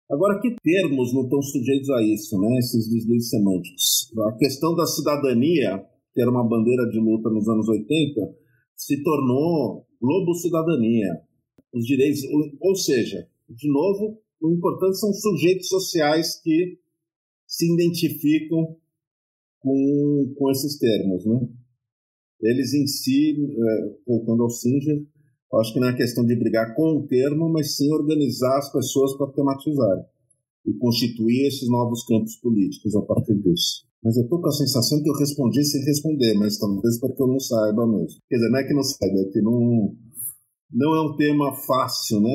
Agora, 0.09 0.39
que 0.41 0.55
termos 0.61 1.13
não 1.13 1.23
estão 1.23 1.41
sujeitos 1.41 1.89
a 1.89 2.03
isso, 2.03 2.39
né? 2.39 2.57
Esses 2.57 2.89
deslizes 2.89 3.29
semânticos. 3.29 4.11
A 4.27 4.37
questão 4.37 4.75
da 4.75 4.85
cidadania, 4.85 5.85
que 6.13 6.21
era 6.21 6.29
uma 6.29 6.47
bandeira 6.47 6.89
de 6.89 6.99
luta 6.99 7.29
nos 7.29 7.47
anos 7.47 7.69
80, 7.69 8.21
se 8.81 9.03
tornou 9.03 9.85
globo 10.01 10.33
cidadania. 10.33 11.21
Os 11.71 11.85
direitos, 11.85 12.21
ou 12.59 12.75
seja, 12.75 13.27
de 13.47 13.71
novo, 13.71 14.19
o 14.41 14.51
importante 14.51 14.97
são 14.97 15.13
sujeitos 15.13 15.67
sociais 15.67 16.41
que 16.41 16.79
se 17.45 17.71
identificam 17.71 18.75
com, 19.59 20.33
com 20.35 20.49
esses 20.49 20.79
termos, 20.79 21.25
né? 21.27 21.47
Eles 22.41 22.73
em 22.73 22.87
si, 22.87 23.35
é, 23.35 23.95
voltando 24.07 24.41
ao 24.41 24.49
Singer, 24.49 25.05
acho 25.59 25.73
que 25.73 25.79
não 25.79 25.89
é 25.89 25.95
questão 25.95 26.25
de 26.25 26.35
brigar 26.35 26.73
com 26.73 26.97
o 26.97 27.07
termo, 27.07 27.49
mas 27.49 27.77
sim 27.77 27.93
organizar 27.93 28.57
as 28.57 28.71
pessoas 28.71 29.15
para 29.15 29.31
tematizar 29.31 30.09
e 30.65 30.73
constituir 30.73 31.45
esses 31.45 31.69
novos 31.69 32.03
campos 32.03 32.35
políticos 32.37 32.95
a 32.95 33.01
partir 33.03 33.35
disso. 33.35 33.85
Mas 34.03 34.17
eu 34.17 34.23
estou 34.23 34.41
com 34.41 34.47
a 34.47 34.51
sensação 34.51 35.01
que 35.01 35.09
eu 35.09 35.13
respondi 35.13 35.63
sem 35.63 35.83
responder, 35.83 36.33
mas 36.33 36.57
talvez 36.57 36.99
porque 36.99 37.21
eu 37.21 37.27
não 37.27 37.39
saiba 37.39 37.85
mesmo. 37.85 38.19
Quer 38.27 38.37
dizer, 38.37 38.49
não 38.49 38.59
é 38.59 38.63
que 38.63 38.73
não 38.73 38.83
saiba, 38.83 39.19
é 39.19 39.25
que 39.31 39.41
não, 39.41 39.95
não 40.71 40.95
é 40.95 41.01
um 41.01 41.15
tema 41.15 41.53
fácil, 41.53 42.19
né? 42.19 42.33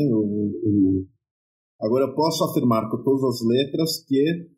Agora, 1.80 2.06
eu 2.06 2.14
posso 2.14 2.44
afirmar 2.44 2.88
com 2.88 3.02
todas 3.02 3.22
as 3.24 3.46
letras 3.46 4.04
que 4.06 4.48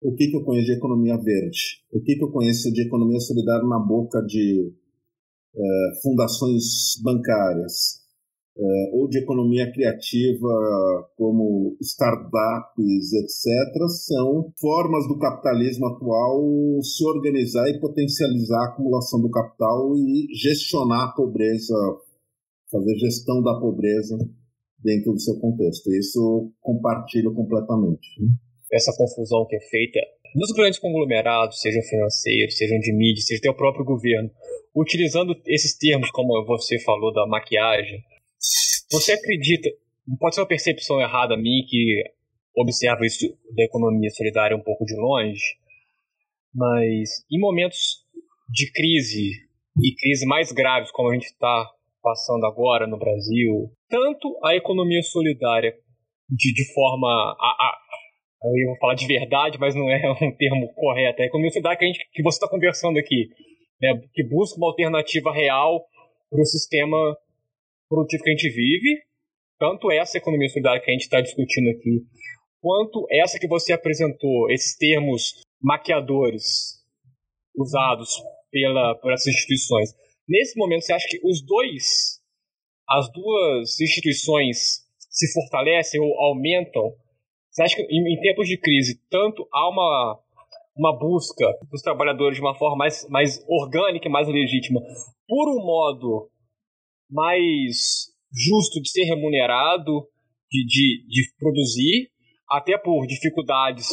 o 0.00 0.14
que, 0.14 0.28
que 0.28 0.36
eu 0.36 0.44
conheço 0.44 0.66
de 0.66 0.74
economia 0.74 1.16
verde, 1.16 1.82
o 1.92 2.00
que, 2.00 2.14
que 2.14 2.22
eu 2.22 2.30
conheço 2.30 2.72
de 2.72 2.82
economia 2.82 3.18
solidária 3.18 3.66
na 3.66 3.80
boca 3.80 4.22
de 4.22 4.72
é, 5.56 6.00
fundações 6.02 7.00
bancárias, 7.02 7.98
é, 8.58 8.90
ou 8.92 9.08
de 9.08 9.18
economia 9.18 9.70
criativa, 9.72 10.48
como 11.16 11.76
startups, 11.80 13.12
etc., 13.12 13.86
são 14.04 14.52
formas 14.60 15.06
do 15.06 15.18
capitalismo 15.18 15.86
atual 15.86 16.82
se 16.82 17.06
organizar 17.06 17.68
e 17.68 17.78
potencializar 17.78 18.58
a 18.58 18.68
acumulação 18.72 19.20
do 19.20 19.30
capital 19.30 19.94
e 19.96 20.26
gestionar 20.34 21.08
a 21.08 21.12
pobreza, 21.12 21.74
fazer 22.70 22.98
gestão 22.98 23.40
da 23.42 23.54
pobreza 23.60 24.18
dentro 24.82 25.12
do 25.12 25.20
seu 25.20 25.38
contexto. 25.38 25.92
Isso 25.92 26.52
compartilho 26.60 27.32
completamente. 27.32 28.08
Essa 28.72 28.92
confusão 28.96 29.46
que 29.46 29.54
é 29.54 29.60
feita 29.60 30.00
nos 30.34 30.52
grandes 30.52 30.78
conglomerados, 30.78 31.60
sejam 31.60 31.82
financeiros, 31.82 32.56
sejam 32.56 32.78
de 32.80 32.92
mídia, 32.92 33.22
seja 33.22 33.40
até 33.40 33.50
o 33.50 33.56
próprio 33.56 33.84
governo, 33.84 34.30
utilizando 34.74 35.34
esses 35.46 35.76
termos, 35.76 36.10
como 36.10 36.44
você 36.44 36.78
falou 36.80 37.12
da 37.12 37.26
maquiagem, 37.26 38.02
você 38.90 39.12
acredita, 39.12 39.68
pode 40.18 40.34
ser 40.34 40.40
uma 40.40 40.48
percepção 40.48 41.00
errada 41.00 41.36
minha 41.36 41.64
que 41.66 42.02
observa 42.56 43.04
isso 43.04 43.26
da 43.54 43.64
economia 43.64 44.10
solidária 44.10 44.56
um 44.56 44.62
pouco 44.62 44.84
de 44.84 44.94
longe, 44.96 45.42
mas 46.54 47.24
em 47.30 47.38
momentos 47.38 48.04
de 48.48 48.70
crise 48.72 49.30
e 49.80 49.94
crise 49.94 50.26
mais 50.26 50.50
graves 50.50 50.90
como 50.90 51.10
a 51.10 51.14
gente 51.14 51.26
está 51.26 51.70
passando 52.02 52.46
agora 52.46 52.86
no 52.86 52.98
Brasil, 52.98 53.70
tanto 53.88 54.38
a 54.44 54.54
economia 54.54 55.02
solidária 55.02 55.74
de, 56.28 56.52
de 56.52 56.72
forma 56.72 57.08
a, 57.08 57.46
a, 57.46 57.78
eu 58.44 58.56
ia 58.56 58.78
falar 58.80 58.94
de 58.94 59.06
verdade, 59.06 59.58
mas 59.58 59.74
não 59.74 59.90
é 59.90 60.00
um 60.22 60.32
termo 60.36 60.72
correto. 60.74 61.22
A 61.22 61.26
economia 61.26 61.50
solidária 61.50 61.78
que, 61.78 61.84
a 61.84 61.88
gente, 61.88 62.08
que 62.12 62.22
você 62.22 62.36
está 62.36 62.48
conversando 62.48 62.98
aqui, 62.98 63.28
né, 63.80 64.00
que 64.12 64.22
busca 64.24 64.56
uma 64.56 64.68
alternativa 64.68 65.32
real 65.32 65.84
para 66.30 66.40
o 66.40 66.46
sistema 66.46 66.96
produtivo 67.88 68.22
que 68.22 68.30
a 68.30 68.32
gente 68.32 68.50
vive, 68.50 69.02
tanto 69.58 69.90
essa 69.90 70.18
economia 70.18 70.48
solidária 70.48 70.80
que 70.80 70.90
a 70.90 70.92
gente 70.92 71.02
está 71.02 71.20
discutindo 71.20 71.70
aqui, 71.70 72.04
quanto 72.60 73.06
essa 73.10 73.38
que 73.38 73.48
você 73.48 73.72
apresentou, 73.72 74.50
esses 74.50 74.76
termos 74.76 75.42
maquiadores 75.60 76.78
usados 77.56 78.10
pela, 78.50 78.94
por 78.96 79.12
essas 79.12 79.26
instituições. 79.26 79.90
Nesse 80.28 80.58
momento, 80.58 80.82
você 80.82 80.92
acha 80.92 81.08
que 81.08 81.18
os 81.24 81.44
dois, 81.44 82.20
as 82.88 83.10
duas 83.10 83.80
instituições 83.80 84.86
se 85.10 85.32
fortalecem 85.32 86.00
ou 86.00 86.14
aumentam? 86.20 86.92
Você 87.50 87.62
acha 87.62 87.76
que 87.76 87.82
em, 87.82 88.12
em 88.12 88.20
tempos 88.20 88.46
de 88.46 88.58
crise, 88.58 89.00
tanto 89.10 89.48
há 89.52 89.68
uma, 89.68 90.20
uma 90.76 90.96
busca 90.96 91.46
dos 91.70 91.82
trabalhadores 91.82 92.36
de 92.36 92.42
uma 92.42 92.54
forma 92.56 92.76
mais, 92.76 93.08
mais 93.08 93.44
orgânica 93.48 94.06
e 94.06 94.12
mais 94.12 94.28
legítima 94.28 94.80
por 95.26 95.48
um 95.50 95.64
modo 95.64 96.30
mais 97.10 98.08
justo 98.32 98.80
de 98.80 98.90
ser 98.90 99.04
remunerado, 99.04 100.08
de, 100.50 100.66
de, 100.66 101.06
de 101.08 101.34
produzir, 101.38 102.10
até 102.48 102.78
por 102.78 103.06
dificuldades 103.06 103.88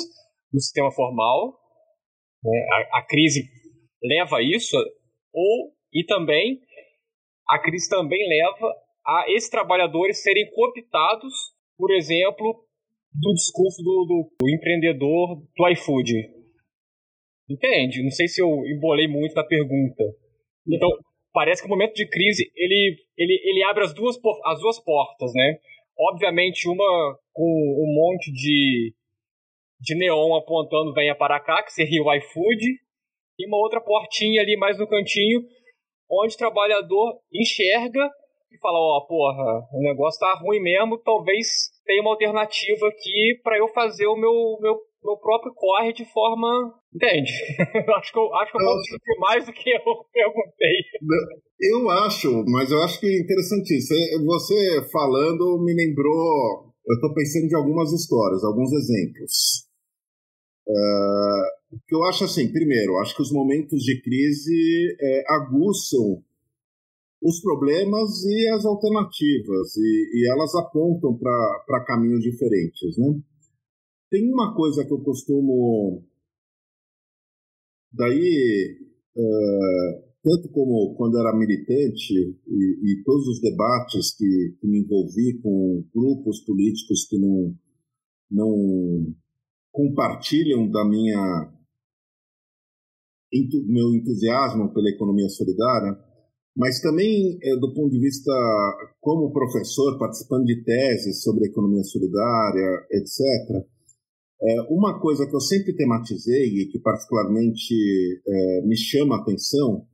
no 0.52 0.60
sistema 0.60 0.92
formal. 0.92 1.58
Né? 2.44 2.66
A, 2.72 3.00
a, 3.00 3.06
crise 3.08 3.50
leva 4.04 4.38
a 4.38 4.44
isso, 4.44 4.78
ou 5.34 5.74
e 5.94 6.04
também 6.06 6.62
a 7.48 7.60
crise 7.60 7.90
também 7.90 8.28
leva 8.28 8.74
a 9.06 9.26
esses 9.30 9.50
trabalhadores 9.50 10.22
serem 10.22 10.50
cooptados, 10.52 11.34
por 11.78 11.92
exemplo, 11.92 12.66
do 13.14 13.34
discurso 13.34 13.82
do, 13.84 14.06
do, 14.06 14.36
do 14.40 14.50
empreendedor 14.50 15.44
do 15.56 15.70
iFood. 15.70 16.12
Entende? 17.48 18.04
Não 18.04 18.10
sei 18.10 18.28
se 18.28 18.42
eu 18.42 18.50
embolei 18.66 19.08
muito 19.08 19.36
na 19.36 19.44
pergunta. 19.44 20.04
Então, 20.68 20.90
parece 21.36 21.62
que 21.62 21.68
o 21.68 21.70
momento 21.70 21.94
de 21.94 22.08
crise 22.08 22.50
ele, 22.56 22.96
ele, 23.18 23.42
ele 23.44 23.64
abre 23.66 23.84
as 23.84 23.94
duas, 23.94 24.18
as 24.46 24.60
duas 24.62 24.80
portas, 24.80 25.34
né? 25.34 25.60
Obviamente, 26.00 26.70
uma 26.70 27.20
com 27.34 27.44
um 27.44 27.94
monte 27.94 28.32
de, 28.32 28.94
de 29.82 29.96
neon 29.96 30.34
apontando 30.36 30.94
venha 30.94 31.14
para 31.14 31.40
cá, 31.42 31.62
que 31.62 31.74
seria 31.74 32.02
o 32.02 32.14
iFood, 32.16 32.66
e 33.38 33.48
uma 33.48 33.58
outra 33.58 33.82
portinha 33.82 34.42
ali 34.42 34.56
mais 34.56 34.80
no 34.80 34.88
cantinho, 34.88 35.42
onde 36.10 36.36
o 36.36 36.38
trabalhador 36.38 37.20
enxerga 37.34 38.10
e 38.50 38.58
fala: 38.60 38.80
Ó, 38.80 38.98
oh, 38.98 39.06
porra, 39.06 39.68
o 39.74 39.82
negócio 39.84 40.20
tá 40.22 40.34
ruim 40.40 40.62
mesmo, 40.62 40.98
talvez 41.00 41.48
tenha 41.86 42.02
uma 42.02 42.12
alternativa 42.12 42.88
aqui 42.88 43.42
para 43.44 43.58
eu 43.58 43.68
fazer 43.68 44.08
o 44.08 44.16
meu, 44.16 44.58
meu 44.62 44.80
meu 45.06 45.18
próprio 45.18 45.54
corre 45.54 45.94
de 45.94 46.04
forma. 46.06 46.50
Entende? 46.96 47.32
acho 47.98 48.12
que 48.14 48.20
eu, 48.20 48.34
acho 48.36 48.52
que 48.52 48.58
eu 48.58 48.66
vou 48.66 49.20
mais 49.20 49.46
do 49.46 49.52
que 49.52 49.70
eu 49.70 49.80
perguntei. 50.14 50.76
Eu 51.60 51.90
acho, 51.90 52.44
mas 52.48 52.72
eu 52.72 52.82
acho 52.84 53.00
que 53.00 53.08
é 53.08 53.20
interessante 53.20 53.78
isso. 53.78 53.94
Você 54.26 54.90
falando 54.92 55.62
me 55.64 55.74
lembrou. 55.74 56.74
Eu 56.88 56.96
estou 56.96 57.14
pensando 57.14 57.48
de 57.48 57.56
algumas 57.56 57.92
histórias, 57.92 58.44
alguns 58.44 58.72
exemplos. 58.72 59.66
Uh, 60.68 61.80
que 61.88 61.96
eu 61.96 62.04
acho 62.06 62.24
assim, 62.24 62.52
primeiro, 62.52 62.98
acho 62.98 63.16
que 63.16 63.22
os 63.22 63.32
momentos 63.32 63.84
de 63.84 64.02
crise 64.02 64.96
é, 65.00 65.24
aguçam 65.28 66.24
os 67.22 67.42
problemas 67.42 68.24
e 68.24 68.48
as 68.50 68.66
alternativas, 68.66 69.76
e, 69.78 70.12
e 70.14 70.32
elas 70.32 70.54
apontam 70.56 71.18
para 71.18 71.86
caminhos 71.86 72.22
diferentes, 72.22 72.98
né? 72.98 73.20
Tem 74.12 74.32
uma 74.32 74.56
coisa 74.56 74.86
que 74.86 74.94
eu 74.94 75.00
costumo. 75.00 76.04
Daí, 77.96 78.78
uh, 79.16 80.06
tanto 80.22 80.50
como 80.50 80.96
quando 80.96 81.20
era 81.20 81.38
militante 81.38 82.14
e, 82.14 82.92
e 82.92 83.04
todos 83.04 83.28
os 83.28 83.42
debates 83.42 84.16
que, 84.18 84.58
que, 84.60 84.68
me 84.68 84.80
envolvi 84.80 85.40
com 85.42 85.86
grupos 85.94 86.42
políticos 86.42 87.08
que 87.08 87.18
não, 87.18 87.56
não 88.30 89.14
compartilham 89.72 90.70
da 90.70 90.84
minha 90.84 91.52
meu 93.68 93.94
entusiasmo 93.94 94.74
pela 94.74 94.90
economia 94.90 95.28
solidária, 95.28 95.98
mas 96.56 96.80
também 96.80 97.38
é, 97.44 97.56
do 97.58 97.74
ponto 97.74 97.92
de 97.92 98.00
vista 98.00 98.32
como 99.02 99.34
professor, 99.34 100.00
participando 100.00 100.46
de 100.46 100.64
teses 100.64 101.22
sobre 101.22 101.48
economia 101.48 101.84
solidária, 101.84 102.88
etc. 102.92 103.68
É, 104.48 104.62
uma 104.70 105.00
coisa 105.00 105.28
que 105.28 105.36
eu 105.36 105.40
sempre 105.40 105.76
tematizei 105.76 106.62
e 106.62 106.68
que 106.68 106.78
particularmente 106.78 107.74
é, 108.28 108.62
me 108.62 108.78
chama 108.78 109.16
a 109.16 109.22
atenção 109.22 109.88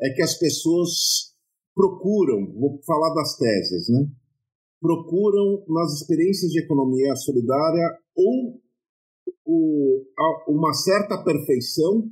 é 0.00 0.10
que 0.14 0.22
as 0.22 0.38
pessoas 0.38 1.34
procuram, 1.74 2.50
vou 2.58 2.80
falar 2.86 3.12
das 3.14 3.36
teses, 3.36 3.90
né? 3.90 4.08
Procuram 4.80 5.64
nas 5.68 5.92
experiências 6.00 6.50
de 6.50 6.60
economia 6.60 7.14
solidária 7.14 7.98
ou 8.16 8.58
o, 9.44 10.02
uma 10.48 10.72
certa 10.72 11.22
perfeição 11.22 12.08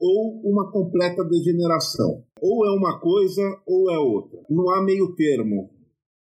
ou 0.00 0.40
uma 0.44 0.70
completa 0.70 1.22
degeneração. 1.24 2.24
Ou 2.40 2.66
é 2.66 2.70
uma 2.70 2.98
coisa 3.00 3.42
ou 3.66 3.90
é 3.90 3.98
outra. 3.98 4.40
Não 4.48 4.70
há 4.70 4.82
meio 4.82 5.14
termo. 5.14 5.70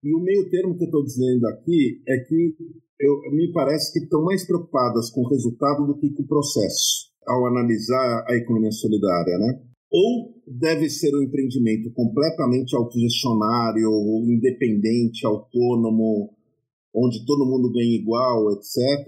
E 0.03 0.13
o 0.13 0.19
meio 0.19 0.49
termo 0.49 0.75
que 0.75 0.83
eu 0.83 0.87
estou 0.87 1.03
dizendo 1.03 1.47
aqui 1.47 2.01
é 2.05 2.17
que 2.17 2.55
eu, 2.99 3.21
me 3.31 3.53
parece 3.53 3.93
que 3.93 3.99
estão 3.99 4.21
mais 4.23 4.45
preocupadas 4.45 5.09
com 5.09 5.21
o 5.21 5.29
resultado 5.29 5.87
do 5.87 5.97
que 5.97 6.09
com 6.13 6.23
o 6.23 6.27
processo, 6.27 7.09
ao 7.25 7.47
analisar 7.47 8.25
a 8.27 8.35
economia 8.35 8.71
solidária, 8.71 9.37
né? 9.37 9.61
Ou 9.89 10.33
deve 10.45 10.89
ser 10.89 11.15
um 11.15 11.21
empreendimento 11.21 11.89
completamente 11.93 12.75
autogestionário, 12.75 13.89
independente, 14.27 15.25
autônomo, 15.25 16.33
onde 16.93 17.25
todo 17.25 17.45
mundo 17.45 17.71
ganha 17.71 17.95
igual, 17.95 18.51
etc. 18.51 19.07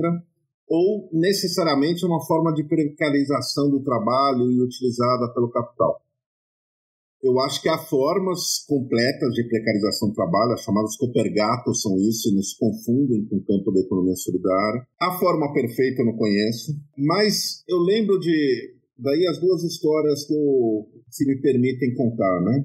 Ou 0.69 1.09
necessariamente 1.11 2.05
uma 2.05 2.25
forma 2.25 2.53
de 2.53 2.63
precarização 2.63 3.69
do 3.69 3.83
trabalho 3.83 4.49
e 4.49 4.61
utilizada 4.61 5.33
pelo 5.33 5.49
capital. 5.49 6.04
Eu 7.25 7.39
acho 7.39 7.59
que 7.59 7.67
há 7.67 7.79
formas 7.79 8.63
completas 8.67 9.33
de 9.33 9.49
precarização 9.49 10.09
do 10.09 10.13
trabalho, 10.13 10.53
as 10.53 10.61
chamadas 10.61 10.95
copergatos 10.95 11.81
são 11.81 11.97
isso, 11.97 12.29
e 12.29 12.35
nos 12.35 12.53
confundem 12.53 13.25
com 13.25 13.37
o 13.37 13.43
campo 13.43 13.71
da 13.71 13.79
economia 13.79 14.15
solidária. 14.15 14.85
A 15.01 15.17
forma 15.17 15.51
perfeita 15.51 16.03
eu 16.03 16.05
não 16.05 16.15
conheço, 16.15 16.77
mas 16.95 17.63
eu 17.67 17.79
lembro 17.79 18.19
de 18.19 18.75
daí 18.99 19.25
as 19.25 19.39
duas 19.39 19.63
histórias 19.63 20.23
que 20.27 20.35
eu, 20.35 20.87
se 21.09 21.25
me 21.25 21.41
permitem 21.41 21.95
contar, 21.95 22.41
né? 22.41 22.63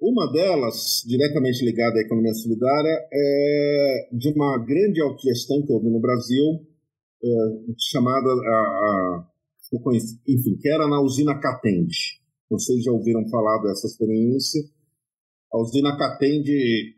Uma 0.00 0.32
delas, 0.32 1.04
diretamente 1.06 1.64
ligada 1.64 1.96
à 1.96 2.02
economia 2.02 2.34
solidária, 2.34 3.06
é 3.12 4.08
de 4.10 4.30
uma 4.30 4.58
grande 4.58 5.00
autogestão 5.00 5.62
que 5.64 5.72
houve 5.72 5.90
no 5.90 6.00
Brasil, 6.00 6.60
é, 7.22 7.28
chamada, 7.78 8.28
a, 8.28 8.58
a, 8.58 9.26
enfim, 10.26 10.56
que 10.60 10.68
era 10.68 10.88
na 10.88 11.00
usina 11.00 11.38
Catende. 11.38 12.23
Vocês 12.54 12.84
já 12.84 12.92
ouviram 12.92 13.28
falar 13.28 13.60
dessa 13.62 13.88
experiência. 13.88 14.62
A 15.52 15.58
usina 15.58 15.96
Catende 15.96 16.94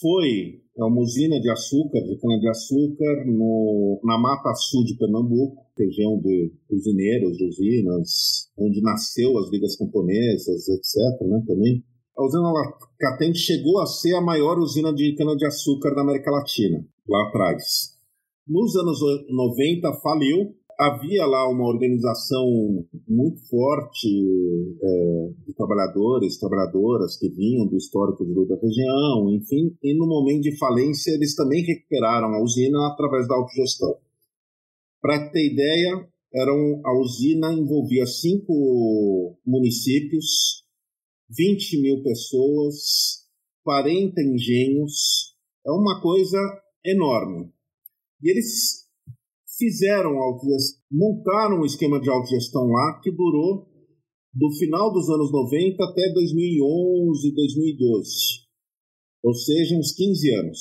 foi 0.00 0.60
é 0.76 0.84
uma 0.84 1.00
usina 1.00 1.38
de 1.40 1.50
açúcar, 1.50 2.00
de 2.00 2.16
cana-de-açúcar, 2.18 3.24
na 4.02 4.18
Mata 4.18 4.52
Sul 4.54 4.84
de 4.84 4.96
Pernambuco, 4.96 5.66
região 5.78 6.18
de 6.18 6.52
usineiros, 6.70 7.36
de 7.36 7.44
usinas, 7.44 8.50
onde 8.58 8.80
nasceu 8.82 9.38
as 9.38 9.50
ligas 9.50 9.76
camponesas, 9.76 10.68
etc. 10.68 11.20
Né, 11.22 11.44
também. 11.46 11.84
a 12.16 12.24
usina 12.24 12.52
Catende 12.98 13.38
chegou 13.38 13.80
a 13.80 13.86
ser 13.86 14.14
a 14.14 14.20
maior 14.20 14.58
usina 14.58 14.92
de 14.92 15.14
cana-de-açúcar 15.14 15.94
da 15.94 16.02
América 16.02 16.30
Latina, 16.30 16.84
lá 17.08 17.28
atrás. 17.28 17.96
Nos 18.48 18.74
anos 18.74 18.98
90 19.28 19.92
faliu, 20.02 20.56
havia 20.80 21.26
lá 21.26 21.46
uma 21.50 21.68
organização 21.68 22.46
muito 23.06 23.46
forte 23.48 24.08
é, 24.82 25.28
de 25.46 25.54
trabalhadores, 25.54 26.38
trabalhadoras 26.38 27.18
que 27.18 27.28
vinham 27.28 27.66
do 27.66 27.76
histórico 27.76 28.24
de 28.24 28.32
da 28.46 28.56
região, 28.56 29.30
enfim, 29.30 29.76
e 29.82 29.94
no 29.94 30.06
momento 30.06 30.40
de 30.40 30.56
falência 30.56 31.10
eles 31.12 31.34
também 31.34 31.62
recuperaram 31.62 32.28
a 32.28 32.42
usina 32.42 32.78
através 32.86 33.28
da 33.28 33.34
autogestão. 33.34 33.94
Para 35.02 35.28
ter 35.30 35.52
ideia, 35.52 36.08
eram, 36.32 36.80
a 36.82 36.98
usina 36.98 37.52
envolvia 37.52 38.06
cinco 38.06 39.36
municípios, 39.46 40.64
20 41.28 41.82
mil 41.82 42.02
pessoas, 42.02 43.26
40 43.64 44.18
engenhos, 44.22 45.34
é 45.66 45.70
uma 45.70 46.00
coisa 46.00 46.38
enorme. 46.84 47.52
E 48.22 48.30
eles 48.30 48.79
fizeram 49.60 50.16
montaram 50.90 51.60
um 51.60 51.66
esquema 51.66 52.00
de 52.00 52.08
autogestão 52.08 52.66
lá 52.68 52.98
que 53.02 53.10
durou 53.10 53.68
do 54.32 54.50
final 54.58 54.90
dos 54.90 55.10
anos 55.10 55.30
90 55.30 55.84
até 55.84 56.12
2011, 56.14 57.34
2012. 57.34 58.10
Ou 59.22 59.34
seja, 59.34 59.76
uns 59.76 59.92
15 59.92 60.34
anos. 60.36 60.58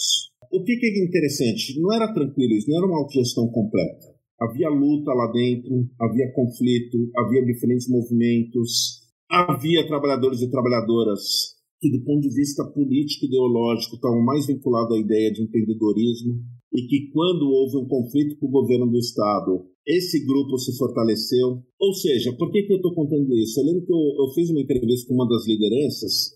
O 0.52 0.64
que, 0.64 0.76
que 0.76 0.86
é 0.86 1.06
interessante? 1.06 1.80
Não 1.80 1.94
era 1.94 2.14
tranquilo 2.14 2.54
isso, 2.54 2.70
não 2.70 2.78
era 2.78 2.88
uma 2.88 3.00
autogestão 3.00 3.48
completa. 3.48 4.20
Havia 4.42 4.70
luta 4.70 5.14
lá 5.14 5.32
dentro, 5.32 5.88
havia 6.00 6.34
conflito, 6.34 7.10
havia 7.16 7.46
diferentes 7.46 7.88
movimentos, 7.88 9.00
havia 9.30 9.88
trabalhadores 9.88 10.42
e 10.42 10.50
trabalhadoras 10.50 11.56
que, 11.80 11.90
do 11.92 12.04
ponto 12.04 12.22
de 12.22 12.36
vista 12.36 12.66
político 12.66 13.26
e 13.26 13.28
ideológico, 13.28 13.96
estavam 13.96 14.24
mais 14.24 14.48
vinculados 14.48 14.98
à 14.98 15.00
ideia 15.00 15.32
de 15.32 15.44
empreendedorismo 15.44 16.42
e 16.74 16.86
que, 16.88 17.10
quando 17.12 17.50
houve 17.50 17.78
um 17.78 17.88
conflito 17.88 18.38
com 18.40 18.48
o 18.48 18.52
governo 18.52 18.88
do 18.88 18.98
Estado, 18.98 19.66
esse 19.86 20.24
grupo 20.26 20.58
se 20.58 20.78
fortaleceu. 20.78 21.64
Ou 21.80 21.94
seja, 21.94 22.32
por 22.34 22.52
que, 22.52 22.64
que 22.64 22.74
eu 22.74 22.78
estou 22.78 22.94
contando 22.94 23.36
isso? 23.36 23.60
Eu 23.60 23.66
lembro 23.66 23.86
que 23.86 23.94
eu, 23.94 24.26
eu, 24.26 24.34
fiz 24.34 24.50
uma 24.50 24.62
entrevista 24.62 25.08
com 25.08 25.16
uma 25.16 25.28
das 25.28 25.48
lideranças, 25.48 26.32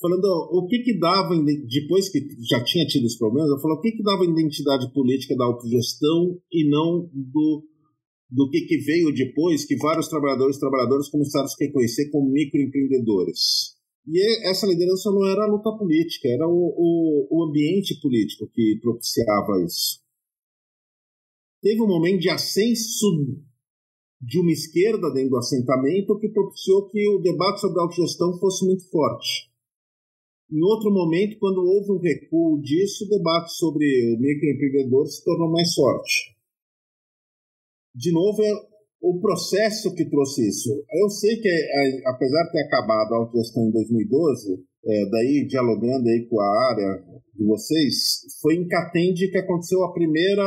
falando 0.00 0.24
ó, 0.24 0.58
o 0.58 0.66
que, 0.66 0.80
que 0.80 0.98
dava, 0.98 1.34
depois 1.70 2.08
que 2.08 2.18
já 2.48 2.62
tinha 2.64 2.86
tido 2.86 3.04
os 3.04 3.16
problemas, 3.16 3.50
eu 3.50 3.60
falei 3.60 3.78
o 3.78 3.80
que, 3.80 3.92
que 3.92 4.02
dava 4.02 4.24
identidade 4.24 4.92
política 4.92 5.36
da 5.36 5.44
autogestão 5.44 6.38
e 6.50 6.68
não 6.68 7.08
do, 7.14 7.64
do 8.30 8.50
que, 8.50 8.62
que 8.62 8.78
veio 8.78 9.14
depois, 9.14 9.64
que 9.64 9.76
vários 9.76 10.08
trabalhadores 10.08 10.56
e 10.56 10.60
trabalhadoras 10.60 11.08
começaram 11.08 11.44
a 11.44 11.48
se 11.48 11.64
reconhecer 11.64 12.10
como 12.10 12.32
microempreendedores. 12.32 13.77
E 14.10 14.48
essa 14.48 14.66
liderança 14.66 15.10
não 15.10 15.26
era 15.28 15.44
a 15.44 15.46
luta 15.46 15.70
política, 15.76 16.28
era 16.28 16.48
o, 16.48 16.50
o, 16.50 17.28
o 17.30 17.44
ambiente 17.44 18.00
político 18.00 18.48
que 18.54 18.78
propiciava 18.80 19.62
isso. 19.62 20.00
Teve 21.60 21.82
um 21.82 21.88
momento 21.88 22.20
de 22.20 22.30
ascenso 22.30 23.06
de 24.20 24.40
uma 24.40 24.50
esquerda 24.50 25.12
dentro 25.12 25.30
do 25.30 25.36
assentamento 25.36 26.18
que 26.18 26.30
propiciou 26.30 26.88
que 26.88 27.06
o 27.10 27.18
debate 27.18 27.60
sobre 27.60 27.80
a 27.80 27.82
autogestão 27.82 28.38
fosse 28.38 28.64
muito 28.64 28.88
forte. 28.90 29.52
Em 30.50 30.62
outro 30.62 30.90
momento, 30.90 31.38
quando 31.38 31.58
houve 31.58 31.92
um 31.92 32.00
recuo 32.00 32.62
disso, 32.62 33.04
o 33.04 33.08
debate 33.08 33.52
sobre 33.52 33.84
o 34.14 34.18
microempreendedor 34.18 35.06
se 35.06 35.22
tornou 35.22 35.50
mais 35.50 35.74
forte. 35.74 36.34
De 37.94 38.10
novo, 38.10 38.42
é 38.42 38.67
o 39.00 39.20
processo 39.20 39.94
que 39.94 40.08
trouxe 40.08 40.48
isso. 40.48 40.70
Eu 40.92 41.08
sei 41.08 41.36
que, 41.36 41.48
é, 41.48 42.08
apesar 42.08 42.44
de 42.44 42.52
ter 42.52 42.62
acabado 42.62 43.14
a 43.14 43.16
autogestão 43.18 43.66
em 43.66 43.70
2012, 43.70 44.64
é, 44.84 45.10
daí 45.10 45.46
dialogando 45.46 46.08
aí 46.08 46.26
com 46.28 46.40
a 46.40 46.70
área 46.70 47.04
de 47.34 47.44
vocês, 47.44 47.94
foi 48.40 48.56
em 48.56 48.66
Catende 48.66 49.30
que 49.30 49.38
aconteceu 49.38 49.84
a 49.84 49.92
primeira 49.92 50.44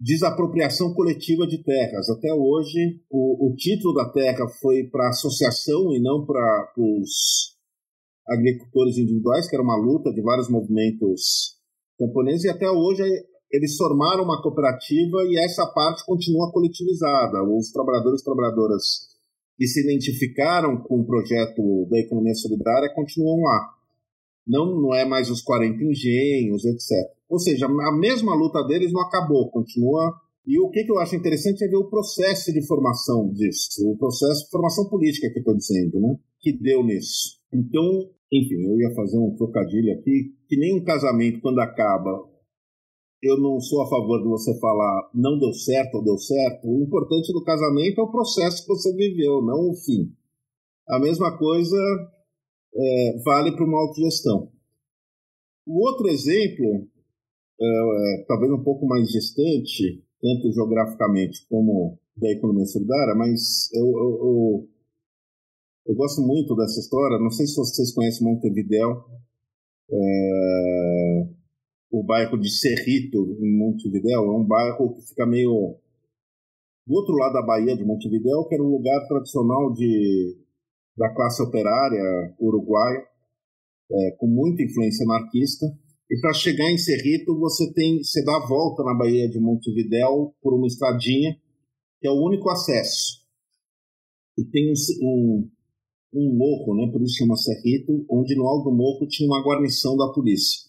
desapropriação 0.00 0.92
coletiva 0.92 1.46
de 1.46 1.62
terras. 1.62 2.10
Até 2.10 2.32
hoje, 2.32 3.00
o, 3.10 3.48
o 3.48 3.54
título 3.56 3.94
da 3.94 4.10
terra 4.10 4.46
foi 4.60 4.84
para 4.84 5.06
a 5.06 5.10
associação 5.10 5.94
e 5.94 6.00
não 6.00 6.26
para 6.26 6.72
os 6.76 7.56
agricultores 8.28 8.98
individuais, 8.98 9.48
que 9.48 9.54
era 9.54 9.62
uma 9.62 9.76
luta 9.76 10.12
de 10.12 10.20
vários 10.20 10.50
movimentos 10.50 11.56
camponeses, 11.98 12.44
e 12.44 12.50
até 12.50 12.68
hoje 12.68 13.02
eles 13.56 13.76
formaram 13.76 14.22
uma 14.22 14.42
cooperativa 14.42 15.24
e 15.24 15.38
essa 15.38 15.66
parte 15.66 16.04
continua 16.04 16.52
coletivizada. 16.52 17.42
Os 17.42 17.72
trabalhadores 17.72 18.20
e 18.20 18.24
trabalhadoras 18.24 18.82
que 19.56 19.66
se 19.66 19.80
identificaram 19.82 20.76
com 20.82 21.00
o 21.00 21.06
projeto 21.06 21.86
da 21.90 21.98
economia 21.98 22.34
solidária 22.34 22.92
continuam 22.94 23.40
lá. 23.40 23.70
Não, 24.46 24.80
não 24.80 24.94
é 24.94 25.04
mais 25.04 25.30
os 25.30 25.40
40 25.40 25.82
engenhos, 25.82 26.64
etc. 26.64 27.16
Ou 27.28 27.38
seja, 27.38 27.66
a 27.66 27.98
mesma 27.98 28.34
luta 28.34 28.62
deles 28.64 28.92
não 28.92 29.00
acabou, 29.00 29.50
continua. 29.50 30.14
E 30.46 30.60
o 30.60 30.70
que, 30.70 30.84
que 30.84 30.92
eu 30.92 30.98
acho 30.98 31.16
interessante 31.16 31.64
é 31.64 31.68
ver 31.68 31.76
o 31.76 31.88
processo 31.88 32.52
de 32.52 32.64
formação 32.66 33.32
disso, 33.32 33.90
o 33.90 33.96
processo 33.96 34.44
de 34.44 34.50
formação 34.50 34.88
política 34.88 35.28
que 35.30 35.38
eu 35.38 35.40
estou 35.40 35.56
dizendo, 35.56 35.98
né? 35.98 36.16
que 36.40 36.52
deu 36.52 36.84
nisso. 36.84 37.38
Então, 37.52 37.82
enfim, 38.30 38.62
eu 38.62 38.78
ia 38.78 38.94
fazer 38.94 39.18
um 39.18 39.34
trocadilho 39.34 39.92
aqui, 39.94 40.34
que 40.48 40.56
nem 40.56 40.76
um 40.76 40.84
casamento, 40.84 41.40
quando 41.40 41.58
acaba, 41.58 42.22
eu 43.26 43.38
não 43.40 43.60
sou 43.60 43.82
a 43.82 43.88
favor 43.88 44.22
de 44.22 44.28
você 44.28 44.58
falar 44.58 45.10
não 45.14 45.38
deu 45.38 45.52
certo 45.52 45.96
ou 45.96 46.04
deu 46.04 46.18
certo. 46.18 46.68
O 46.68 46.82
importante 46.82 47.32
do 47.32 47.44
casamento 47.44 48.00
é 48.00 48.04
o 48.04 48.10
processo 48.10 48.62
que 48.62 48.68
você 48.68 48.94
viveu, 48.94 49.42
não 49.42 49.70
o 49.70 49.74
fim. 49.74 50.12
A 50.88 50.98
mesma 51.00 51.36
coisa 51.36 51.76
é, 52.74 53.18
vale 53.24 53.52
para 53.52 53.64
uma 53.64 53.80
autogestão. 53.80 54.50
O 55.66 55.80
outro 55.84 56.08
exemplo, 56.08 56.86
é, 57.60 57.64
é, 57.64 58.24
talvez 58.28 58.52
um 58.52 58.62
pouco 58.62 58.86
mais 58.86 59.08
distante, 59.08 60.04
tanto 60.20 60.52
geograficamente 60.52 61.46
como 61.48 61.98
da 62.16 62.30
economia 62.30 62.64
solidária, 62.66 63.14
mas 63.14 63.70
eu, 63.74 63.84
eu, 63.84 64.18
eu, 64.22 64.68
eu 65.86 65.94
gosto 65.94 66.22
muito 66.22 66.54
dessa 66.54 66.80
história. 66.80 67.18
Não 67.18 67.30
sei 67.30 67.46
se 67.46 67.56
vocês 67.56 67.92
conhecem 67.92 68.26
Montevideo. 68.26 69.04
É, 69.90 70.85
o 71.98 72.02
bairro 72.02 72.38
de 72.38 72.50
Cerrito, 72.50 73.38
em 73.40 73.56
Montevidéu, 73.56 74.24
é 74.24 74.36
um 74.36 74.44
bairro 74.44 74.94
que 74.94 75.08
fica 75.08 75.24
meio 75.24 75.78
do 76.86 76.94
outro 76.94 77.14
lado 77.14 77.32
da 77.32 77.42
Bahia 77.42 77.74
de 77.74 77.84
Montevidéu, 77.84 78.44
que 78.44 78.54
era 78.54 78.62
um 78.62 78.70
lugar 78.70 79.06
tradicional 79.08 79.72
de, 79.72 80.36
da 80.94 81.08
classe 81.14 81.42
operária 81.42 82.34
uruguaia, 82.38 83.02
é, 83.90 84.10
com 84.18 84.26
muita 84.26 84.62
influência 84.62 85.04
anarquista. 85.04 85.66
E 86.10 86.20
para 86.20 86.34
chegar 86.34 86.70
em 86.70 86.76
Cerrito, 86.76 87.38
você 87.38 87.72
tem 87.72 87.98
você 87.98 88.22
dá 88.22 88.36
a 88.36 88.46
volta 88.46 88.84
na 88.84 88.94
Bahia 88.94 89.28
de 89.28 89.40
Montevidéu 89.40 90.34
por 90.42 90.52
uma 90.52 90.66
estradinha, 90.66 91.34
que 91.98 92.06
é 92.06 92.10
o 92.10 92.22
único 92.22 92.50
acesso. 92.50 93.24
E 94.38 94.44
tem 94.44 94.70
um, 94.70 94.74
um, 95.02 95.50
um 96.12 96.36
morro, 96.36 96.76
né, 96.76 96.92
por 96.92 97.00
isso 97.00 97.16
chama 97.16 97.36
Cerrito, 97.36 98.04
onde 98.10 98.36
no 98.36 98.46
alto 98.46 98.70
do 98.70 98.76
morro 98.76 99.08
tinha 99.08 99.26
uma 99.26 99.42
guarnição 99.42 99.96
da 99.96 100.12
polícia. 100.12 100.66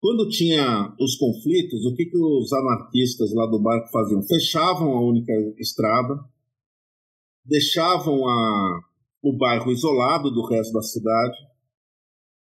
Quando 0.00 0.28
tinha 0.28 0.94
os 1.00 1.16
conflitos, 1.16 1.84
o 1.84 1.94
que, 1.94 2.06
que 2.06 2.18
os 2.18 2.52
anarquistas 2.52 3.32
lá 3.34 3.46
do 3.46 3.58
bairro 3.58 3.86
faziam? 3.88 4.22
Fechavam 4.22 4.92
a 4.92 5.00
única 5.00 5.32
estrada, 5.58 6.14
deixavam 7.44 8.28
a, 8.28 8.80
o 9.22 9.36
bairro 9.36 9.70
isolado 9.72 10.30
do 10.30 10.46
resto 10.46 10.72
da 10.72 10.82
cidade, 10.82 11.36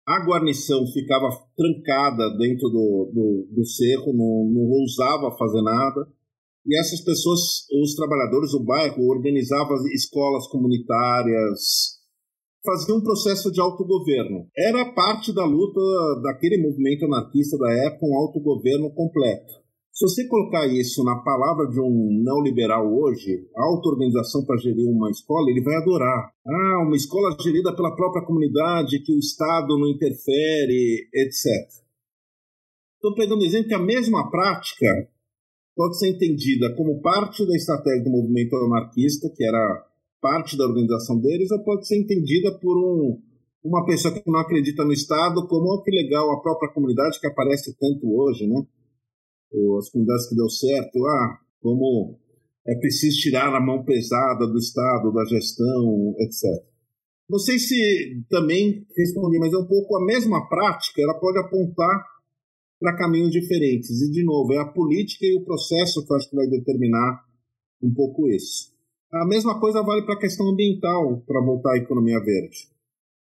a 0.08 0.26
guarnição 0.26 0.86
ficava 0.88 1.30
trancada 1.56 2.36
dentro 2.38 2.70
do, 2.70 3.12
do, 3.14 3.48
do 3.56 3.66
cerro, 3.66 4.14
não, 4.14 4.46
não 4.52 4.70
ousava 4.70 5.38
fazer 5.38 5.62
nada, 5.62 6.08
e 6.66 6.80
essas 6.80 7.02
pessoas, 7.02 7.40
os 7.82 7.96
trabalhadores 7.96 8.52
do 8.52 8.64
bairro, 8.64 9.08
organizavam 9.08 9.78
escolas 9.94 10.48
comunitárias, 10.48 12.01
fazia 12.64 12.96
um 12.96 13.02
processo 13.02 13.52
de 13.52 13.60
autogoverno. 13.60 14.48
Era 14.56 14.94
parte 14.94 15.34
da 15.34 15.46
luta 15.46 15.80
daquele 16.22 16.62
movimento 16.62 17.06
anarquista 17.06 17.58
da 17.58 17.72
época, 17.72 18.06
um 18.06 18.16
autogoverno 18.16 18.94
completo. 18.94 19.62
Se 19.92 20.06
você 20.06 20.28
colocar 20.28 20.66
isso 20.68 21.04
na 21.04 21.18
palavra 21.20 21.68
de 21.68 21.80
um 21.80 22.24
neoliberal 22.24 22.92
hoje, 22.92 23.46
auto-organização 23.56 24.46
para 24.46 24.58
gerir 24.58 24.90
uma 24.90 25.12
escola, 25.12 25.50
ele 25.50 25.62
vai 25.62 25.76
adorar. 25.76 26.32
Ah, 26.48 26.84
uma 26.88 26.96
escola 26.96 27.36
gerida 27.40 27.76
pela 27.76 27.96
própria 27.96 28.26
comunidade, 28.26 29.04
que 29.04 29.14
o 29.14 29.20
Estado 29.20 29.78
não 29.78 29.88
interfere, 29.88 31.08
etc. 31.14 31.46
Estou 32.96 33.14
pegando 33.16 33.44
exemplo 33.44 33.68
que 33.68 33.76
a 33.76 33.80
mesma 33.80 34.32
prática 34.32 34.88
pode 35.76 36.00
ser 36.00 36.10
entendida 36.10 36.74
como 36.76 37.02
parte 37.02 37.46
da 37.46 37.56
estratégia 37.56 38.04
do 38.04 38.12
movimento 38.12 38.56
anarquista, 38.56 39.30
que 39.36 39.44
era 39.44 39.86
parte 40.22 40.58
da 40.58 40.66
organização 40.66 41.20
deles, 41.20 41.52
ou 41.52 41.64
pode 41.64 41.88
ser 41.88 41.98
entendida 41.98 42.52
por 42.60 42.78
um, 42.78 43.20
uma 43.64 43.86
pessoa 43.86 44.14
que 44.14 44.30
não 44.30 44.40
acredita 44.40 44.86
no 44.86 44.94
Estado, 44.94 45.48
como 45.48 45.74
oh, 45.74 45.82
que 45.82 45.92
legal 45.92 46.32
a 46.32 46.42
própria 46.42 46.72
comunidade 46.72 47.20
que 47.20 47.28
aparece 47.28 47.76
tanto 47.78 48.08
hoje, 48.16 48.48
né? 48.48 48.66
As 49.78 49.90
comunidades 49.90 50.30
que 50.30 50.36
deu 50.36 50.50
certo, 50.50 51.06
ah, 51.06 51.40
como 51.62 52.18
é 52.66 52.76
preciso 52.76 53.18
tirar 53.20 53.54
a 53.54 53.60
mão 53.60 53.84
pesada 53.84 54.48
do 54.48 54.58
Estado, 54.58 55.12
da 55.12 55.26
gestão, 55.26 56.16
etc. 56.20 56.64
Não 57.30 57.40
sei 57.40 57.58
se 57.60 58.24
também 58.30 58.86
respondi, 58.96 59.40
mas 59.40 59.54
é 59.54 59.58
um 59.58 59.66
pouco 59.66 59.96
a 59.98 60.06
mesma 60.06 60.48
prática, 60.48 61.02
ela 61.02 61.20
pode 61.20 61.40
apontar 61.40 62.06
para 62.80 62.98
caminhos 62.98 63.32
diferentes. 63.32 64.02
E, 64.02 64.12
de 64.12 64.24
novo, 64.24 64.54
é 64.54 64.60
a 64.60 64.66
política 64.66 65.26
e 65.26 65.36
o 65.36 65.46
processo 65.46 66.06
que 66.06 66.12
eu 66.12 66.18
acho 66.18 66.30
que 66.30 66.36
vai 66.36 66.48
determinar 66.48 67.24
um 67.82 67.94
pouco 67.94 68.28
isso. 68.28 68.72
A 69.14 69.26
mesma 69.26 69.60
coisa 69.60 69.84
vale 69.84 70.04
para 70.06 70.16
a 70.16 70.20
questão 70.20 70.48
ambiental, 70.48 71.22
para 71.28 71.44
voltar 71.44 71.74
à 71.74 71.78
economia 71.78 72.20
verde. 72.20 72.72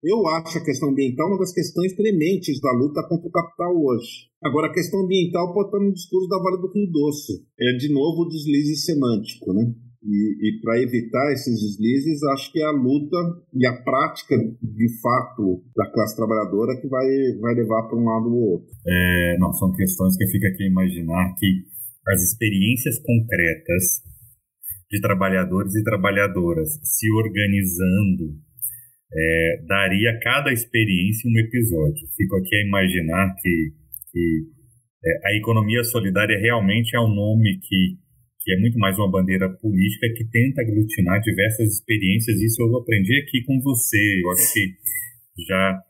Eu 0.02 0.26
acho 0.28 0.56
a 0.56 0.64
questão 0.64 0.90
ambiental 0.90 1.26
uma 1.26 1.38
das 1.38 1.52
questões 1.52 1.92
prementes 1.94 2.60
da 2.60 2.72
luta 2.72 3.02
contra 3.08 3.28
o 3.28 3.32
capital 3.32 3.74
hoje. 3.76 4.30
Agora, 4.42 4.68
a 4.68 4.72
questão 4.72 5.00
ambiental 5.00 5.52
pode 5.52 5.68
estar 5.68 5.80
no 5.80 5.92
discurso 5.92 6.28
da 6.28 6.38
Vale 6.38 6.62
do 6.62 6.72
Rio 6.72 6.90
Doce. 6.90 7.44
É, 7.58 7.76
de 7.76 7.92
novo, 7.92 8.22
o 8.22 8.28
deslize 8.28 8.76
semântico, 8.76 9.52
né? 9.52 9.74
E, 10.02 10.48
e 10.48 10.60
para 10.62 10.80
evitar 10.80 11.32
esses 11.32 11.60
deslizes, 11.60 12.22
acho 12.22 12.50
que 12.52 12.60
é 12.60 12.64
a 12.64 12.70
luta 12.70 13.16
e 13.52 13.66
a 13.66 13.82
prática, 13.82 14.38
de 14.38 15.00
fato, 15.02 15.62
da 15.76 15.90
classe 15.90 16.16
trabalhadora 16.16 16.80
que 16.80 16.88
vai, 16.88 17.06
vai 17.40 17.54
levar 17.54 17.82
para 17.82 17.98
um 17.98 18.04
lado 18.04 18.32
ou 18.32 18.52
outro. 18.52 18.70
É, 18.86 19.36
não, 19.38 19.52
são 19.52 19.72
questões 19.72 20.16
que 20.16 20.24
eu 20.24 20.28
fico 20.28 20.46
aqui 20.46 20.66
imaginar 20.66 21.34
que 21.36 21.64
as 22.08 22.22
experiências 22.22 22.98
concretas 23.00 24.08
de 24.90 25.00
trabalhadores 25.00 25.74
e 25.76 25.84
trabalhadoras 25.84 26.68
se 26.82 27.10
organizando 27.12 28.34
é, 29.12 29.62
daria 29.66 30.18
cada 30.20 30.52
experiência 30.52 31.30
um 31.30 31.38
episódio. 31.38 32.06
Fico 32.16 32.36
aqui 32.36 32.56
a 32.56 32.66
imaginar 32.66 33.34
que, 33.40 33.72
que 34.10 34.42
é, 35.04 35.28
a 35.28 35.36
economia 35.36 35.84
solidária 35.84 36.38
realmente 36.38 36.96
é 36.96 37.00
um 37.00 37.14
nome 37.14 37.58
que, 37.62 37.96
que 38.40 38.52
é 38.52 38.58
muito 38.58 38.78
mais 38.78 38.98
uma 38.98 39.10
bandeira 39.10 39.48
política 39.48 40.08
que 40.16 40.24
tenta 40.24 40.62
aglutinar 40.62 41.20
diversas 41.20 41.74
experiências. 41.74 42.40
Isso 42.40 42.60
eu 42.60 42.76
aprendi 42.76 43.16
aqui 43.22 43.42
com 43.44 43.60
você. 43.60 44.22
Eu 44.24 44.30
acho 44.32 44.52
que 44.52 45.44
já 45.46 45.80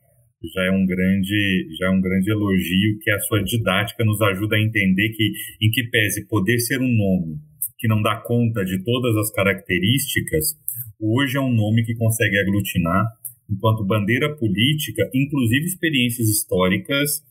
já 0.54 0.64
é 0.64 0.70
um 0.70 0.86
grande 0.86 1.68
já 1.78 1.86
é 1.86 1.90
um 1.90 2.00
grande 2.00 2.30
elogio 2.30 2.98
que 3.02 3.10
a 3.10 3.18
sua 3.20 3.44
didática 3.44 4.02
nos 4.06 4.18
ajuda 4.22 4.56
a 4.56 4.62
entender 4.62 5.10
que 5.10 5.32
em 5.60 5.70
que 5.70 5.84
pese 5.90 6.26
poder 6.26 6.58
ser 6.60 6.80
um 6.80 6.88
nome 6.88 7.49
que 7.80 7.88
não 7.88 8.02
dá 8.02 8.20
conta 8.20 8.62
de 8.62 8.84
todas 8.84 9.16
as 9.16 9.32
características 9.32 10.54
hoje 11.00 11.38
é 11.38 11.40
um 11.40 11.52
nome 11.52 11.82
que 11.82 11.94
consegue 11.94 12.38
aglutinar, 12.38 13.06
enquanto 13.50 13.86
bandeira 13.86 14.36
política, 14.36 15.10
inclusive 15.14 15.64
experiências 15.64 16.28
históricas 16.28 17.22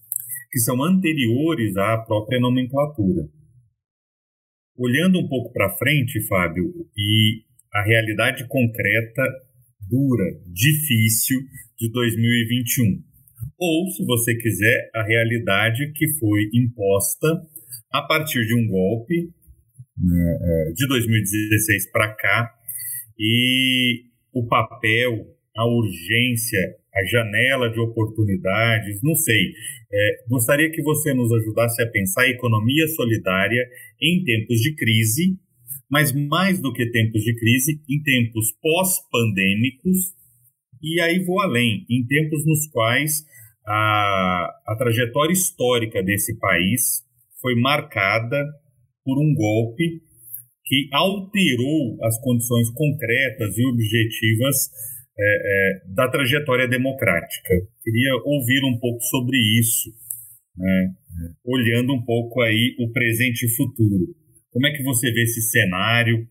que 0.51 0.59
são 0.59 0.83
anteriores 0.83 1.77
à 1.77 1.99
própria 1.99 2.39
nomenclatura. 2.39 3.29
Olhando 4.75 5.19
um 5.19 5.27
pouco 5.27 5.53
para 5.53 5.77
frente, 5.77 6.25
Fábio, 6.27 6.73
e 6.97 7.43
a 7.71 7.83
realidade 7.83 8.47
concreta, 8.47 9.21
dura, 9.87 10.25
difícil 10.47 11.39
de 11.77 11.91
2021. 11.91 13.03
Ou, 13.59 13.91
se 13.91 14.03
você 14.03 14.35
quiser, 14.35 14.89
a 14.95 15.03
realidade 15.03 15.91
que 15.93 16.07
foi 16.17 16.49
imposta 16.53 17.27
a 17.91 18.01
partir 18.01 18.45
de 18.47 18.55
um 18.55 18.67
golpe 18.67 19.29
né, 20.01 20.37
é, 20.41 20.71
de 20.73 20.87
2016 20.87 21.91
para 21.91 22.13
cá 22.15 22.53
e 23.17 24.03
o 24.33 24.47
papel, 24.47 25.27
a 25.55 25.65
urgência, 25.65 26.75
a 26.93 27.03
janela 27.05 27.69
de 27.69 27.79
oportunidades, 27.79 29.01
não 29.03 29.15
sei. 29.15 29.51
É, 29.91 30.23
gostaria 30.29 30.71
que 30.71 30.81
você 30.81 31.13
nos 31.13 31.31
ajudasse 31.33 31.81
a 31.81 31.87
pensar 31.87 32.23
a 32.23 32.29
economia 32.29 32.87
solidária 32.89 33.67
em 34.01 34.23
tempos 34.23 34.59
de 34.59 34.75
crise, 34.75 35.37
mas 35.89 36.13
mais 36.13 36.61
do 36.61 36.71
que 36.71 36.89
tempos 36.91 37.23
de 37.23 37.35
crise, 37.35 37.81
em 37.89 38.01
tempos 38.01 38.51
pós-pandêmicos, 38.61 40.13
e 40.81 41.01
aí 41.01 41.19
vou 41.25 41.41
além, 41.41 41.85
em 41.89 42.05
tempos 42.05 42.45
nos 42.45 42.67
quais 42.67 43.25
a, 43.65 44.61
a 44.67 44.75
trajetória 44.77 45.33
histórica 45.33 46.01
desse 46.01 46.37
país 46.39 47.03
foi 47.41 47.55
marcada 47.55 48.45
por 49.09 49.17
um 49.17 49.33
golpe 49.33 50.01
que 50.63 50.87
alterou 50.93 51.97
as 52.03 52.21
condições 52.21 52.69
concretas 52.69 53.57
e 53.57 53.65
objetivas 53.65 54.69
é, 55.17 55.23
é, 55.23 55.93
da 55.95 56.07
trajetória 56.07 56.67
democrática. 56.67 57.55
Queria 57.83 58.13
ouvir 58.23 58.63
um 58.65 58.77
pouco 58.77 59.01
sobre 59.01 59.35
isso, 59.59 59.89
né? 60.55 60.93
olhando 61.43 61.93
um 61.93 62.05
pouco 62.05 62.39
aí 62.41 62.75
o 62.79 62.91
presente 62.91 63.47
e 63.47 63.55
futuro. 63.55 64.13
Como 64.51 64.67
é 64.67 64.71
que 64.71 64.83
você 64.83 65.11
vê 65.11 65.23
esse 65.23 65.41
cenário? 65.41 66.27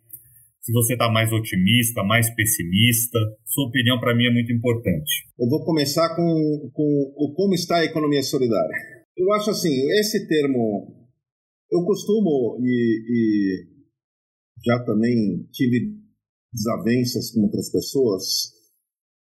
Se 0.62 0.72
você 0.72 0.93
está 0.93 1.11
mais 1.11 1.33
otimista, 1.33 2.05
mais 2.05 2.33
pessimista, 2.35 3.18
sua 3.45 3.66
opinião 3.66 3.99
para 3.99 4.14
mim 4.14 4.26
é 4.26 4.33
muito 4.33 4.53
importante. 4.53 5.26
Eu 5.39 5.49
vou 5.49 5.64
começar 5.64 6.14
com, 6.14 6.70
com 6.72 7.33
como 7.35 7.55
está 7.55 7.79
a 7.79 7.85
economia 7.85 8.22
solidária. 8.22 8.76
Eu 9.16 9.33
acho 9.33 9.51
assim, 9.51 9.74
esse 9.99 10.29
termo, 10.29 10.97
eu 11.71 11.85
costumo 11.85 12.59
e, 12.61 13.03
e 13.09 13.66
já 14.64 14.85
também 14.85 15.47
tive 15.53 15.97
desavenças 16.53 17.31
com 17.31 17.43
outras 17.43 17.71
pessoas, 17.71 18.25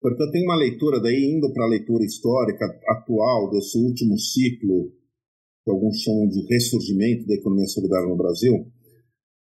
porque 0.02 0.24
eu 0.24 0.32
tenho 0.32 0.46
uma 0.46 0.56
leitura 0.56 1.02
daí, 1.02 1.26
indo 1.26 1.52
para 1.54 1.66
a 1.66 1.70
leitura 1.70 2.06
histórica 2.06 2.66
atual 2.90 3.50
desse 3.50 3.78
último 3.78 4.18
ciclo, 4.18 4.92
que 5.64 5.72
alguns 5.72 6.02
chamam 6.02 6.28
de 6.28 6.46
ressurgimento 6.48 7.28
da 7.28 7.36
economia 7.36 7.68
solidária 7.68 8.08
no 8.08 8.18
Brasil, 8.18 8.72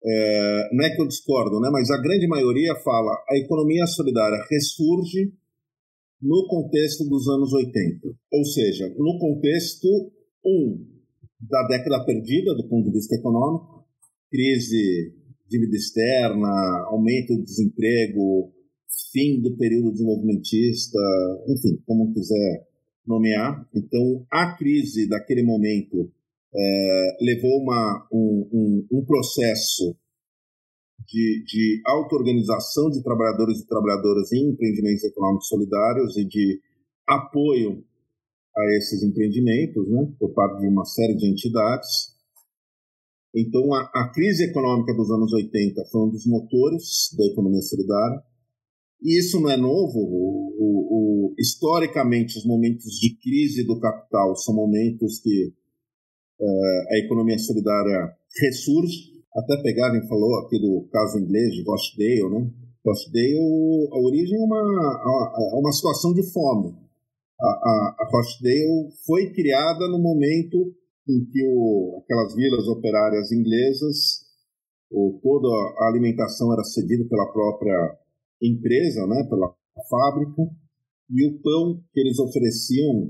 é, 0.03 0.70
não 0.74 0.86
é 0.86 0.95
que 0.95 1.01
eu 1.01 1.08
discordo, 1.08 1.60
né, 1.60 1.70
mas 1.72 1.89
a 1.89 2.01
grande 2.01 2.28
maioria 2.28 2.76
fala 2.76 3.12
a 3.30 3.38
economia 3.38 3.86
solidária 3.88 4.43
ressurge 4.49 5.34
no 6.22 6.47
contexto 6.47 7.08
dos 7.08 7.28
anos 7.28 7.53
80, 7.53 8.08
ou 8.32 8.45
seja, 8.45 8.88
no 8.97 9.20
contexto, 9.20 9.88
um, 10.45 10.95
da 11.39 11.67
década 11.67 12.05
perdida 12.05 12.55
do 12.55 12.67
ponto 12.67 12.86
de 12.86 12.91
vista 12.91 13.15
econômico, 13.15 13.86
crise 14.31 15.13
dívida 15.47 15.75
externa, 15.75 16.86
aumento 16.88 17.36
do 17.36 17.43
desemprego, 17.43 18.51
fim 19.11 19.41
do 19.41 19.55
período 19.57 19.91
desenvolvimentista, 19.91 20.99
enfim, 21.47 21.81
como 21.86 22.13
quiser 22.13 22.67
nomear. 23.05 23.67
Então, 23.73 24.25
a 24.31 24.55
crise 24.57 25.07
daquele 25.07 25.43
momento 25.43 26.11
é, 26.53 27.17
levou 27.21 27.61
uma, 27.61 28.07
um, 28.11 28.49
um, 28.51 28.88
um 28.99 29.05
processo 29.05 29.95
de, 31.07 31.43
de 31.45 31.81
auto-organização 31.86 32.89
de 32.89 33.03
trabalhadores 33.03 33.59
e 33.59 33.67
trabalhadoras 33.67 34.31
em 34.31 34.49
empreendimentos 34.49 35.03
econômicos 35.03 35.47
solidários 35.47 36.17
e 36.17 36.25
de 36.25 36.59
apoio 37.07 37.83
a 38.58 38.78
esses 38.78 39.03
empreendimentos, 39.03 39.88
né, 39.89 40.12
por 40.18 40.34
parte 40.34 40.62
de 40.62 40.68
uma 40.68 40.86
série 40.86 41.16
de 41.16 41.28
entidades. 41.30 42.16
Então, 43.36 43.74
a, 43.74 43.82
a, 43.93 44.12
crise 44.14 44.45
econômica 44.45 44.93
dos 44.93 45.12
anos 45.12 45.34
80 45.34 45.84
foi 45.91 46.01
um 46.08 46.10
dos 46.10 46.26
motores 46.26 47.10
da 47.18 47.26
economia 47.26 47.62
solidária. 47.62 48.24
E 49.03 49.20
isso 49.20 49.41
não 49.41 49.49
é 49.49 49.58
novo. 49.58 49.99
O, 49.99 50.56
o, 50.58 51.32
o, 51.32 51.36
historicamente, 51.38 52.38
os 52.38 52.45
momentos 52.45 52.93
de 52.93 53.14
crise 53.18 53.66
do 53.66 53.78
capital 53.80 54.36
são 54.38 54.56
momentos 54.56 55.20
que 55.20 55.53
é, 56.39 56.95
a 56.95 56.97
economia 57.06 57.38
solidária 57.38 58.16
ressurge. 58.39 59.16
Até 59.36 59.62
pegarem 59.62 60.08
falou 60.08 60.39
aqui 60.39 60.58
do 60.58 60.88
caso 60.89 61.20
inglês 61.20 61.53
de 61.53 61.64
Rochdale, 61.64 62.30
né? 62.30 62.51
Rochdale, 62.86 63.89
a 63.91 63.99
origem 63.99 64.38
é 64.38 64.43
uma, 64.43 64.58
é 65.53 65.60
uma 65.60 65.74
situação 65.74 66.14
de 66.14 66.24
fome. 66.32 66.84
A, 67.39 67.47
a, 67.47 68.09
Rochdale 68.11 68.91
foi 69.05 69.33
criada 69.33 69.88
no 69.89 69.99
momento 69.99 70.73
em 71.07 71.25
que 71.25 71.43
o, 71.45 72.01
aquelas 72.03 72.33
vilas 72.36 72.67
operárias 72.67 73.31
inglesas, 73.31 74.25
o, 74.89 75.19
toda 75.21 75.49
a 75.83 75.89
alimentação 75.89 76.53
era 76.53 76.63
cedida 76.63 77.03
pela 77.09 77.31
própria 77.31 77.97
empresa, 78.41 79.05
né, 79.07 79.23
pela 79.29 79.53
fábrica, 79.89 80.43
e 81.09 81.27
o 81.27 81.39
pão 81.41 81.83
que 81.93 81.99
eles 81.99 82.17
ofereciam, 82.19 83.09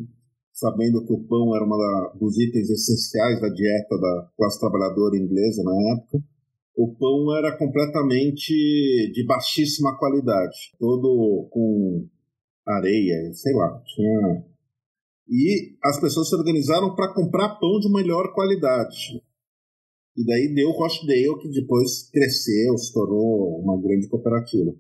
sabendo 0.52 1.06
que 1.06 1.14
o 1.14 1.24
pão 1.28 1.56
era 1.56 1.64
um 1.64 2.18
dos 2.18 2.38
itens 2.40 2.70
essenciais 2.70 3.40
da 3.40 3.50
dieta 3.50 3.98
da 3.98 4.30
classe 4.36 4.60
trabalhadora 4.60 5.18
inglesa 5.18 5.64
na 5.64 5.94
época, 5.94 6.24
o 6.76 6.94
pão 6.96 7.38
era 7.38 7.58
completamente 7.58 8.52
de 9.14 9.26
baixíssima 9.26 9.98
qualidade, 9.98 10.74
todo 10.78 11.48
com 11.50 12.06
areia, 12.68 13.34
sei 13.34 13.54
lá, 13.54 13.82
tinha 13.86 14.46
e 15.28 15.76
as 15.84 16.00
pessoas 16.00 16.30
se 16.30 16.36
organizaram 16.36 16.96
para 16.96 17.14
comprar 17.14 17.56
pão 17.56 17.80
de 17.80 17.92
melhor 17.92 18.34
qualidade. 18.34 19.22
E 20.16 20.26
daí 20.26 20.54
deu 20.54 20.70
o 20.70 20.78
Rochdale, 20.78 21.40
que 21.42 21.50
depois 21.50 22.10
cresceu, 22.10 22.78
se 22.78 22.94
tornou 22.94 23.60
uma 23.60 23.82
grande 23.82 24.08
cooperativa. 24.08 24.74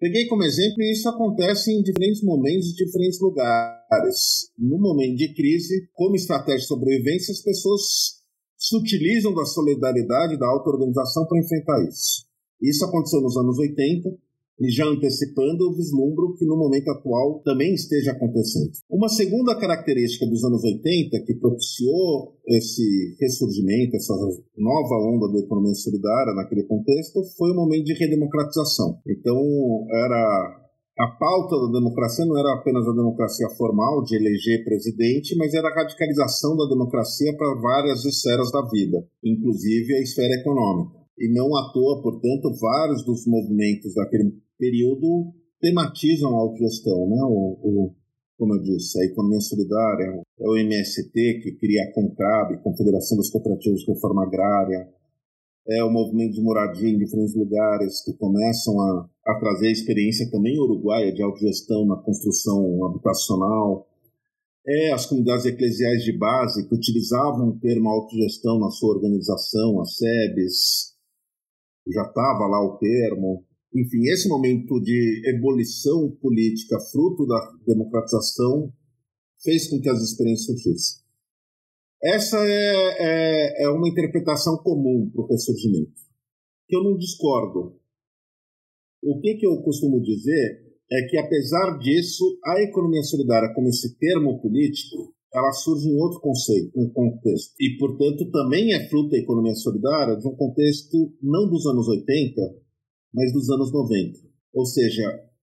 Peguei 0.00 0.26
como 0.26 0.44
exemplo, 0.44 0.80
e 0.80 0.92
isso 0.92 1.08
acontece 1.08 1.72
em 1.72 1.82
diferentes 1.82 2.22
momentos, 2.22 2.70
em 2.70 2.84
diferentes 2.84 3.20
lugares. 3.20 4.50
No 4.56 4.78
momento 4.78 5.16
de 5.16 5.34
crise, 5.34 5.88
como 5.92 6.16
estratégia 6.16 6.60
de 6.60 6.66
sobrevivência, 6.66 7.32
as 7.32 7.42
pessoas 7.42 7.82
se 8.56 8.76
utilizam 8.76 9.34
da 9.34 9.44
solidariedade, 9.44 10.38
da 10.38 10.46
auto-organização 10.48 11.26
para 11.26 11.40
enfrentar 11.40 11.84
isso. 11.88 12.26
Isso 12.60 12.84
aconteceu 12.84 13.20
nos 13.20 13.36
anos 13.36 13.58
80, 13.58 14.08
e 14.60 14.70
já 14.70 14.84
antecipando, 14.86 15.64
eu 15.64 15.76
vislumbro 15.76 16.34
que 16.34 16.44
no 16.44 16.56
momento 16.56 16.90
atual 16.90 17.40
também 17.44 17.74
esteja 17.74 18.10
acontecendo. 18.10 18.72
Uma 18.90 19.08
segunda 19.08 19.54
característica 19.58 20.26
dos 20.26 20.42
anos 20.44 20.64
80 20.64 21.24
que 21.24 21.34
propiciou 21.34 22.34
esse 22.46 23.16
ressurgimento, 23.20 23.96
essa 23.96 24.14
nova 24.56 24.94
onda 24.96 25.32
da 25.32 25.38
economia 25.38 25.74
solidária 25.74 26.34
naquele 26.34 26.64
contexto, 26.64 27.22
foi 27.36 27.52
o 27.52 27.54
momento 27.54 27.84
de 27.84 27.94
redemocratização. 27.94 28.98
Então, 29.06 29.38
era 29.92 30.68
a 30.98 31.06
pauta 31.06 31.54
da 31.56 31.78
democracia 31.78 32.26
não 32.26 32.36
era 32.36 32.54
apenas 32.54 32.84
a 32.88 32.92
democracia 32.92 33.48
formal 33.56 34.02
de 34.02 34.16
eleger 34.16 34.64
presidente, 34.64 35.36
mas 35.36 35.54
era 35.54 35.68
a 35.68 35.74
radicalização 35.74 36.56
da 36.56 36.66
democracia 36.66 37.36
para 37.36 37.54
várias 37.60 38.04
esferas 38.04 38.50
da 38.50 38.68
vida, 38.68 39.06
inclusive 39.22 39.94
a 39.94 40.02
esfera 40.02 40.34
econômica. 40.40 40.98
E 41.16 41.32
não 41.32 41.54
à 41.56 41.72
toa, 41.72 42.02
portanto, 42.02 42.52
vários 42.60 43.04
dos 43.04 43.24
movimentos 43.26 43.94
daquele 43.94 44.32
período 44.58 45.32
tematizam 45.60 46.34
a 46.34 46.40
autogestão, 46.40 47.08
né? 47.08 47.18
O, 47.22 47.58
o, 47.62 47.94
como 48.36 48.54
eu 48.54 48.62
disse, 48.62 49.00
a 49.00 49.04
economia 49.04 49.40
solidária, 49.40 50.22
é 50.38 50.48
o 50.48 50.56
MST 50.56 51.40
que 51.42 51.52
cria 51.58 51.84
a 51.84 51.92
CONCAB, 51.92 52.62
Confederação 52.62 53.16
das 53.16 53.30
Cooperativas 53.30 53.80
de 53.80 53.92
Reforma 53.92 54.24
Agrária, 54.24 54.88
é 55.68 55.84
o 55.84 55.90
movimento 55.90 56.34
de 56.34 56.40
moradia 56.40 56.88
em 56.88 56.98
diferentes 56.98 57.34
lugares 57.34 58.02
que 58.02 58.14
começam 58.14 58.80
a, 58.80 59.08
a 59.26 59.38
trazer 59.38 59.68
a 59.68 59.72
experiência 59.72 60.30
também 60.30 60.58
uruguaia 60.58 61.12
de 61.12 61.22
autogestão 61.22 61.84
na 61.84 61.96
construção 61.96 62.86
habitacional, 62.86 63.86
é 64.66 64.92
as 64.92 65.06
comunidades 65.06 65.46
eclesiais 65.46 66.04
de 66.04 66.16
base 66.16 66.68
que 66.68 66.74
utilizavam 66.74 67.48
o 67.48 67.58
termo 67.58 67.88
autogestão 67.88 68.58
na 68.58 68.70
sua 68.70 68.94
organização, 68.94 69.80
as 69.80 69.96
SEBs, 69.96 70.94
já 71.92 72.02
estava 72.02 72.46
lá 72.46 72.62
o 72.64 72.78
termo, 72.78 73.44
enfim, 73.74 74.08
esse 74.08 74.28
momento 74.28 74.80
de 74.80 75.22
ebulição 75.26 76.10
política, 76.20 76.78
fruto 76.90 77.26
da 77.26 77.52
democratização, 77.66 78.72
fez 79.42 79.68
com 79.68 79.80
que 79.80 79.88
as 79.88 80.00
experiências 80.02 80.46
surgissem. 80.46 81.02
Essa 82.02 82.38
é, 82.38 82.96
é, 82.98 83.64
é 83.64 83.68
uma 83.70 83.88
interpretação 83.88 84.56
comum 84.58 85.10
para 85.10 85.22
o 85.22 85.26
ressurgimento, 85.26 86.00
que 86.68 86.76
eu 86.76 86.82
não 86.82 86.96
discordo. 86.96 87.76
O 89.02 89.20
que, 89.20 89.34
que 89.34 89.46
eu 89.46 89.60
costumo 89.62 90.00
dizer 90.00 90.68
é 90.90 91.02
que, 91.08 91.18
apesar 91.18 91.78
disso, 91.78 92.24
a 92.44 92.62
economia 92.62 93.02
solidária, 93.02 93.52
como 93.54 93.68
esse 93.68 93.98
termo 93.98 94.40
político, 94.40 95.14
ela 95.32 95.52
surge 95.52 95.88
em 95.88 96.00
outro 96.00 96.20
conceito, 96.20 96.70
um 96.74 96.88
contexto. 96.90 97.54
E, 97.60 97.76
portanto, 97.78 98.30
também 98.30 98.72
é 98.72 98.88
fruto 98.88 99.10
da 99.10 99.18
economia 99.18 99.54
solidária 99.54 100.16
de 100.16 100.26
um 100.26 100.34
contexto 100.34 101.12
não 101.22 101.48
dos 101.50 101.66
anos 101.66 101.86
80, 101.86 102.40
mas 103.12 103.32
dos 103.32 103.48
anos 103.50 103.72
90. 103.72 104.18
Ou 104.52 104.66
seja, 104.66 105.02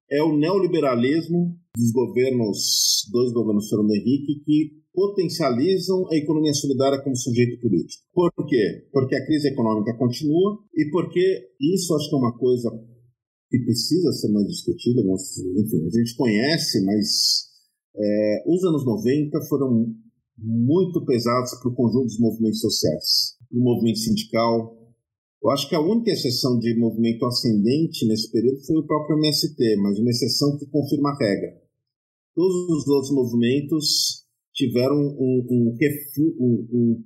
é 0.09 0.21
o 0.23 0.37
neoliberalismo 0.37 1.57
dos 1.75 1.91
governos, 1.91 3.07
dois 3.11 3.31
governos 3.33 3.69
Fernando 3.69 3.91
Henrique, 3.91 4.43
que 4.43 4.85
potencializam 4.93 6.07
a 6.09 6.15
economia 6.15 6.53
solidária 6.53 7.01
como 7.01 7.15
sujeito 7.15 7.59
político. 7.59 8.03
Por 8.13 8.31
quê? 8.47 8.87
Porque 8.91 9.15
a 9.15 9.25
crise 9.25 9.49
econômica 9.49 9.97
continua 9.97 10.59
e 10.73 10.89
porque 10.89 11.49
isso 11.59 11.93
acho 11.95 12.09
que 12.09 12.15
é 12.15 12.17
uma 12.17 12.37
coisa 12.37 12.71
que 13.49 13.59
precisa 13.59 14.11
ser 14.13 14.31
mais 14.31 14.47
discutida. 14.47 15.01
Enfim, 15.01 15.85
a 15.85 15.89
gente 15.89 16.15
conhece, 16.15 16.83
mas 16.85 17.45
é, 17.95 18.43
os 18.47 18.63
anos 18.63 18.85
90 18.85 19.41
foram 19.49 19.93
muito 20.37 21.05
pesados 21.05 21.51
para 21.59 21.69
o 21.69 21.75
conjunto 21.75 22.05
dos 22.05 22.19
movimentos 22.19 22.59
sociais, 22.59 23.37
para 23.49 23.59
o 23.59 23.63
movimento 23.63 23.99
sindical, 23.99 24.84
eu 25.45 25.51
acho 25.51 25.69
que 25.69 25.75
a 25.75 25.79
única 25.79 26.09
exceção 26.09 26.57
de 26.57 26.75
movimento 26.75 27.23
ascendente 27.23 28.07
nesse 28.07 28.31
período 28.31 28.65
foi 28.65 28.77
o 28.77 28.87
próprio 28.87 29.15
MST, 29.19 29.75
mas 29.77 29.99
uma 29.99 30.09
exceção 30.09 30.57
que 30.57 30.65
confirma 30.65 31.11
a 31.11 31.17
regra. 31.19 31.61
Todos 32.33 32.67
os 32.67 32.87
outros 32.87 33.11
movimentos 33.11 34.25
tiveram 34.55 34.95
um, 34.95 35.45
um, 35.47 35.77
reflu, 35.79 36.35
um, 36.39 37.03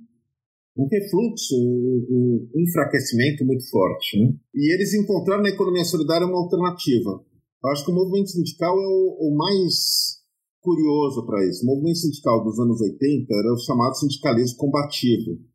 um 0.74 0.88
refluxo, 0.88 1.54
um, 1.54 2.48
enfraquecimento 2.56 3.44
muito 3.44 3.68
forte. 3.68 4.18
Né? 4.18 4.34
E 4.54 4.72
eles 4.72 4.94
encontraram 4.94 5.42
na 5.42 5.50
economia 5.50 5.84
solidária 5.84 6.26
uma 6.26 6.38
alternativa. 6.38 7.22
Eu 7.62 7.70
acho 7.70 7.84
que 7.84 7.90
o 7.90 7.94
movimento 7.94 8.30
sindical 8.30 8.74
é 8.74 8.86
o, 8.86 9.18
o 9.20 9.36
mais 9.36 10.18
curioso 10.62 11.26
para 11.26 11.46
isso. 11.46 11.62
O 11.62 11.66
movimento 11.66 11.98
sindical 11.98 12.42
dos 12.42 12.58
anos 12.58 12.80
80 12.80 13.34
era 13.34 13.52
o 13.52 13.58
chamado 13.58 13.98
sindicalismo 13.98 14.56
combativo 14.56 15.49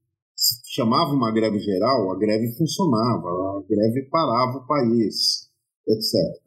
chamava 0.75 1.13
uma 1.13 1.31
greve 1.31 1.59
geral, 1.59 2.11
a 2.11 2.17
greve 2.17 2.51
funcionava, 2.57 3.27
a 3.27 3.63
greve 3.67 4.09
parava 4.09 4.57
o 4.57 4.67
país, 4.67 5.49
etc. 5.87 6.43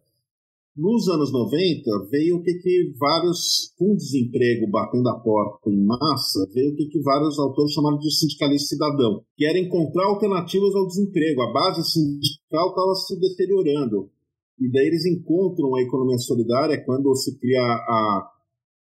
Nos 0.77 1.09
anos 1.09 1.33
90, 1.33 1.91
veio 2.09 2.37
o 2.37 2.43
que, 2.43 2.55
que 2.55 2.93
vários, 3.01 3.73
com 3.77 3.97
desemprego 3.97 4.71
batendo 4.71 5.09
a 5.09 5.19
porta 5.19 5.69
em 5.71 5.85
massa, 5.85 6.47
veio 6.55 6.73
o 6.73 6.77
que, 6.77 6.87
que 6.87 7.01
vários 7.01 7.37
autores 7.39 7.73
chamaram 7.73 7.99
de 7.99 8.15
sindicalismo 8.15 8.69
cidadão, 8.69 9.25
que 9.37 9.45
era 9.45 9.59
encontrar 9.59 10.05
alternativas 10.05 10.75
ao 10.77 10.87
desemprego. 10.87 11.43
A 11.43 11.53
base 11.53 11.83
sindical 11.91 12.69
estava 12.69 12.95
se 12.95 13.19
deteriorando. 13.19 14.09
E 14.61 14.71
daí 14.71 14.87
eles 14.87 15.05
encontram 15.05 15.75
a 15.75 15.83
economia 15.83 16.19
solidária 16.19 16.85
quando 16.85 17.13
se 17.17 17.37
cria 17.41 17.61
a 17.61 18.31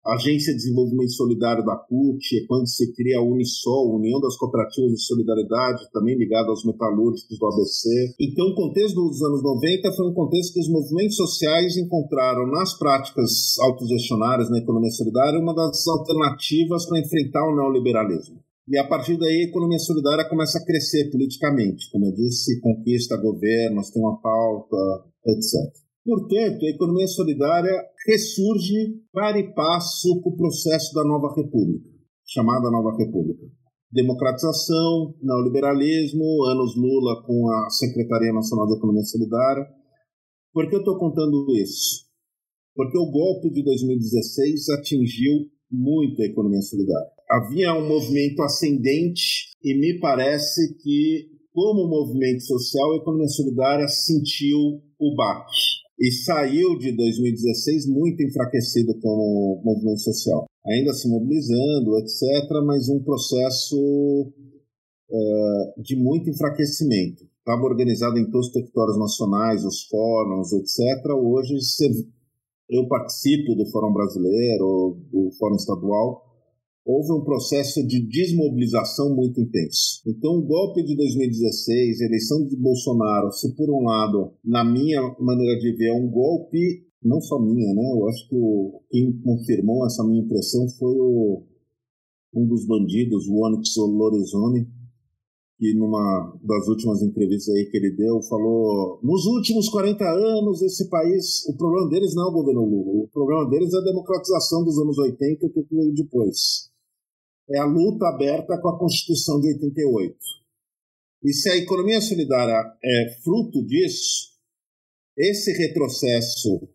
Agência 0.06 0.54
de 0.54 0.60
Desenvolvimento 0.60 1.14
Solidário 1.14 1.66
da 1.66 1.76
CUT, 1.76 2.22
é 2.38 2.46
quando 2.46 2.68
se 2.68 2.94
cria 2.94 3.18
a 3.18 3.24
Unisol, 3.24 3.96
União 3.96 4.20
das 4.22 4.38
Cooperativas 4.38 4.92
de 4.92 5.02
Solidariedade, 5.02 5.90
também 5.92 6.16
ligada 6.16 6.50
aos 6.50 6.64
metalúrgicos 6.64 7.40
do 7.40 7.46
ABC. 7.48 8.14
Então, 8.20 8.46
o 8.46 8.56
contexto 8.56 8.96
dos 8.96 9.20
anos 9.24 9.42
90 9.42 9.92
foi 9.94 10.08
um 10.08 10.14
contexto 10.14 10.54
que 10.54 10.60
os 10.60 10.70
movimentos 10.70 11.16
sociais 11.16 11.76
encontraram 11.76 12.46
nas 12.52 12.78
práticas 12.78 13.58
autogestionárias 13.62 14.50
na 14.52 14.60
economia 14.60 14.92
solidária 14.92 15.40
uma 15.40 15.56
das 15.56 15.88
alternativas 15.88 16.86
para 16.86 17.00
enfrentar 17.00 17.44
o 17.50 17.56
neoliberalismo. 17.56 18.38
E 18.68 18.78
a 18.78 18.88
partir 18.88 19.18
daí 19.18 19.42
a 19.42 19.50
economia 19.50 19.80
solidária 19.80 20.30
começa 20.30 20.60
a 20.60 20.66
crescer 20.66 21.10
politicamente. 21.10 21.90
Como 21.92 22.06
eu 22.06 22.14
disse, 22.14 22.60
conquista 22.62 23.18
governos, 23.18 23.90
tem 23.90 24.04
uma 24.04 24.20
pauta, 24.22 24.78
etc. 25.26 25.85
Portanto, 26.06 26.64
a 26.64 26.70
economia 26.70 27.08
solidária 27.08 27.84
ressurge 28.06 29.02
para 29.12 29.40
e 29.40 29.52
passo 29.56 30.22
com 30.22 30.30
o 30.30 30.38
processo 30.38 30.94
da 30.94 31.04
nova 31.04 31.34
república, 31.36 31.90
chamada 32.24 32.70
nova 32.70 32.96
república. 32.96 33.44
Democratização, 33.92 35.16
neoliberalismo, 35.20 36.44
anos 36.46 36.76
Lula 36.76 37.24
com 37.26 37.50
a 37.50 37.70
Secretaria 37.72 38.32
Nacional 38.32 38.68
de 38.68 38.78
Economia 38.78 39.04
Solidária. 39.04 39.66
Por 40.54 40.70
que 40.70 40.76
eu 40.76 40.80
estou 40.80 41.00
contando 41.00 41.48
isso? 41.56 42.06
Porque 42.76 43.00
o 43.00 43.10
golpe 43.10 43.50
de 43.50 43.64
2016 43.64 44.70
atingiu 44.78 45.34
muito 45.72 46.22
a 46.22 46.26
economia 46.26 46.62
solidária. 46.62 47.10
Havia 47.32 47.74
um 47.74 47.88
movimento 47.88 48.44
ascendente 48.44 49.56
e 49.64 49.74
me 49.74 50.00
parece 50.00 50.78
que, 50.84 51.32
como 51.52 51.88
movimento 51.88 52.44
social, 52.44 52.94
a 52.94 52.98
economia 52.98 53.28
solidária 53.28 53.88
sentiu 53.88 54.60
o 55.00 55.16
baque 55.16 55.76
e 56.00 56.12
saiu 56.12 56.78
de 56.78 56.92
2016 56.96 57.88
muito 57.88 58.22
enfraquecido 58.22 59.00
como 59.00 59.62
movimento 59.64 60.02
social. 60.02 60.46
Ainda 60.66 60.94
se 60.94 61.08
mobilizando, 61.08 61.98
etc., 62.00 62.22
mas 62.66 62.90
um 62.90 63.02
processo 63.04 64.34
uh, 65.10 65.82
de 65.82 65.96
muito 65.96 66.30
enfraquecimento. 66.30 67.24
Estava 67.40 67.64
organizado 67.64 68.18
em 68.18 68.30
todos 68.30 68.48
os 68.48 68.54
territórios 68.54 68.98
nacionais, 68.98 69.64
os 69.64 69.84
fóruns, 69.84 70.52
etc. 70.52 71.12
Hoje 71.14 71.56
eu 72.70 72.88
participo 72.88 73.54
do 73.56 73.68
Fórum 73.68 73.94
Brasileiro, 73.94 74.98
do 75.12 75.30
Fórum 75.38 75.56
Estadual, 75.56 76.25
houve 76.86 77.12
um 77.12 77.24
processo 77.24 77.86
de 77.86 78.00
desmobilização 78.00 79.16
muito 79.16 79.42
intenso. 79.42 80.02
Então, 80.06 80.38
o 80.38 80.44
golpe 80.44 80.84
de 80.84 80.96
2016, 80.96 82.00
a 82.00 82.06
eleição 82.06 82.46
de 82.46 82.56
Bolsonaro, 82.56 83.32
se 83.32 83.56
por 83.56 83.68
um 83.72 83.84
lado, 83.84 84.34
na 84.44 84.64
minha 84.64 85.02
maneira 85.20 85.60
de 85.60 85.72
ver, 85.76 85.88
é 85.88 85.94
um 85.94 86.08
golpe, 86.08 86.86
não 87.04 87.20
só 87.20 87.40
minha, 87.40 87.74
né? 87.74 87.92
Eu 87.92 88.08
acho 88.08 88.30
que 88.30 88.36
o, 88.36 88.82
quem 88.92 89.20
confirmou 89.24 89.84
essa 89.88 90.04
minha 90.04 90.22
impressão 90.22 90.70
foi 90.78 90.96
o, 90.96 91.44
um 92.36 92.46
dos 92.46 92.68
bandidos, 92.68 93.28
o 93.28 93.44
Onyx 93.44 93.76
Lorenzoni, 93.78 94.68
que 95.58 95.74
numa 95.74 96.38
das 96.44 96.68
últimas 96.68 97.02
entrevistas 97.02 97.56
aí 97.56 97.66
que 97.66 97.78
ele 97.78 97.96
deu, 97.96 98.22
falou: 98.24 99.00
nos 99.02 99.26
últimos 99.26 99.70
40 99.70 100.04
anos, 100.04 100.62
esse 100.62 100.88
país, 100.90 101.46
o 101.48 101.58
problema 101.58 101.90
deles 101.90 102.14
não 102.14 102.28
é 102.28 102.30
o 102.30 102.34
governo 102.34 102.66
Lula, 102.66 103.06
o 103.06 103.08
problema 103.08 103.50
deles 103.50 103.74
é 103.74 103.78
a 103.78 103.86
democratização 103.86 104.64
dos 104.64 104.78
anos 104.78 104.98
80 105.00 105.46
e 105.46 105.50
o 105.50 105.52
que 105.52 105.66
veio 105.72 105.94
depois 105.94 106.75
é 107.50 107.60
a 107.60 107.66
luta 107.66 108.08
aberta 108.08 108.60
com 108.60 108.70
a 108.70 108.80
Constituição 108.80 109.40
de 109.40 109.54
88. 109.54 110.18
E 111.24 111.34
se 111.34 111.50
a 111.50 111.58
economia 111.58 112.02
solidária 112.02 112.78
é 112.84 113.18
fruto 113.24 113.66
disso, 113.66 114.34
esse 115.18 115.52
retrocesso 115.54 116.68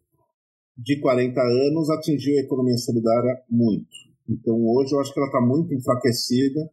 de 0.76 0.98
40 1.00 1.40
anos 1.40 1.90
atingiu 1.90 2.36
a 2.36 2.40
economia 2.40 2.76
solidária 2.78 3.42
muito. 3.48 3.88
Então, 4.28 4.54
hoje, 4.66 4.94
eu 4.94 5.00
acho 5.00 5.12
que 5.12 5.18
ela 5.18 5.28
está 5.28 5.40
muito 5.40 5.74
enfraquecida. 5.74 6.70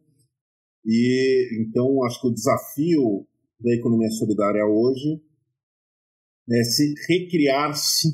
E, 0.84 1.60
então, 1.60 2.02
acho 2.04 2.20
que 2.20 2.28
o 2.28 2.34
desafio 2.34 3.26
da 3.60 3.74
economia 3.74 4.10
solidária 4.10 4.64
hoje 4.64 5.20
né, 6.46 6.62
se 6.64 6.94
recriar-se 7.08 8.08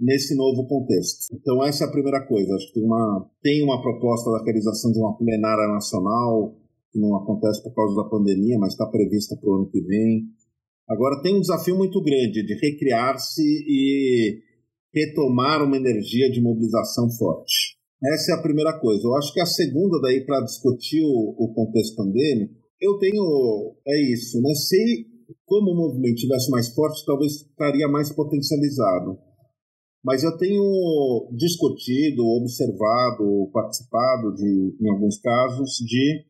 nesse 0.00 0.34
novo 0.34 0.66
contexto. 0.66 1.34
Então 1.34 1.64
essa 1.64 1.84
é 1.84 1.86
a 1.86 1.90
primeira 1.90 2.26
coisa. 2.26 2.54
Acho 2.54 2.66
que 2.68 2.74
tem 2.74 2.84
uma, 2.84 3.30
tem 3.42 3.62
uma 3.62 3.82
proposta 3.82 4.30
da 4.30 4.42
realização 4.42 4.90
de 4.90 4.98
uma 4.98 5.16
plenária 5.16 5.68
nacional 5.68 6.56
que 6.90 6.98
não 6.98 7.16
acontece 7.16 7.62
por 7.62 7.74
causa 7.74 7.94
da 7.94 8.08
pandemia, 8.08 8.58
mas 8.58 8.72
está 8.72 8.86
prevista 8.86 9.36
para 9.36 9.48
o 9.48 9.54
ano 9.54 9.70
que 9.70 9.80
vem. 9.80 10.24
Agora 10.88 11.22
tem 11.22 11.36
um 11.36 11.40
desafio 11.40 11.76
muito 11.76 12.02
grande 12.02 12.44
de 12.44 12.54
recriar-se 12.54 13.42
e 13.42 14.40
retomar 14.92 15.62
uma 15.62 15.76
energia 15.76 16.28
de 16.30 16.40
mobilização 16.40 17.08
forte. 17.10 17.78
Essa 18.12 18.32
é 18.32 18.34
a 18.34 18.42
primeira 18.42 18.72
coisa. 18.80 19.06
Eu 19.06 19.14
acho 19.14 19.32
que 19.32 19.40
a 19.40 19.46
segunda 19.46 20.00
daí 20.00 20.24
para 20.24 20.40
discutir 20.40 21.02
o, 21.04 21.34
o, 21.38 21.54
contexto 21.54 21.94
pandêmico, 21.94 22.54
eu 22.80 22.98
tenho 22.98 23.76
é 23.86 24.12
isso, 24.12 24.40
né? 24.40 24.52
Se 24.54 25.06
como 25.44 25.70
o 25.70 25.76
movimento 25.76 26.16
tivesse 26.16 26.50
mais 26.50 26.74
forte, 26.74 27.04
talvez 27.06 27.34
estaria 27.34 27.86
mais 27.86 28.10
potencializado. 28.10 29.18
Mas 30.04 30.24
eu 30.24 30.36
tenho 30.38 31.28
discutido, 31.36 32.22
observado, 32.24 33.50
participado 33.52 34.34
de, 34.34 34.76
em 34.80 34.90
alguns 34.90 35.20
casos, 35.20 35.72
de, 35.86 36.24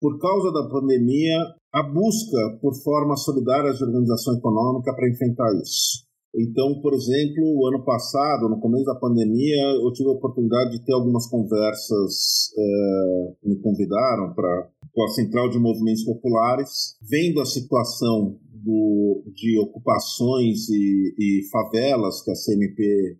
por 0.00 0.18
causa 0.18 0.52
da 0.52 0.68
pandemia, 0.68 1.38
a 1.72 1.82
busca 1.82 2.58
por 2.60 2.74
formas 2.82 3.24
solidárias 3.24 3.78
de 3.78 3.84
organização 3.84 4.36
econômica 4.36 4.94
para 4.94 5.08
enfrentar 5.08 5.50
isso. 5.62 6.04
Então, 6.36 6.80
por 6.82 6.92
exemplo, 6.92 7.44
o 7.44 7.68
ano 7.68 7.84
passado, 7.84 8.48
no 8.48 8.58
começo 8.58 8.84
da 8.84 8.96
pandemia, 8.96 9.56
eu 9.82 9.92
tive 9.92 10.08
a 10.08 10.12
oportunidade 10.12 10.72
de 10.72 10.84
ter 10.84 10.92
algumas 10.92 11.28
conversas, 11.28 12.50
é, 12.58 13.34
me 13.44 13.56
convidaram 13.60 14.34
para 14.34 14.68
com 14.92 15.04
a 15.04 15.08
Central 15.08 15.48
de 15.48 15.58
Movimentos 15.58 16.04
Populares, 16.04 16.96
vendo 17.02 17.40
a 17.40 17.44
situação 17.44 18.36
do, 18.64 19.22
de 19.34 19.58
ocupações 19.60 20.68
e, 20.70 21.14
e, 21.18 21.48
favelas 21.50 22.22
que 22.22 22.30
a 22.30 22.34
CMP 22.34 23.18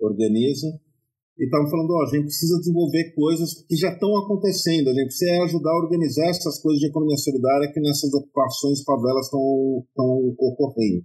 organiza. 0.00 0.68
E 1.38 1.44
estavam 1.44 1.68
falando, 1.68 1.90
oh, 1.90 2.02
a 2.02 2.10
gente 2.10 2.26
precisa 2.26 2.58
desenvolver 2.58 3.12
coisas 3.14 3.64
que 3.66 3.76
já 3.76 3.92
estão 3.92 4.16
acontecendo, 4.18 4.88
a 4.88 4.94
gente 4.94 5.06
precisa 5.06 5.42
ajudar 5.42 5.70
a 5.70 5.82
organizar 5.82 6.28
essas 6.28 6.60
coisas 6.60 6.80
de 6.80 6.86
economia 6.86 7.16
solidária 7.16 7.72
que 7.72 7.80
nessas 7.80 8.12
ocupações, 8.14 8.84
favelas 8.84 9.26
estão 9.26 10.34
ocorrendo. 10.38 11.04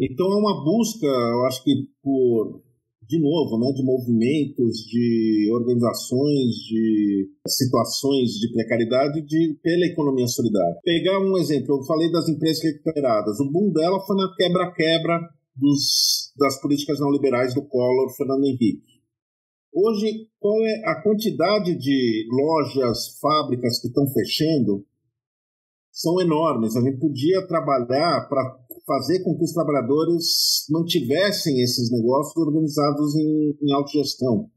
Então 0.00 0.26
é 0.26 0.36
uma 0.36 0.64
busca, 0.64 1.06
eu 1.06 1.44
acho 1.46 1.64
que 1.64 1.72
por 2.02 2.62
de 3.08 3.20
novo, 3.20 3.58
né, 3.58 3.72
de 3.72 3.84
movimentos, 3.84 4.78
de 4.88 5.48
organizações, 5.52 6.56
de 6.66 7.30
situações 7.46 8.32
de 8.32 8.52
precariedade 8.52 9.22
de, 9.22 9.58
pela 9.62 9.86
economia 9.86 10.26
solidária. 10.26 10.80
Pegar 10.82 11.20
um 11.20 11.36
exemplo, 11.38 11.76
eu 11.76 11.84
falei 11.84 12.10
das 12.10 12.28
empresas 12.28 12.62
recuperadas. 12.62 13.38
O 13.38 13.50
boom 13.50 13.72
dela 13.72 14.00
foi 14.00 14.16
na 14.16 14.34
quebra-quebra 14.34 15.20
das 16.38 16.60
políticas 16.60 16.98
neoliberais 17.00 17.54
do 17.54 17.62
Collor, 17.62 18.14
Fernando 18.16 18.44
Henrique. 18.44 18.96
Hoje, 19.72 20.28
qual 20.40 20.56
é 20.64 20.82
a 20.86 21.02
quantidade 21.02 21.76
de 21.78 22.26
lojas, 22.30 23.18
fábricas 23.20 23.78
que 23.80 23.88
estão 23.88 24.06
fechando? 24.08 24.84
São 25.92 26.20
enormes. 26.20 26.76
A 26.76 26.80
gente 26.80 26.98
podia 26.98 27.46
trabalhar 27.46 28.26
para 28.28 28.65
fazer 28.86 29.22
com 29.24 29.36
que 29.36 29.44
os 29.44 29.52
trabalhadores 29.52 30.64
mantivessem 30.70 31.60
esses 31.60 31.90
negócios 31.90 32.36
organizados 32.36 33.16
em, 33.16 33.58
em 33.62 33.72
autogestão. 33.72 34.48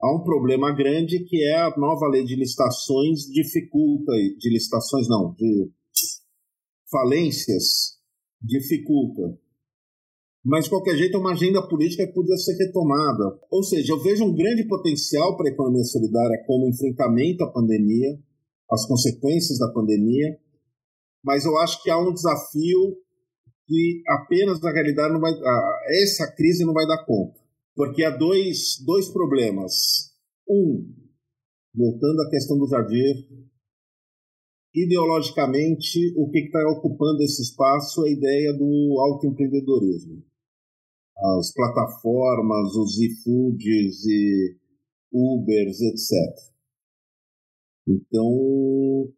Há 0.00 0.14
um 0.14 0.22
problema 0.22 0.72
grande 0.72 1.24
que 1.24 1.42
é 1.42 1.56
a 1.56 1.74
nova 1.78 2.06
lei 2.08 2.22
de 2.22 2.36
licitações 2.36 3.20
dificulta, 3.32 4.12
de 4.12 4.50
licitações 4.50 5.08
não, 5.08 5.32
de 5.34 5.70
falências 6.90 7.96
dificulta. 8.42 9.38
Mas, 10.44 10.64
de 10.64 10.70
qualquer 10.70 10.96
jeito, 10.96 11.16
é 11.16 11.20
uma 11.20 11.32
agenda 11.32 11.66
política 11.66 12.06
que 12.06 12.12
podia 12.12 12.36
ser 12.36 12.56
retomada. 12.56 13.36
Ou 13.50 13.64
seja, 13.64 13.92
eu 13.92 14.00
vejo 14.00 14.24
um 14.24 14.34
grande 14.34 14.64
potencial 14.68 15.36
para 15.36 15.48
a 15.48 15.52
economia 15.52 15.82
solidária 15.82 16.44
como 16.46 16.68
enfrentamento 16.68 17.42
à 17.42 17.50
pandemia, 17.50 18.16
às 18.70 18.86
consequências 18.86 19.58
da 19.58 19.72
pandemia, 19.72 20.38
mas 21.24 21.44
eu 21.44 21.56
acho 21.58 21.82
que 21.82 21.90
há 21.90 21.98
um 21.98 22.12
desafio 22.12 22.96
que 23.66 24.02
apenas 24.08 24.60
na 24.60 24.70
realidade 24.70 25.12
não 25.12 25.20
vai, 25.20 25.32
essa 26.02 26.32
crise 26.32 26.64
não 26.64 26.72
vai 26.72 26.86
dar 26.86 27.04
conta. 27.04 27.38
Porque 27.74 28.04
há 28.04 28.10
dois, 28.10 28.82
dois 28.84 29.08
problemas. 29.08 30.14
Um, 30.48 30.94
voltando 31.74 32.22
à 32.22 32.30
questão 32.30 32.56
do 32.56 32.68
Jadir, 32.68 33.28
ideologicamente, 34.74 36.14
o 36.16 36.30
que 36.30 36.38
está 36.38 36.60
ocupando 36.70 37.22
esse 37.22 37.42
espaço 37.42 38.06
é 38.06 38.08
a 38.08 38.12
ideia 38.12 38.52
do 38.52 38.98
autoempreendedorismo. 39.00 40.22
As 41.38 41.52
plataformas, 41.52 42.74
os 42.76 43.00
e-foods 43.00 44.04
e 44.06 44.56
Ubers, 45.12 45.80
etc. 45.80 46.12
Então, 47.88 49.12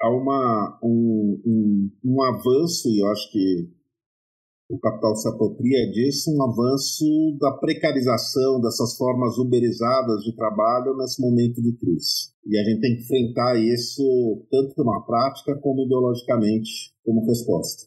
há 0.00 0.10
uma, 0.10 0.80
um, 0.82 1.40
um, 1.46 1.90
um 2.04 2.22
avanço, 2.22 2.88
e 2.88 3.00
eu 3.00 3.06
acho 3.08 3.30
que 3.30 3.75
o 4.68 4.78
capital 4.78 5.14
se 5.14 5.28
apropria 5.28 5.90
disso, 5.92 6.30
um 6.30 6.42
avanço 6.42 7.04
da 7.38 7.52
precarização 7.52 8.60
dessas 8.60 8.96
formas 8.96 9.38
uberizadas 9.38 10.22
de 10.24 10.34
trabalho 10.34 10.96
nesse 10.96 11.20
momento 11.20 11.62
de 11.62 11.72
crise. 11.72 12.32
E 12.44 12.58
a 12.58 12.64
gente 12.64 12.80
tem 12.80 12.96
que 12.96 13.02
enfrentar 13.02 13.56
isso 13.58 14.44
tanto 14.50 14.82
na 14.84 15.00
prática 15.02 15.56
como 15.60 15.84
ideologicamente 15.84 16.92
como 17.04 17.26
resposta. 17.26 17.86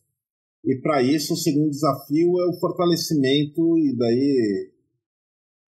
E 0.64 0.76
para 0.76 1.02
isso, 1.02 1.34
o 1.34 1.38
segundo 1.38 1.70
desafio 1.70 2.40
é 2.40 2.50
o 2.50 2.60
fortalecimento, 2.60 3.78
e 3.78 3.96
daí 3.98 4.72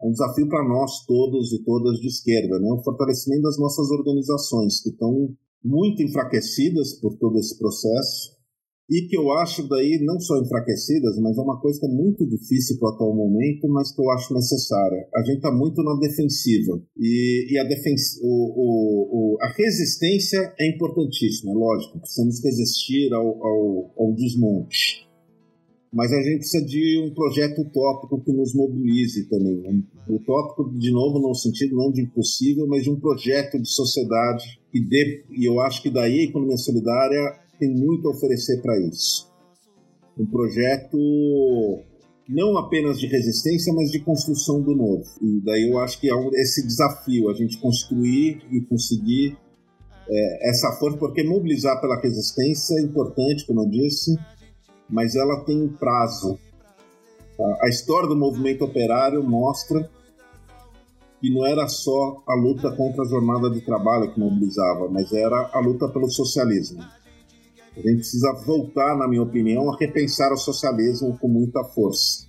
é 0.01 0.07
um 0.07 0.12
desafio 0.12 0.47
para 0.47 0.68
nós 0.68 1.05
todos 1.05 1.53
e 1.53 1.64
todas 1.64 1.99
de 1.99 2.07
esquerda, 2.07 2.59
né? 2.59 2.72
o 2.72 2.84
fortalecimento 2.84 3.43
das 3.43 3.57
nossas 3.57 3.89
organizações, 3.91 4.82
que 4.82 4.89
estão 4.89 5.34
muito 5.64 6.01
enfraquecidas 6.01 6.93
por 6.99 7.18
todo 7.18 7.38
esse 7.38 7.57
processo, 7.57 8.41
e 8.89 9.07
que 9.07 9.17
eu 9.17 9.32
acho 9.34 9.67
daí 9.67 10.03
não 10.03 10.19
só 10.19 10.38
enfraquecidas, 10.39 11.17
mas 11.19 11.38
é 11.38 11.41
uma 11.41 11.59
coisa 11.59 11.79
que 11.79 11.86
é 11.86 11.89
muito 11.89 12.27
difícil 12.27 12.77
para 12.77 12.89
o 12.89 12.93
atual 12.93 13.15
momento, 13.15 13.67
mas 13.69 13.93
que 13.95 14.01
eu 14.01 14.09
acho 14.11 14.34
necessária. 14.34 15.07
A 15.15 15.21
gente 15.23 15.38
está 15.38 15.51
muito 15.51 15.82
na 15.82 15.97
defensiva 15.99 16.82
e, 16.97 17.47
e 17.51 17.57
a, 17.57 17.63
defens 17.63 18.19
o, 18.21 18.27
o, 18.27 19.36
o, 19.36 19.38
a 19.41 19.47
resistência 19.53 20.53
é 20.59 20.69
importantíssima, 20.69 21.51
é 21.51 21.55
lógico, 21.55 21.99
precisamos 21.99 22.43
resistir 22.43 23.13
ao, 23.13 23.27
ao, 23.27 23.91
ao 23.97 24.13
desmonte. 24.13 25.09
Mas 25.93 26.11
a 26.13 26.21
gente 26.21 26.38
precisa 26.38 26.65
de 26.65 27.03
um 27.05 27.13
projeto 27.13 27.61
utópico 27.61 28.23
que 28.23 28.32
nos 28.32 28.55
mobilize 28.55 29.27
também. 29.27 29.84
Utópico, 30.07 30.71
de 30.77 30.89
novo, 30.89 31.19
no 31.19 31.36
sentido 31.36 31.75
não 31.75 31.91
de 31.91 32.01
impossível, 32.01 32.65
mas 32.65 32.84
de 32.84 32.89
um 32.89 32.97
projeto 32.97 33.61
de 33.61 33.69
sociedade 33.69 34.61
que 34.71 34.79
dê, 34.79 35.25
e 35.29 35.43
eu 35.45 35.59
acho 35.59 35.84
que 35.84 35.89
daí 35.89 36.21
a 36.21 36.23
economia 36.23 36.55
solidária 36.55 37.41
tem 37.62 37.72
muito 37.72 38.07
a 38.07 38.12
oferecer 38.12 38.59
para 38.59 38.80
isso. 38.80 39.32
Um 40.18 40.26
projeto 40.26 40.97
não 42.28 42.57
apenas 42.57 42.99
de 42.99 43.05
resistência, 43.05 43.72
mas 43.74 43.91
de 43.91 43.99
construção 43.99 44.62
do 44.62 44.76
novo. 44.76 45.05
E 45.21 45.42
daí 45.43 45.70
eu 45.70 45.78
acho 45.78 46.00
que 46.00 46.09
é 46.09 46.42
esse 46.42 46.66
desafio, 46.66 47.29
a 47.29 47.33
gente 47.33 47.59
construir 47.59 48.42
e 48.50 48.62
conseguir 48.62 49.38
é, 50.09 50.50
essa 50.50 50.71
força, 50.79 50.97
porque 50.97 51.24
mobilizar 51.24 51.79
pela 51.79 52.01
resistência 52.01 52.79
é 52.79 52.82
importante, 52.82 53.46
como 53.46 53.62
eu 53.62 53.70
disse, 53.70 54.17
mas 54.89 55.16
ela 55.16 55.43
tem 55.46 55.62
um 55.62 55.70
prazo. 55.70 56.39
A 57.62 57.70
história 57.70 58.08
do 58.09 58.16
movimento 58.16 58.63
operário 58.63 59.24
mostra 59.24 59.89
que 61.20 61.29
não 61.29 61.46
era 61.46 61.67
só 61.67 62.24
a 62.28 62.36
luta 62.36 62.71
contra 62.75 63.04
a 63.04 63.08
jornada 63.08 63.50
de 63.51 63.62
trabalho 63.62 64.12
que 64.12 64.20
mobilizava, 64.20 64.89
mas 64.89 65.12
era 65.12 65.51
a 65.54 65.59
luta 65.59 65.88
pelo 65.89 66.09
socialismo. 66.09 66.83
A 67.76 67.80
gente 67.80 67.98
precisa 67.98 68.34
voltar, 68.46 68.98
na 68.98 69.08
minha 69.08 69.24
opinião, 69.24 69.72
a 69.72 69.78
repensar 69.78 70.32
o 70.34 70.38
socialismo 70.38 71.18
com 71.18 71.28
muita 71.28 71.64
força, 71.64 72.28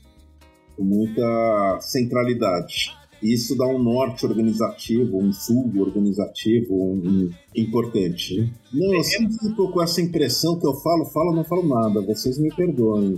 com 0.77 0.85
muita 0.85 1.79
centralidade. 1.81 2.93
Isso 3.23 3.57
dá 3.57 3.67
um 3.67 3.81
norte 3.81 4.27
organizativo, 4.27 5.17
um 5.17 5.33
sul 5.33 5.71
organizativo 5.79 6.75
um, 6.75 6.97
um, 6.97 7.31
importante. 7.55 8.41
Né? 8.41 8.51
Não, 8.73 8.95
eu 8.95 9.05
sempre 9.05 9.39
fico 9.39 9.71
com 9.71 9.81
essa 9.81 10.01
impressão 10.01 10.59
que 10.59 10.67
eu 10.67 10.75
falo, 10.75 11.05
falo, 11.07 11.33
não 11.33 11.45
falo 11.45 11.69
nada. 11.69 12.01
Vocês 12.03 12.37
me 12.37 12.53
perdoem. 12.53 13.17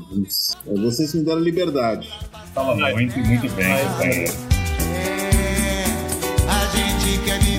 Vocês 0.66 1.14
me 1.14 1.24
deram 1.24 1.40
liberdade. 1.40 2.10
Fala 2.52 2.76
muito, 2.92 3.18
muito 3.18 3.50
bem. 3.54 3.64
É, 3.64 4.24
a 6.48 6.66
gente 6.76 7.24
quer 7.24 7.53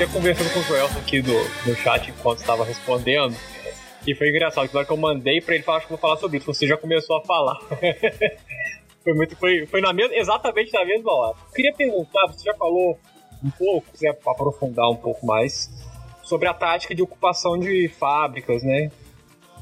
até 0.00 0.10
conversando 0.10 0.50
com 0.54 0.60
o 0.60 0.62
Joelson 0.62 0.98
aqui 0.98 1.20
do, 1.20 1.34
no 1.66 1.76
chat 1.76 2.10
enquanto 2.10 2.38
estava 2.38 2.64
respondendo. 2.64 3.36
E 4.06 4.14
foi 4.14 4.30
engraçado, 4.30 4.66
que 4.66 4.72
na 4.72 4.80
hora 4.80 4.86
que 4.86 4.92
eu 4.94 4.96
mandei 4.96 5.42
pra 5.42 5.54
ele 5.54 5.62
falar 5.62 5.82
que 5.82 5.90
vou 5.90 5.98
falar 5.98 6.16
sobre 6.16 6.38
isso, 6.38 6.46
você 6.46 6.66
já 6.66 6.74
começou 6.74 7.18
a 7.18 7.20
falar. 7.20 7.58
foi 9.04 9.12
muito. 9.12 9.36
Foi, 9.36 9.66
foi 9.66 9.82
na 9.82 9.92
mesma, 9.92 10.16
exatamente 10.16 10.72
na 10.72 10.86
mesma 10.86 11.12
hora. 11.12 11.36
Eu 11.48 11.52
queria 11.52 11.74
perguntar, 11.74 12.28
você 12.28 12.44
já 12.44 12.54
falou 12.54 12.98
um 13.44 13.50
pouco, 13.50 13.88
se 13.88 13.92
quiser 13.92 14.18
aprofundar 14.26 14.88
um 14.88 14.96
pouco 14.96 15.26
mais, 15.26 15.68
sobre 16.22 16.48
a 16.48 16.54
tática 16.54 16.94
de 16.94 17.02
ocupação 17.02 17.58
de 17.58 17.88
fábricas, 17.88 18.62
né? 18.62 18.90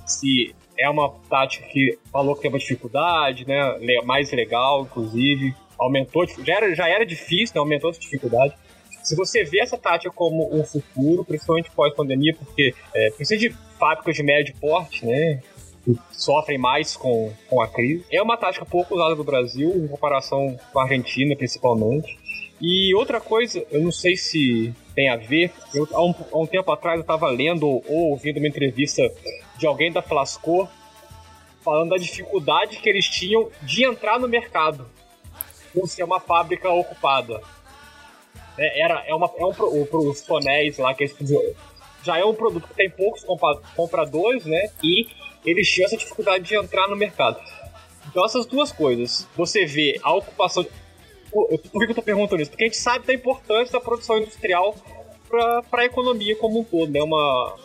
Se 0.07 0.55
é 0.79 0.89
uma 0.89 1.11
tática 1.29 1.67
que 1.67 1.99
falou 2.13 2.37
que 2.37 2.43
tem 2.43 2.51
uma 2.51 2.61
dificuldade, 2.61 3.45
né? 3.45 3.77
Mais 4.05 4.31
legal, 4.31 4.83
inclusive. 4.83 5.53
Aumentou, 5.77 6.25
já 6.29 6.55
era, 6.55 6.73
já 6.77 6.89
era 6.89 7.05
difícil, 7.05 7.57
né? 7.57 7.61
Aumentou 7.61 7.91
essa 7.91 7.99
dificuldade. 7.99 8.55
Se 9.03 9.17
você 9.17 9.45
vê 9.45 9.61
essa 9.61 9.79
tática 9.79 10.11
como 10.11 10.55
um 10.55 10.65
futuro, 10.65 11.25
principalmente 11.25 11.71
pós-pandemia, 11.71 12.35
porque 12.35 12.75
é, 12.95 13.11
precisa 13.11 13.39
de 13.39 13.51
fábricas 13.79 14.17
de 14.17 14.23
médio 14.23 14.55
porte, 14.61 15.07
né? 15.07 15.41
Sofrem 16.13 16.59
mais 16.59 16.97
com, 16.97 17.33
com 17.49 17.63
a 17.63 17.69
crise. 17.69 18.05
É 18.13 18.21
uma 18.21 18.37
tática 18.37 18.67
pouco 18.67 18.95
usada 18.95 19.15
no 19.15 19.25
Brasil, 19.25 19.73
em 19.75 19.89
comparação 19.89 20.59
com 20.73 20.79
a 20.79 20.83
Argentina, 20.83 21.35
principalmente. 21.35 22.19
E 22.61 22.95
outra 22.95 23.21
coisa, 23.21 23.65
eu 23.71 23.81
não 23.81 23.93
sei 23.93 24.17
se 24.17 24.75
tem 24.95 25.09
a 25.09 25.17
ver, 25.17 25.53
eu, 25.73 25.89
há, 25.93 26.05
um, 26.05 26.15
há 26.33 26.39
um 26.39 26.47
tempo 26.47 26.71
atrás 26.73 26.97
eu 26.97 27.03
estava 27.03 27.29
lendo 27.29 27.67
ou, 27.67 27.85
ou 27.89 28.11
ouvindo 28.11 28.39
uma 28.39 28.49
entrevista 28.49 29.03
de 29.57 29.67
alguém 29.67 29.93
da 29.93 30.03
Flasco 30.03 30.69
falando 31.63 31.91
da 31.91 31.97
dificuldade 31.97 32.79
que 32.79 32.89
eles 32.89 33.09
tinham 33.09 33.49
de 33.63 33.85
entrar 33.85 34.19
no 34.19 34.27
mercado 34.27 34.89
por 35.73 35.87
ser 35.87 36.03
uma 36.03 36.19
fábrica 36.19 36.69
ocupada. 36.71 37.41
É, 38.59 38.83
era, 38.83 39.05
é, 39.07 39.15
uma, 39.15 39.31
é 39.37 39.45
um 39.45 39.53
para 39.53 39.99
os 39.99 40.21
tonéis 40.23 40.79
lá 40.79 40.93
que 40.95 41.05
eles 41.05 41.17
já 42.03 42.19
é 42.19 42.25
um 42.25 42.35
produto 42.35 42.67
que 42.69 42.75
tem 42.75 42.91
poucos 42.91 43.25
compradores, 43.75 44.45
né? 44.45 44.71
E 44.83 45.09
eles 45.45 45.69
tinham 45.69 45.87
essa 45.87 45.97
dificuldade 45.97 46.45
de 46.45 46.57
entrar 46.57 46.89
no 46.89 46.97
mercado. 46.97 47.41
Então 48.09 48.25
essas 48.25 48.47
duas 48.47 48.73
coisas, 48.73 49.27
você 49.37 49.65
vê 49.67 49.99
a 50.03 50.15
ocupação. 50.15 50.67
Por, 51.31 51.47
por 51.59 51.85
que 51.85 51.93
eu 51.93 51.95
tô 51.95 52.03
perguntando 52.03 52.41
isso? 52.41 52.51
Porque 52.51 52.65
a 52.65 52.67
gente 52.67 52.79
sabe 52.79 53.07
da 53.07 53.13
importância 53.13 53.73
da 53.73 53.81
produção 53.81 54.19
industrial 54.19 54.75
para 55.29 55.83
a 55.83 55.85
economia 55.85 56.35
como 56.37 56.61
um 56.61 56.65
todo, 56.65 56.91
né? 56.91 57.03
Uma, 57.03 57.57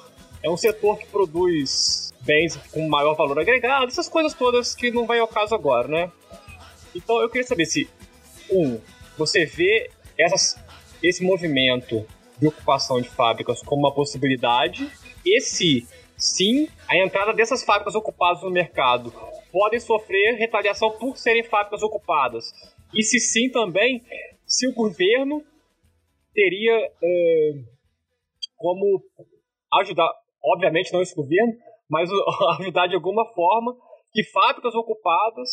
é 0.43 0.49
um 0.49 0.57
setor 0.57 0.97
que 0.97 1.05
produz 1.07 2.13
bens 2.21 2.57
com 2.71 2.87
maior 2.87 3.15
valor 3.15 3.39
agregado, 3.39 3.87
essas 3.87 4.07
coisas 4.07 4.33
todas 4.33 4.75
que 4.75 4.91
não 4.91 5.05
vai 5.05 5.19
ao 5.19 5.27
caso 5.27 5.55
agora, 5.55 5.87
né? 5.87 6.11
Então 6.95 7.21
eu 7.21 7.29
queria 7.29 7.47
saber 7.47 7.65
se, 7.65 7.89
um, 8.51 8.79
você 9.17 9.45
vê 9.45 9.89
essas, 10.17 10.57
esse 11.03 11.23
movimento 11.23 12.05
de 12.39 12.47
ocupação 12.47 13.01
de 13.01 13.09
fábricas 13.09 13.61
como 13.61 13.81
uma 13.81 13.93
possibilidade, 13.93 14.89
e 15.25 15.41
se 15.41 15.85
sim, 16.17 16.67
a 16.87 16.97
entrada 16.97 17.33
dessas 17.33 17.63
fábricas 17.63 17.95
ocupadas 17.95 18.41
no 18.41 18.49
mercado 18.49 19.13
podem 19.51 19.79
sofrer 19.79 20.35
retaliação 20.35 20.91
por 20.91 21.17
serem 21.17 21.43
fábricas 21.43 21.83
ocupadas. 21.83 22.51
E 22.93 23.03
se 23.03 23.19
sim 23.19 23.49
também, 23.49 24.01
se 24.45 24.67
o 24.67 24.73
governo 24.73 25.43
teria 26.33 26.91
é, 27.03 27.51
como 28.55 29.03
ajudar, 29.81 30.09
obviamente 30.43 30.91
não 30.93 31.01
esse 31.01 31.15
governo, 31.15 31.53
mas 31.89 32.09
ajudar 32.59 32.87
de 32.87 32.95
alguma 32.95 33.25
forma 33.33 33.75
que 34.11 34.23
fábricas 34.23 34.73
ocupadas 34.75 35.49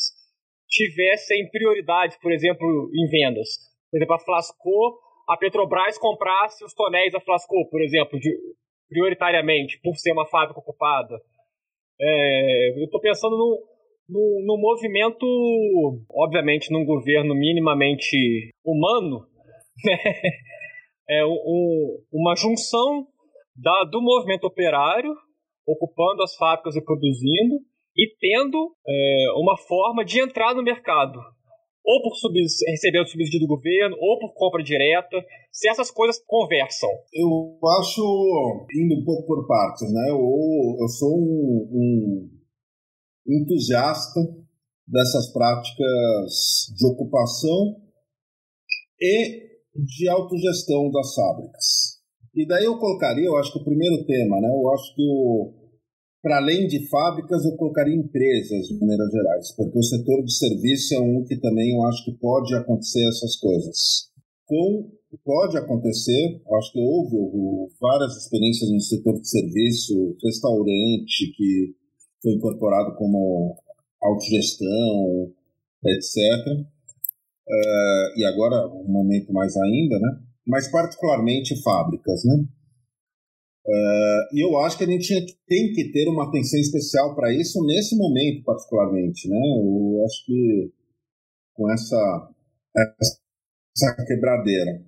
tivessem 0.68 1.50
prioridade, 1.50 2.16
por 2.22 2.32
exemplo, 2.32 2.90
em 2.94 3.08
vendas. 3.08 3.48
Por 3.90 3.96
exemplo, 3.96 4.14
a 4.14 4.18
Flasco, 4.20 5.00
a 5.30 5.36
Petrobras 5.36 5.96
comprasse 5.96 6.64
os 6.64 6.74
tonéis 6.74 7.12
da 7.12 7.20
Flasco, 7.20 7.54
por 7.70 7.80
exemplo, 7.80 8.18
de, 8.18 8.36
prioritariamente, 8.88 9.80
por 9.80 9.94
ser 9.96 10.12
uma 10.12 10.26
fábrica 10.26 10.58
ocupada. 10.58 11.20
É, 12.00 12.80
eu 12.80 12.84
estou 12.84 13.00
pensando 13.00 13.36
no, 13.36 13.62
no, 14.08 14.42
no, 14.44 14.58
movimento, 14.58 15.24
obviamente, 16.10 16.72
num 16.72 16.84
governo 16.84 17.34
minimamente 17.34 18.50
humano, 18.64 19.20
né? 19.84 19.96
é 21.08 21.24
um, 21.24 22.02
uma 22.12 22.34
junção 22.34 23.06
da, 23.54 23.84
do 23.84 24.02
movimento 24.02 24.44
operário, 24.44 25.14
ocupando 25.64 26.24
as 26.24 26.34
fábricas 26.34 26.74
e 26.74 26.84
produzindo, 26.84 27.60
e 27.96 28.16
tendo 28.18 28.74
é, 28.84 29.26
uma 29.36 29.56
forma 29.56 30.04
de 30.04 30.20
entrar 30.20 30.54
no 30.54 30.62
mercado. 30.62 31.20
Ou 31.84 32.02
por 32.02 32.12
receber 32.68 33.02
o 33.02 33.06
subsídio 33.06 33.40
do 33.40 33.46
governo, 33.46 33.96
ou 33.98 34.18
por 34.18 34.34
compra 34.34 34.62
direta, 34.62 35.16
se 35.50 35.68
essas 35.68 35.90
coisas 35.90 36.22
conversam. 36.26 36.90
Eu 37.12 37.58
acho, 37.80 38.66
indo 38.74 39.00
um 39.00 39.04
pouco 39.04 39.26
por 39.26 39.46
partes, 39.46 39.90
né? 39.92 40.10
Eu, 40.10 40.76
eu 40.80 40.88
sou 40.88 41.16
um, 41.18 41.68
um 41.72 42.30
entusiasta 43.42 44.20
dessas 44.86 45.32
práticas 45.32 46.74
de 46.76 46.86
ocupação 46.86 47.76
e 49.00 49.50
de 49.74 50.08
autogestão 50.08 50.90
das 50.90 51.14
fábricas. 51.14 52.00
E 52.34 52.46
daí 52.46 52.64
eu 52.64 52.78
colocaria, 52.78 53.26
eu 53.26 53.36
acho 53.36 53.52
que 53.52 53.58
o 53.58 53.64
primeiro 53.64 54.04
tema, 54.04 54.40
né? 54.40 54.48
Eu 54.48 54.72
acho 54.72 54.94
que 54.94 55.02
o 55.02 55.59
para 56.22 56.36
além 56.36 56.66
de 56.66 56.86
fábricas, 56.88 57.44
eu 57.44 57.56
colocaria 57.56 57.94
empresas, 57.94 58.68
de 58.68 58.78
maneiras 58.78 59.10
gerais, 59.10 59.52
porque 59.56 59.78
o 59.78 59.82
setor 59.82 60.22
de 60.22 60.36
serviço 60.36 60.94
é 60.94 61.00
um 61.00 61.24
que 61.24 61.36
também 61.36 61.72
eu 61.72 61.82
acho 61.86 62.04
que 62.04 62.12
pode 62.18 62.54
acontecer 62.54 63.06
essas 63.08 63.36
coisas. 63.36 64.10
Com, 64.44 64.90
pode 65.24 65.56
acontecer, 65.56 66.42
acho 66.58 66.72
que 66.72 66.80
houve, 66.80 67.16
houve 67.16 67.72
várias 67.80 68.16
experiências 68.16 68.70
no 68.70 68.80
setor 68.80 69.18
de 69.18 69.28
serviço, 69.28 70.16
restaurante 70.22 71.32
que 71.36 71.74
foi 72.22 72.32
incorporado 72.32 72.94
como 72.96 73.56
autogestão, 74.02 75.32
etc. 75.86 76.48
Uh, 76.48 76.66
eh, 77.50 78.14
e 78.18 78.24
agora, 78.26 78.66
um 78.68 78.88
momento 78.88 79.32
mais 79.32 79.56
ainda, 79.56 79.98
né? 79.98 80.20
Mas 80.46 80.70
particularmente 80.70 81.60
fábricas, 81.62 82.24
né? 82.24 82.44
E 84.32 84.44
eu 84.44 84.56
acho 84.58 84.78
que 84.78 84.84
a 84.84 84.86
gente 84.86 85.14
tem 85.46 85.72
que 85.72 85.92
ter 85.92 86.08
uma 86.08 86.28
atenção 86.28 86.58
especial 86.58 87.14
para 87.14 87.32
isso 87.32 87.62
nesse 87.64 87.96
momento, 87.96 88.44
particularmente. 88.44 89.28
Né? 89.28 89.36
Eu 89.36 90.04
acho 90.04 90.26
que 90.26 90.72
com 91.54 91.70
essa, 91.70 92.30
essa 92.76 94.04
quebradeira. 94.06 94.82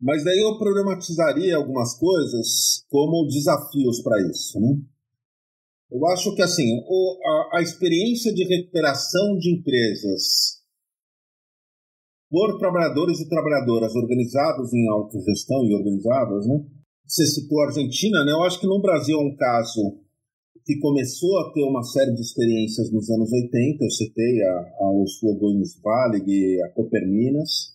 Mas 0.00 0.22
daí 0.22 0.38
eu 0.38 0.58
problematizaria 0.58 1.56
algumas 1.56 1.98
coisas 1.98 2.84
como 2.90 3.26
desafios 3.26 4.02
para 4.02 4.20
isso. 4.28 4.60
Né? 4.60 4.76
Eu 5.90 6.06
acho 6.08 6.34
que 6.34 6.42
assim, 6.42 6.82
o, 6.86 7.18
a, 7.24 7.58
a 7.58 7.62
experiência 7.62 8.32
de 8.34 8.44
recuperação 8.44 9.38
de 9.38 9.54
empresas 9.54 10.62
por 12.30 12.58
trabalhadores 12.58 13.20
e 13.20 13.28
trabalhadoras 13.28 13.94
organizados 13.94 14.74
em 14.74 14.88
autogestão 14.90 15.64
e 15.64 15.74
organizadas, 15.74 16.46
né? 16.48 16.66
Você 17.06 17.26
citou 17.26 17.60
a 17.62 17.66
Argentina, 17.66 18.24
né? 18.24 18.32
Eu 18.32 18.42
acho 18.42 18.58
que 18.58 18.66
no 18.66 18.80
Brasil 18.80 19.18
é 19.18 19.22
um 19.22 19.36
caso 19.36 20.00
que 20.64 20.78
começou 20.78 21.38
a 21.40 21.52
ter 21.52 21.62
uma 21.62 21.82
série 21.82 22.14
de 22.14 22.22
experiências 22.22 22.90
nos 22.90 23.10
anos 23.10 23.30
80. 23.30 23.84
Eu 23.84 23.90
citei 23.90 24.42
a, 24.42 24.72
a, 24.80 25.02
os 25.02 25.18
fogões 25.18 25.78
Valig, 25.82 26.62
a 26.62 26.70
Coperminas. 26.70 27.74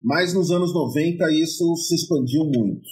Mas 0.00 0.32
nos 0.32 0.50
anos 0.50 0.72
90 0.72 1.30
isso 1.32 1.74
se 1.76 1.94
expandiu 1.94 2.44
muito. 2.44 2.88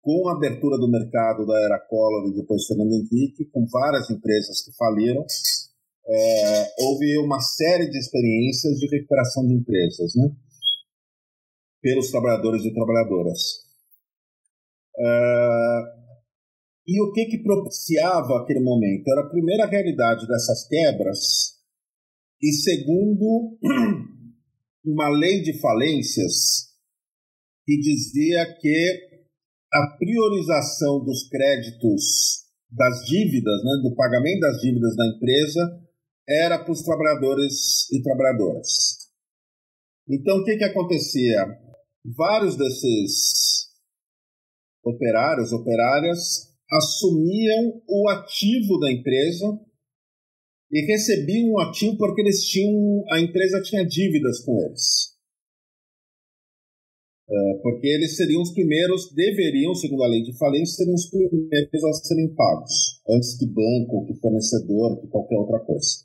Com 0.00 0.28
a 0.28 0.36
abertura 0.36 0.76
do 0.76 0.90
mercado 0.90 1.46
da 1.46 1.58
era 1.60 1.78
Collor 1.88 2.28
e 2.28 2.34
depois 2.34 2.66
Fernando 2.66 2.92
Henrique, 2.92 3.46
com 3.46 3.64
várias 3.66 4.10
empresas 4.10 4.62
que 4.62 4.76
faliram, 4.76 5.24
é, 6.06 6.82
houve 6.82 7.16
uma 7.18 7.40
série 7.40 7.88
de 7.88 7.98
experiências 7.98 8.78
de 8.78 8.86
recuperação 8.88 9.46
de 9.46 9.54
empresas, 9.54 10.14
né? 10.14 10.30
Pelos 11.80 12.10
trabalhadores 12.10 12.64
e 12.64 12.74
trabalhadoras. 12.74 13.63
Uh, 14.96 16.04
e 16.86 17.02
o 17.02 17.12
que 17.12 17.26
que 17.26 17.42
propiciava 17.42 18.38
aquele 18.38 18.60
momento? 18.60 19.08
Era 19.08 19.22
a 19.22 19.30
primeira 19.30 19.66
realidade 19.66 20.26
dessas 20.26 20.68
quebras 20.68 21.54
e 22.42 22.52
segundo 22.52 23.58
uma 24.84 25.08
lei 25.08 25.40
de 25.40 25.58
falências 25.60 26.68
que 27.64 27.78
dizia 27.78 28.44
que 28.60 29.00
a 29.72 29.96
priorização 29.96 31.02
dos 31.02 31.26
créditos 31.28 32.44
das 32.70 33.04
dívidas, 33.06 33.64
né, 33.64 33.80
do 33.82 33.94
pagamento 33.94 34.40
das 34.40 34.60
dívidas 34.60 34.94
da 34.94 35.06
empresa, 35.06 35.80
era 36.28 36.58
para 36.58 36.72
os 36.72 36.82
trabalhadores 36.82 37.90
e 37.92 38.02
trabalhadoras. 38.02 38.68
Então, 40.08 40.38
o 40.38 40.44
que, 40.44 40.56
que 40.56 40.64
acontecia? 40.64 41.46
Vários 42.04 42.56
desses 42.56 43.43
operários, 44.84 45.52
operárias, 45.52 46.52
assumiam 46.70 47.82
o 47.88 48.08
ativo 48.08 48.78
da 48.78 48.92
empresa 48.92 49.60
e 50.70 50.80
recebiam 50.86 51.52
o 51.52 51.60
ativo 51.60 51.96
porque 51.96 52.20
eles 52.20 52.44
tinham 52.44 53.04
a 53.12 53.20
empresa 53.20 53.62
tinha 53.62 53.84
dívidas 53.84 54.40
com 54.44 54.60
eles. 54.60 55.14
É, 57.26 57.54
porque 57.62 57.86
eles 57.86 58.16
seriam 58.16 58.42
os 58.42 58.52
primeiros, 58.52 59.10
deveriam, 59.14 59.74
segundo 59.74 60.02
a 60.02 60.08
lei 60.08 60.22
de 60.22 60.36
falência, 60.36 60.76
seriam 60.76 60.94
os 60.94 61.08
primeiros 61.08 61.84
a 61.84 61.92
serem 61.94 62.34
pagos, 62.34 63.00
antes 63.08 63.38
que 63.38 63.46
banco, 63.46 64.04
que 64.06 64.20
fornecedor, 64.20 65.00
que 65.00 65.08
qualquer 65.08 65.38
outra 65.38 65.60
coisa. 65.60 66.04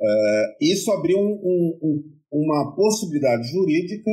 É, 0.00 0.56
isso 0.62 0.90
abriu 0.92 1.18
um, 1.18 1.78
um, 1.82 2.18
uma 2.32 2.74
possibilidade 2.74 3.48
jurídica 3.48 4.10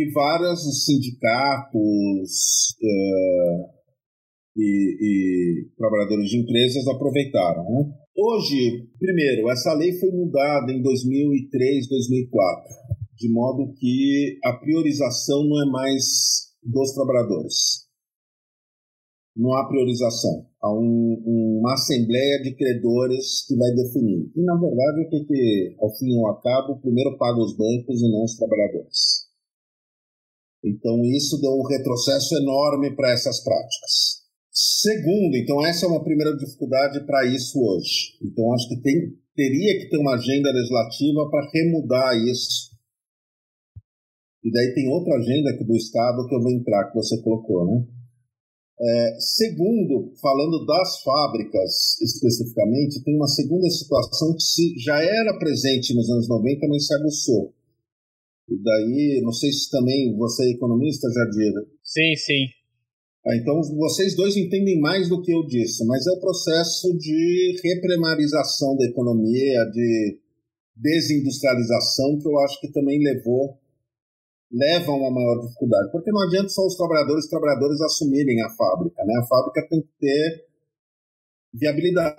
que 0.00 0.10
vários 0.12 0.86
sindicatos 0.86 2.74
é, 2.82 3.66
e, 4.56 4.96
e, 5.02 5.68
trabalhadores 5.76 6.30
de 6.30 6.38
empresas 6.38 6.88
aproveitaram. 6.88 7.64
Né? 7.64 7.92
Hoje, 8.16 8.88
primeiro, 8.98 9.50
essa 9.50 9.74
lei 9.74 9.92
foi 9.98 10.10
mudada 10.10 10.72
em 10.72 10.80
2003, 10.80 11.88
2004 11.88 12.80
de 13.20 13.30
modo 13.30 13.74
que 13.74 14.38
a 14.42 14.54
priorização 14.54 15.44
não 15.44 15.62
é 15.62 15.70
mais 15.70 16.48
dos 16.64 16.94
trabalhadores. 16.94 17.86
Não 19.36 19.52
há 19.52 19.68
priorização. 19.68 20.46
Há 20.62 20.72
um, 20.72 21.58
uma 21.60 21.74
assembleia 21.74 22.42
de 22.42 22.56
credores 22.56 23.46
que 23.46 23.54
vai 23.56 23.70
definir. 23.74 24.32
E, 24.34 24.42
na 24.42 24.58
verdade, 24.58 25.02
o 25.02 25.10
que, 25.10 25.24
que 25.26 25.76
ao 25.78 25.94
fim 25.98 26.08
e 26.08 26.18
ao 26.18 26.40
cabo, 26.40 26.80
primeiro 26.80 27.18
paga 27.18 27.38
os 27.40 27.54
bancos 27.54 28.00
e 28.00 28.10
não 28.10 28.24
os 28.24 28.36
trabalhadores. 28.36 29.19
Então, 30.64 31.02
isso 31.04 31.40
deu 31.40 31.52
um 31.52 31.66
retrocesso 31.66 32.36
enorme 32.36 32.94
para 32.94 33.12
essas 33.12 33.42
práticas. 33.42 34.20
Segundo, 34.52 35.36
então, 35.36 35.64
essa 35.64 35.86
é 35.86 35.88
uma 35.88 36.04
primeira 36.04 36.36
dificuldade 36.36 37.04
para 37.06 37.26
isso 37.26 37.58
hoje. 37.58 38.18
Então, 38.22 38.52
acho 38.52 38.68
que 38.68 38.80
tem, 38.82 38.94
teria 39.34 39.78
que 39.80 39.88
ter 39.88 39.98
uma 39.98 40.14
agenda 40.14 40.50
legislativa 40.50 41.30
para 41.30 41.50
remudar 41.52 42.16
isso 42.16 42.70
e 44.42 44.50
daí 44.50 44.72
tem 44.74 44.88
outra 44.88 45.16
agenda 45.16 45.50
aqui 45.50 45.64
do 45.64 45.76
Estado 45.76 46.26
que 46.26 46.34
eu 46.34 46.40
vou 46.40 46.50
entrar, 46.50 46.88
que 46.88 46.94
você 46.94 47.20
colocou, 47.22 47.66
né? 47.66 47.86
É, 48.82 49.16
segundo, 49.20 50.14
falando 50.22 50.64
das 50.64 51.02
fábricas 51.02 52.00
especificamente, 52.00 53.04
tem 53.04 53.14
uma 53.14 53.28
segunda 53.28 53.68
situação 53.68 54.34
que 54.34 54.42
se, 54.42 54.74
já 54.78 55.02
era 55.02 55.38
presente 55.38 55.94
nos 55.94 56.08
anos 56.08 56.26
90, 56.26 56.66
mas 56.66 56.86
se 56.86 56.94
aguçou. 56.94 57.52
E 58.50 58.62
daí, 58.62 59.20
não 59.22 59.32
sei 59.32 59.52
se 59.52 59.70
também 59.70 60.16
você 60.16 60.44
é 60.44 60.50
economista, 60.50 61.08
Jardim. 61.08 61.52
Sim, 61.82 62.16
sim. 62.16 62.46
Ah, 63.26 63.36
então, 63.36 63.60
vocês 63.76 64.16
dois 64.16 64.36
entendem 64.36 64.80
mais 64.80 65.08
do 65.08 65.22
que 65.22 65.32
eu 65.32 65.46
disse, 65.46 65.86
mas 65.86 66.06
é 66.06 66.10
o 66.10 66.20
processo 66.20 66.96
de 66.96 67.60
reprimarização 67.62 68.76
da 68.76 68.86
economia, 68.86 69.64
de 69.70 70.18
desindustrialização, 70.74 72.18
que 72.18 72.26
eu 72.26 72.38
acho 72.40 72.60
que 72.60 72.72
também 72.72 72.98
levou 73.02 73.60
levam 74.52 74.94
a 74.94 74.98
uma 74.98 75.10
maior 75.12 75.40
dificuldade, 75.42 75.92
porque 75.92 76.10
não 76.10 76.22
adianta 76.22 76.48
só 76.48 76.66
os 76.66 76.74
trabalhadores 76.74 77.26
e 77.26 77.30
trabalhadores 77.30 77.80
assumirem 77.80 78.42
a 78.42 78.50
fábrica, 78.50 79.04
né? 79.04 79.14
A 79.22 79.26
fábrica 79.26 79.68
tem 79.68 79.80
que 79.80 79.92
ter 80.00 80.46
viabilidade. 81.54 82.16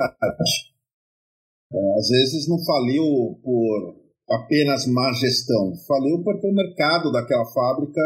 É, 1.73 1.99
às 1.99 2.07
vezes 2.09 2.47
não 2.47 2.63
faliu 2.63 3.39
por 3.43 4.00
apenas 4.31 4.87
má 4.87 5.11
gestão, 5.13 5.75
faliu 5.87 6.23
porque 6.23 6.47
o 6.47 6.53
mercado 6.53 7.11
daquela 7.11 7.45
fábrica 7.45 8.01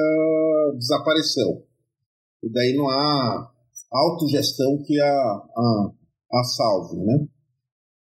desapareceu. 0.77 1.65
E 2.43 2.49
daí 2.49 2.75
não 2.75 2.89
há 2.89 3.51
autogestão 3.91 4.81
que 4.83 4.99
a, 4.99 5.05
a, 5.07 5.91
a 6.33 6.43
salve, 6.43 6.97
né? 6.97 7.27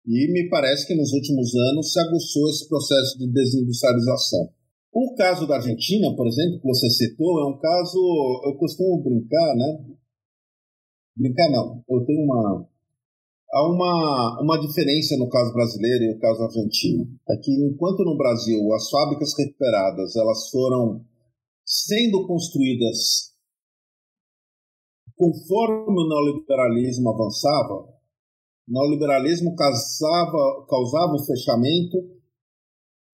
E 0.07 0.33
me 0.33 0.49
parece 0.51 0.87
que 0.87 0.95
nos 0.95 1.13
últimos 1.13 1.55
anos 1.55 1.93
se 1.93 2.01
aguçou 2.01 2.49
esse 2.51 2.69
processo 2.69 3.19
de 3.19 3.27
desindustrialização. 3.33 4.51
O 4.93 5.15
caso 5.15 5.47
da 5.47 5.57
Argentina, 5.57 6.15
por 6.15 6.27
exemplo, 6.27 6.61
que 6.61 6.69
você 6.69 6.91
citou, 6.91 7.41
é 7.41 7.47
um 7.47 7.59
caso, 7.59 8.43
eu 8.45 8.55
costumo 8.57 9.03
brincar, 9.03 9.57
né? 9.57 9.85
Brincar 11.17 11.51
não, 11.51 11.83
eu 11.89 12.05
tenho 12.05 12.23
uma. 12.23 12.69
Há 13.55 13.63
uma, 13.69 14.43
uma 14.43 14.59
diferença 14.59 15.17
no 15.17 15.29
caso 15.29 15.53
brasileiro 15.53 16.03
e 16.03 16.15
no 16.15 16.19
caso 16.19 16.43
argentino. 16.43 17.07
É 17.31 17.37
que 17.37 17.53
enquanto 17.53 18.05
no 18.05 18.17
Brasil 18.17 18.61
as 18.75 18.91
fábricas 18.91 19.33
recuperadas 19.39 20.17
elas 20.17 20.51
foram 20.51 21.05
sendo 21.65 22.27
construídas 22.27 23.33
conforme 25.17 26.03
o 26.03 26.09
neoliberalismo 26.09 27.11
avançava, 27.11 27.75
o 28.67 28.73
neoliberalismo 28.73 29.55
causava, 29.55 30.67
causava 30.69 31.13
o 31.15 31.25
fechamento 31.25 31.97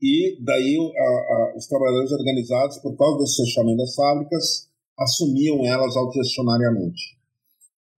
e 0.00 0.42
daí 0.42 0.78
a, 0.96 1.02
a, 1.02 1.56
os 1.58 1.66
trabalhadores 1.66 2.12
organizados, 2.12 2.78
por 2.78 2.96
causa 2.96 3.18
desse 3.18 3.44
fechamento 3.44 3.76
das 3.76 3.94
fábricas, 3.94 4.70
assumiam 4.98 5.66
elas 5.66 5.94
autogestionariamente. 5.96 7.18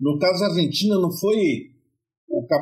No 0.00 0.18
caso 0.18 0.40
da 0.40 0.46
Argentina, 0.46 0.98
não 0.98 1.12
foi 1.12 1.70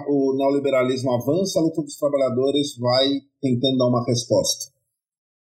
o, 0.08 0.36
neoliberalismo 0.36 1.12
avança, 1.12 1.58
a 1.58 1.62
luta 1.62 1.82
dos 1.82 1.96
trabalhadores 1.96 2.76
vai 2.76 3.08
tentando 3.40 3.78
dar 3.78 3.88
uma 3.88 4.04
resposta. 4.06 4.72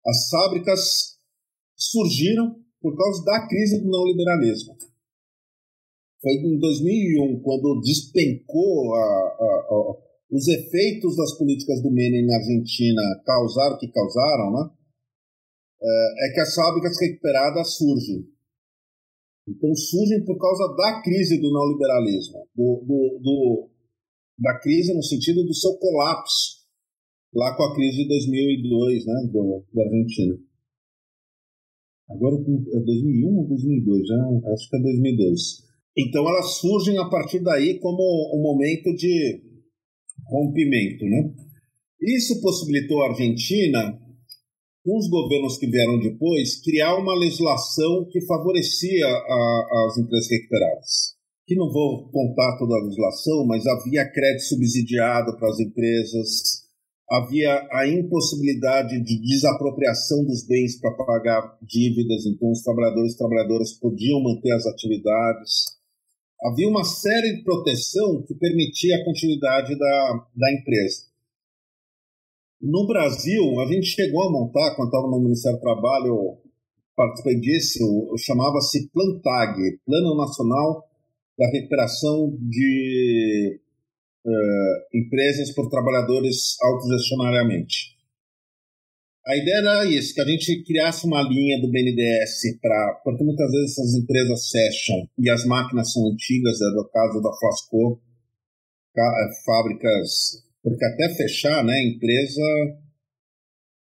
As 0.06 0.30
fábricas 0.30 1.18
surgiram 1.76 2.56
por 2.82 2.96
causa 2.98 3.24
da 3.24 3.48
crise 3.48 3.80
do 3.82 3.90
neoliberalismo. 3.90 4.76
Foi 6.22 6.34
em 6.34 6.58
2001, 6.60 7.42
quando 7.42 7.82
despencou 7.82 8.96
a, 8.96 9.00
a, 9.00 9.96
os 10.32 10.48
efeitos 10.48 11.16
das 11.16 11.38
políticas 11.38 11.82
do 11.82 11.92
Menem 11.92 12.26
na 12.26 12.38
Argentina 12.38 13.02
causaram 13.26 13.76
o 13.76 13.80
que 13.80 13.88
causaram, 13.88 14.52
né? 14.52 14.70
É, 15.82 16.30
é 16.30 16.34
que 16.34 16.40
as 16.40 16.56
fábricas 16.56 17.00
recuperadas 17.00 17.76
surgem. 17.76 18.26
Então 19.48 19.76
surgem 19.76 20.24
por 20.24 20.38
causa 20.40 20.74
da 20.76 21.02
crise 21.02 21.38
do 21.42 21.52
neoliberalismo, 21.52 22.48
do, 22.56 22.84
do, 22.86 23.20
do, 23.22 23.70
da 24.38 24.60
crise 24.60 24.94
no 24.94 25.04
sentido 25.04 25.44
do 25.44 25.54
seu 25.54 25.74
colapso, 25.78 26.64
lá 27.34 27.56
com 27.56 27.64
a 27.64 27.76
crise 27.76 27.98
de 27.98 28.08
2002, 28.08 29.06
né, 29.06 29.30
do, 29.32 29.66
da 29.74 29.84
Argentina. 29.84 30.38
Agora 32.10 32.36
é 32.36 32.80
2001 32.80 33.38
ou 33.38 33.48
2002? 33.48 34.08
Já, 34.08 34.52
acho 34.54 34.70
que 34.70 34.76
é 34.76 34.80
2002. 34.80 35.42
Então 35.98 36.28
elas 36.28 36.58
surgem 36.58 36.98
a 36.98 37.10
partir 37.10 37.40
daí 37.40 37.80
como 37.80 38.02
um 38.36 38.42
momento 38.42 38.94
de 38.96 39.42
rompimento. 40.28 41.06
Né? 41.06 41.34
Isso 42.02 42.42
possibilitou 42.42 43.02
à 43.04 43.10
Argentina, 43.10 44.00
com 44.84 44.98
os 44.98 45.10
governos 45.10 45.58
que 45.58 45.68
vieram 45.68 46.00
depois, 46.00 46.62
criar 46.62 46.98
uma 46.98 47.18
legislação 47.18 48.06
que 48.12 48.26
favorecia 48.26 49.08
a, 49.08 49.88
as 49.88 49.98
empresas 49.98 50.30
recuperadas. 50.30 51.13
Que 51.46 51.56
não 51.56 51.72
vou 51.72 52.10
contar 52.10 52.58
toda 52.58 52.76
a 52.76 52.84
legislação, 52.84 53.46
mas 53.46 53.66
havia 53.66 54.10
crédito 54.10 54.44
subsidiado 54.44 55.38
para 55.38 55.50
as 55.50 55.60
empresas, 55.60 56.64
havia 57.10 57.68
a 57.72 57.88
impossibilidade 57.88 59.04
de 59.04 59.22
desapropriação 59.22 60.24
dos 60.26 60.46
bens 60.48 60.80
para 60.80 60.94
pagar 60.94 61.58
dívidas, 61.62 62.26
então 62.26 62.52
os 62.52 62.62
trabalhadores 62.62 63.14
e 63.14 63.18
trabalhadoras 63.18 63.74
podiam 63.74 64.24
manter 64.24 64.52
as 64.52 64.66
atividades 64.66 65.74
havia 66.44 66.68
uma 66.68 66.84
série 66.84 67.38
de 67.38 67.44
proteção 67.44 68.22
que 68.24 68.36
permitia 68.36 68.98
a 68.98 69.06
continuidade 69.06 69.78
da, 69.78 70.28
da 70.36 70.54
empresa. 70.54 71.08
No 72.62 72.86
Brasil, 72.86 73.60
a 73.60 73.66
gente 73.66 73.88
chegou 73.88 74.24
a 74.24 74.32
montar, 74.32 74.76
quando 74.76 74.90
estava 74.90 75.08
no 75.08 75.22
Ministério 75.22 75.58
do 75.58 75.62
Trabalho, 75.62 76.38
participei 76.96 77.40
disso, 77.40 78.14
chamava-se 78.18 78.90
Plantag, 78.90 79.80
Plano 79.86 80.16
Nacional 80.16 80.84
da 81.38 81.48
Recuperação 81.50 82.38
de 82.40 83.60
uh, 84.26 84.98
Empresas 84.98 85.52
por 85.54 85.70
Trabalhadores 85.70 86.58
Autogestionariamente. 86.62 87.94
A 89.26 89.38
ideia 89.38 89.58
era 89.58 89.86
isso, 89.86 90.14
que 90.14 90.20
a 90.20 90.26
gente 90.26 90.64
criasse 90.64 91.08
uma 91.08 91.22
linha 91.22 91.60
do 91.62 91.72
BNDES 91.72 92.60
para. 92.62 93.02
Porque 93.06 93.24
muitas 93.24 93.50
vezes 93.50 93.72
essas 93.72 93.94
empresas 93.96 94.50
fecham 94.50 95.08
e 95.18 95.30
as 95.30 95.46
máquinas 95.46 95.94
são 95.94 96.12
antigas, 96.12 96.60
é 96.60 96.66
o 96.78 96.90
caso 96.90 97.22
da 97.22 97.32
Flasco, 97.40 98.02
é, 98.98 99.44
fábricas. 99.46 100.44
Porque 100.62 100.84
até 100.86 101.16
fechar, 101.16 101.64
né, 101.64 101.74
a 101.74 101.88
empresa 101.88 102.42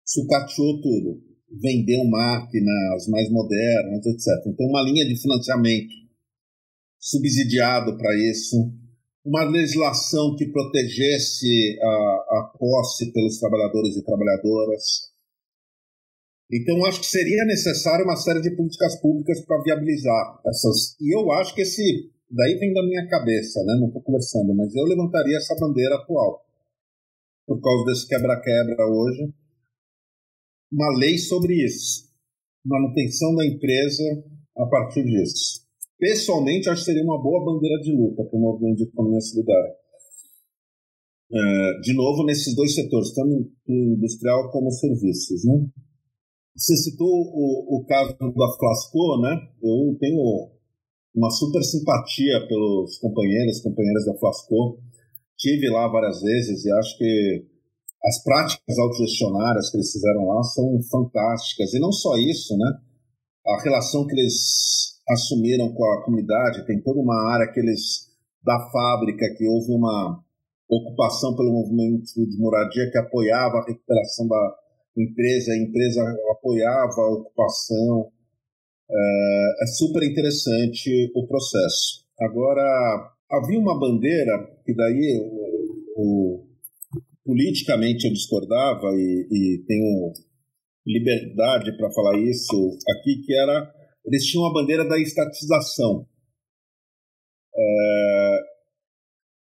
sucateou 0.03 0.81
tudo. 0.81 1.21
Vendeu 1.61 2.03
máquinas 2.05 3.07
mais 3.07 3.29
modernas, 3.31 4.05
etc. 4.05 4.27
Então, 4.47 4.65
uma 4.65 4.81
linha 4.81 5.07
de 5.07 5.19
financiamento 5.19 5.93
subsidiado 6.99 7.97
para 7.97 8.13
isso, 8.29 8.71
uma 9.25 9.43
legislação 9.43 10.35
que 10.35 10.51
protegesse 10.51 11.79
a, 11.81 11.87
a 11.87 12.53
posse 12.57 13.11
pelos 13.13 13.39
trabalhadores 13.39 13.95
e 13.95 14.03
trabalhadoras 14.03 15.09
então, 16.51 16.83
acho 16.85 17.01
que 17.01 17.05
seria 17.05 17.45
necessário 17.45 18.05
uma 18.05 18.15
série 18.15 18.41
de 18.41 18.55
políticas 18.55 18.99
públicas 18.99 19.39
para 19.45 19.61
viabilizar 19.61 20.41
essas. 20.47 20.95
E 20.99 21.15
eu 21.15 21.31
acho 21.33 21.53
que 21.53 21.61
esse. 21.61 22.11
Daí 22.31 22.57
vem 22.57 22.73
da 22.73 22.83
minha 22.83 23.07
cabeça, 23.07 23.63
né? 23.63 23.75
Não 23.79 23.87
estou 23.87 24.01
conversando, 24.01 24.53
mas 24.55 24.73
eu 24.75 24.83
levantaria 24.83 25.37
essa 25.37 25.55
bandeira 25.59 25.95
atual. 25.95 26.43
Por 27.45 27.61
causa 27.61 27.85
desse 27.85 28.07
quebra-quebra 28.07 28.85
hoje. 28.87 29.31
Uma 30.71 30.97
lei 30.97 31.17
sobre 31.17 31.53
isso. 31.63 32.09
manutenção 32.65 33.35
da 33.35 33.45
empresa 33.45 34.03
a 34.57 34.65
partir 34.67 35.03
disso. 35.03 35.68
Pessoalmente, 35.99 36.69
acho 36.69 36.79
que 36.79 36.85
seria 36.85 37.03
uma 37.03 37.21
boa 37.21 37.43
bandeira 37.43 37.77
de 37.81 37.91
luta 37.91 38.23
para 38.23 38.37
o 38.37 38.41
movimento 38.41 38.77
de 38.77 38.83
economia 38.83 39.19
solidária. 39.19 39.75
É, 41.31 41.79
de 41.81 41.93
novo, 41.93 42.23
nesses 42.23 42.55
dois 42.55 42.73
setores, 42.73 43.13
tanto 43.13 43.51
industrial 43.67 44.49
como 44.49 44.71
serviços. 44.71 45.43
Né? 45.43 45.67
Você 46.55 46.75
citou 46.77 47.07
o, 47.07 47.77
o 47.77 47.85
caso 47.85 48.17
da 48.17 48.57
Flasco, 48.57 49.21
né? 49.21 49.35
Eu 49.61 49.97
tenho 49.99 50.49
uma 51.13 51.29
super 51.31 51.61
simpatia 51.63 52.47
pelos 52.47 52.97
companheiros, 52.99 53.61
companheiras 53.61 54.05
da 54.05 54.17
Flasco. 54.17 54.79
Tive 55.37 55.69
lá 55.69 55.87
várias 55.89 56.21
vezes 56.21 56.65
e 56.65 56.71
acho 56.71 56.97
que 56.97 57.45
as 58.03 58.23
práticas 58.23 58.77
autogestionárias 58.79 59.69
que 59.69 59.77
eles 59.77 59.91
fizeram 59.91 60.27
lá 60.27 60.41
são 60.43 60.81
fantásticas. 60.89 61.73
E 61.73 61.79
não 61.79 61.91
só 61.91 62.17
isso, 62.17 62.57
né? 62.57 62.71
A 63.45 63.61
relação 63.63 64.07
que 64.07 64.13
eles 64.13 64.98
assumiram 65.09 65.73
com 65.73 65.83
a 65.85 66.03
comunidade, 66.03 66.65
tem 66.65 66.81
toda 66.81 66.99
uma 66.99 67.33
área 67.33 67.51
que 67.51 67.59
eles 67.59 68.09
da 68.43 68.57
fábrica 68.71 69.25
que 69.35 69.47
houve 69.47 69.73
uma 69.73 70.23
ocupação 70.69 71.35
pelo 71.35 71.51
movimento 71.51 72.13
de 72.15 72.37
moradia 72.37 72.89
que 72.91 72.97
apoiava 72.97 73.57
a 73.57 73.65
recuperação 73.65 74.27
da 74.27 74.55
empresa, 74.97 75.51
a 75.51 75.57
empresa 75.57 76.01
apoiava 76.31 77.01
a 77.01 77.13
ocupação. 77.13 78.11
É, 78.91 79.63
é 79.63 79.67
super 79.67 80.03
interessante 80.03 81.11
o 81.15 81.27
processo. 81.27 82.05
Agora, 82.21 83.13
havia 83.31 83.59
uma 83.59 83.79
bandeira 83.79 84.49
que 84.65 84.73
daí 84.73 85.19
o 85.95 86.45
politicamente 87.25 88.07
eu 88.07 88.13
discordava 88.13 88.87
e, 88.95 89.27
e 89.31 89.63
tenho 89.67 90.13
liberdade 90.85 91.77
para 91.77 91.91
falar 91.91 92.17
isso 92.17 92.77
aqui, 92.89 93.21
que 93.23 93.33
era 93.35 93.71
eles 94.05 94.23
tinham 94.25 94.45
a 94.45 94.53
bandeira 94.53 94.87
da 94.87 94.99
estatização. 94.99 96.07
É, 97.55 98.39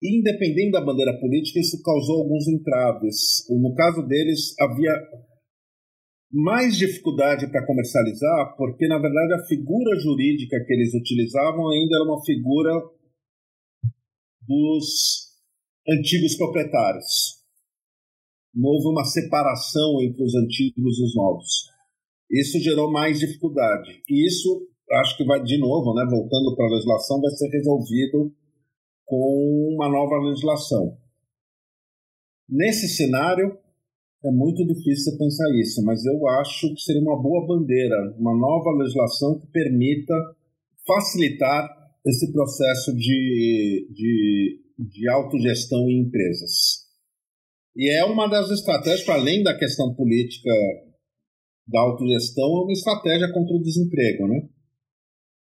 independente 0.02 0.72
da 0.72 0.84
bandeira 0.84 1.18
política, 1.18 1.60
isso 1.60 1.82
causou 1.82 2.22
alguns 2.22 2.46
entraves. 2.48 3.46
No 3.50 3.74
caso 3.74 4.06
deles, 4.06 4.54
havia 4.60 4.92
mais 6.30 6.76
dificuldade 6.76 7.46
para 7.50 7.64
comercializar, 7.64 8.56
porque 8.56 8.88
na 8.88 8.98
verdade 8.98 9.34
a 9.34 9.46
figura 9.46 9.98
jurídica 10.00 10.62
que 10.66 10.72
eles 10.72 10.92
utilizavam 10.92 11.70
ainda 11.70 11.94
era 11.94 12.04
uma 12.04 12.24
figura 12.24 12.72
dos 14.42 15.32
antigos 15.88 16.36
proprietários. 16.36 17.44
Não 18.52 18.68
houve 18.70 18.88
uma 18.88 19.04
separação 19.04 20.02
entre 20.02 20.22
os 20.24 20.34
antigos 20.34 20.98
e 20.98 21.04
os 21.04 21.14
novos. 21.14 21.73
Isso 22.30 22.58
gerou 22.58 22.90
mais 22.90 23.18
dificuldade. 23.18 24.02
E 24.08 24.26
isso, 24.26 24.66
acho 25.00 25.16
que 25.16 25.24
vai 25.24 25.42
de 25.42 25.58
novo, 25.58 25.94
né, 25.94 26.04
voltando 26.10 26.54
para 26.56 26.66
a 26.66 26.70
legislação, 26.70 27.20
vai 27.20 27.30
ser 27.30 27.48
resolvido 27.48 28.32
com 29.04 29.74
uma 29.74 29.88
nova 29.88 30.16
legislação. 30.26 30.96
Nesse 32.48 32.88
cenário, 32.88 33.56
é 34.24 34.30
muito 34.30 34.64
difícil 34.66 35.18
pensar 35.18 35.46
isso, 35.60 35.82
mas 35.84 36.04
eu 36.04 36.26
acho 36.40 36.74
que 36.74 36.80
seria 36.80 37.02
uma 37.02 37.20
boa 37.20 37.46
bandeira, 37.46 38.14
uma 38.18 38.34
nova 38.36 38.70
legislação 38.78 39.38
que 39.38 39.46
permita 39.48 40.14
facilitar 40.86 41.68
esse 42.06 42.32
processo 42.32 42.94
de, 42.94 43.88
de, 43.92 44.60
de 44.78 45.08
autogestão 45.08 45.88
em 45.90 46.02
empresas. 46.02 46.84
E 47.76 47.90
é 47.90 48.04
uma 48.04 48.28
das 48.28 48.50
estratégias, 48.50 49.04
para 49.04 49.14
além 49.14 49.42
da 49.42 49.56
questão 49.58 49.94
política 49.94 50.50
da 51.66 51.80
autogestão, 51.80 52.44
é 52.44 52.62
uma 52.62 52.72
estratégia 52.72 53.32
contra 53.32 53.56
o 53.56 53.62
desemprego, 53.62 54.28
né? 54.28 54.48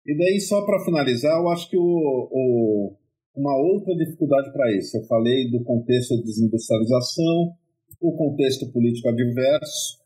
E 0.06 0.18
daí, 0.18 0.40
só 0.42 0.66
para 0.66 0.84
finalizar, 0.84 1.40
eu 1.40 1.50
acho 1.50 1.70
que 1.70 1.78
o, 1.78 1.82
o 1.82 2.98
uma 3.36 3.56
outra 3.58 3.96
dificuldade 3.96 4.52
para 4.52 4.76
isso. 4.76 4.98
Eu 4.98 5.04
falei 5.06 5.50
do 5.50 5.64
contexto 5.64 6.18
de 6.18 6.24
desindustrialização, 6.24 7.54
o 8.00 8.12
contexto 8.18 8.72
político 8.72 9.08
adverso 9.10 10.02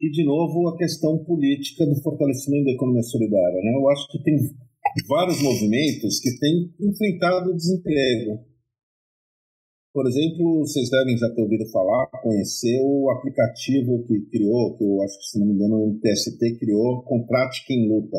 e, 0.00 0.10
de 0.10 0.24
novo, 0.24 0.68
a 0.68 0.76
questão 0.76 1.24
política 1.24 1.86
do 1.86 2.00
fortalecimento 2.02 2.64
da 2.64 2.72
economia 2.72 3.02
solidária. 3.02 3.60
Né? 3.62 3.72
Eu 3.74 3.88
acho 3.88 4.08
que 4.08 4.22
tem 4.22 4.36
vários 5.08 5.40
movimentos 5.42 6.20
que 6.20 6.38
têm 6.38 6.74
enfrentado 6.80 7.50
o 7.50 7.56
desemprego. 7.56 8.44
Por 9.94 10.08
exemplo, 10.08 10.66
vocês 10.66 10.90
devem 10.90 11.16
já 11.16 11.30
ter 11.30 11.40
ouvido 11.40 11.70
falar, 11.70 12.08
conhecer 12.20 12.80
o 12.82 13.08
aplicativo 13.10 14.04
que 14.04 14.20
criou, 14.22 14.76
que 14.76 14.84
eu 14.84 15.00
acho 15.02 15.18
que, 15.18 15.24
se 15.24 15.38
não 15.38 15.46
me 15.46 15.54
engano, 15.54 15.76
o 15.76 15.88
MTST 15.92 16.58
criou, 16.58 17.02
Contrate 17.04 17.64
Quem 17.64 17.88
Luta 17.88 18.18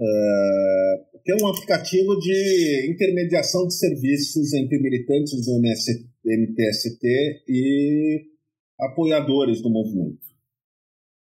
Uh, 0.00 1.20
que 1.22 1.30
é 1.30 1.36
um 1.36 1.48
aplicativo 1.48 2.18
de 2.18 2.90
intermediação 2.90 3.66
de 3.66 3.74
serviços 3.74 4.54
entre 4.54 4.78
militantes 4.78 5.44
do 5.44 5.60
MTST 6.24 7.06
e 7.46 8.22
apoiadores 8.80 9.60
do 9.60 9.68
movimento. 9.68 10.26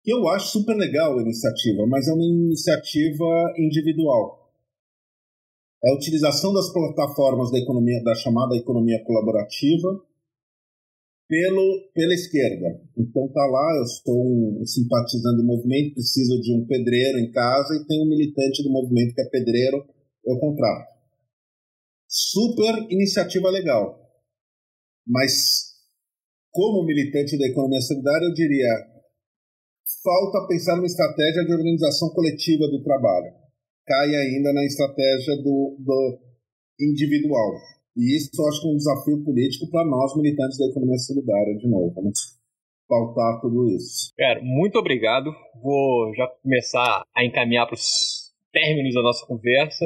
Que 0.01 0.13
eu 0.13 0.29
acho 0.29 0.47
super 0.47 0.77
legal 0.77 1.19
a 1.19 1.21
iniciativa, 1.21 1.85
mas 1.85 2.07
é 2.07 2.13
uma 2.13 2.23
iniciativa 2.23 3.53
individual. 3.57 4.42
É 5.83 5.89
a 5.89 5.95
utilização 5.95 6.53
das 6.53 6.71
plataformas 6.71 7.51
da 7.51 7.59
economia 7.59 8.01
da 8.03 8.15
chamada 8.15 8.55
economia 8.55 9.03
colaborativa 9.03 10.01
pelo, 11.27 11.91
pela 11.93 12.13
esquerda. 12.13 12.81
Então 12.97 13.27
tá 13.29 13.45
lá, 13.45 13.77
eu 13.77 13.83
estou 13.83 14.61
um 14.61 14.65
simpatizante 14.65 15.37
do 15.37 15.45
movimento, 15.45 15.95
preciso 15.95 16.39
de 16.39 16.53
um 16.53 16.65
pedreiro 16.65 17.19
em 17.19 17.31
casa 17.31 17.75
e 17.75 17.85
tem 17.85 18.01
um 18.01 18.07
militante 18.07 18.63
do 18.63 18.71
movimento 18.71 19.13
que 19.13 19.21
é 19.21 19.29
pedreiro, 19.29 19.85
eu 20.25 20.39
contrato. 20.39 20.93
Super 22.07 22.85
iniciativa 22.89 23.49
legal. 23.49 23.99
Mas 25.05 25.73
como 26.51 26.85
militante 26.85 27.37
da 27.37 27.47
economia 27.47 27.81
solidária, 27.81 28.25
eu 28.25 28.33
diria 28.33 28.69
falta 30.01 30.47
pensar 30.47 30.75
numa 30.75 30.85
estratégia 30.85 31.43
de 31.43 31.53
organização 31.53 32.09
coletiva 32.09 32.67
do 32.67 32.83
trabalho. 32.83 33.42
Cai 33.85 34.15
ainda 34.15 34.53
na 34.53 34.63
estratégia 34.63 35.35
do, 35.37 35.75
do 35.79 36.19
individual. 36.79 37.51
E 37.95 38.17
isso 38.17 38.29
eu 38.39 38.47
acho 38.47 38.61
que 38.61 38.67
é 38.67 38.71
um 38.71 38.77
desafio 38.77 39.23
político 39.23 39.69
para 39.69 39.85
nós, 39.85 40.15
militantes 40.15 40.57
da 40.57 40.65
economia 40.65 40.97
solidária, 40.97 41.55
de 41.57 41.67
novo, 41.67 42.01
né? 42.01 42.11
Pautar 42.87 43.39
tudo 43.41 43.69
isso. 43.69 44.13
Cara, 44.17 44.41
muito 44.41 44.77
obrigado. 44.77 45.31
Vou 45.61 46.13
já 46.15 46.27
começar 46.41 47.03
a 47.15 47.25
encaminhar 47.25 47.65
para 47.67 47.75
os 47.75 48.33
términos 48.51 48.93
da 48.93 49.01
nossa 49.01 49.25
conversa. 49.25 49.85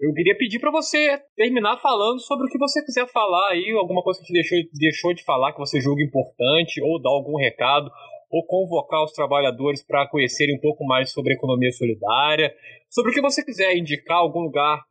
Eu 0.00 0.12
queria 0.14 0.36
pedir 0.36 0.58
para 0.58 0.72
você 0.72 1.20
terminar 1.36 1.80
falando 1.80 2.18
sobre 2.20 2.46
o 2.46 2.50
que 2.50 2.58
você 2.58 2.84
quiser 2.84 3.06
falar 3.06 3.52
aí, 3.52 3.70
alguma 3.70 4.02
coisa 4.02 4.18
que 4.18 4.26
te 4.26 4.32
deixou, 4.32 4.58
deixou 4.74 5.14
de 5.14 5.22
falar 5.22 5.52
que 5.52 5.60
você 5.60 5.80
julga 5.80 6.02
importante, 6.02 6.82
ou 6.82 7.00
dar 7.00 7.10
algum 7.10 7.36
recado, 7.36 7.88
ou 8.32 8.44
convocar 8.46 9.04
os 9.04 9.12
trabalhadores 9.12 9.84
para 9.84 10.08
conhecerem 10.08 10.56
um 10.56 10.60
pouco 10.60 10.84
mais 10.86 11.12
sobre 11.12 11.34
economia 11.34 11.70
solidária, 11.70 12.52
sobre 12.88 13.10
o 13.10 13.14
que 13.14 13.20
você 13.20 13.44
quiser, 13.44 13.76
indicar 13.76 14.16
algum 14.16 14.40
lugar 14.40 14.82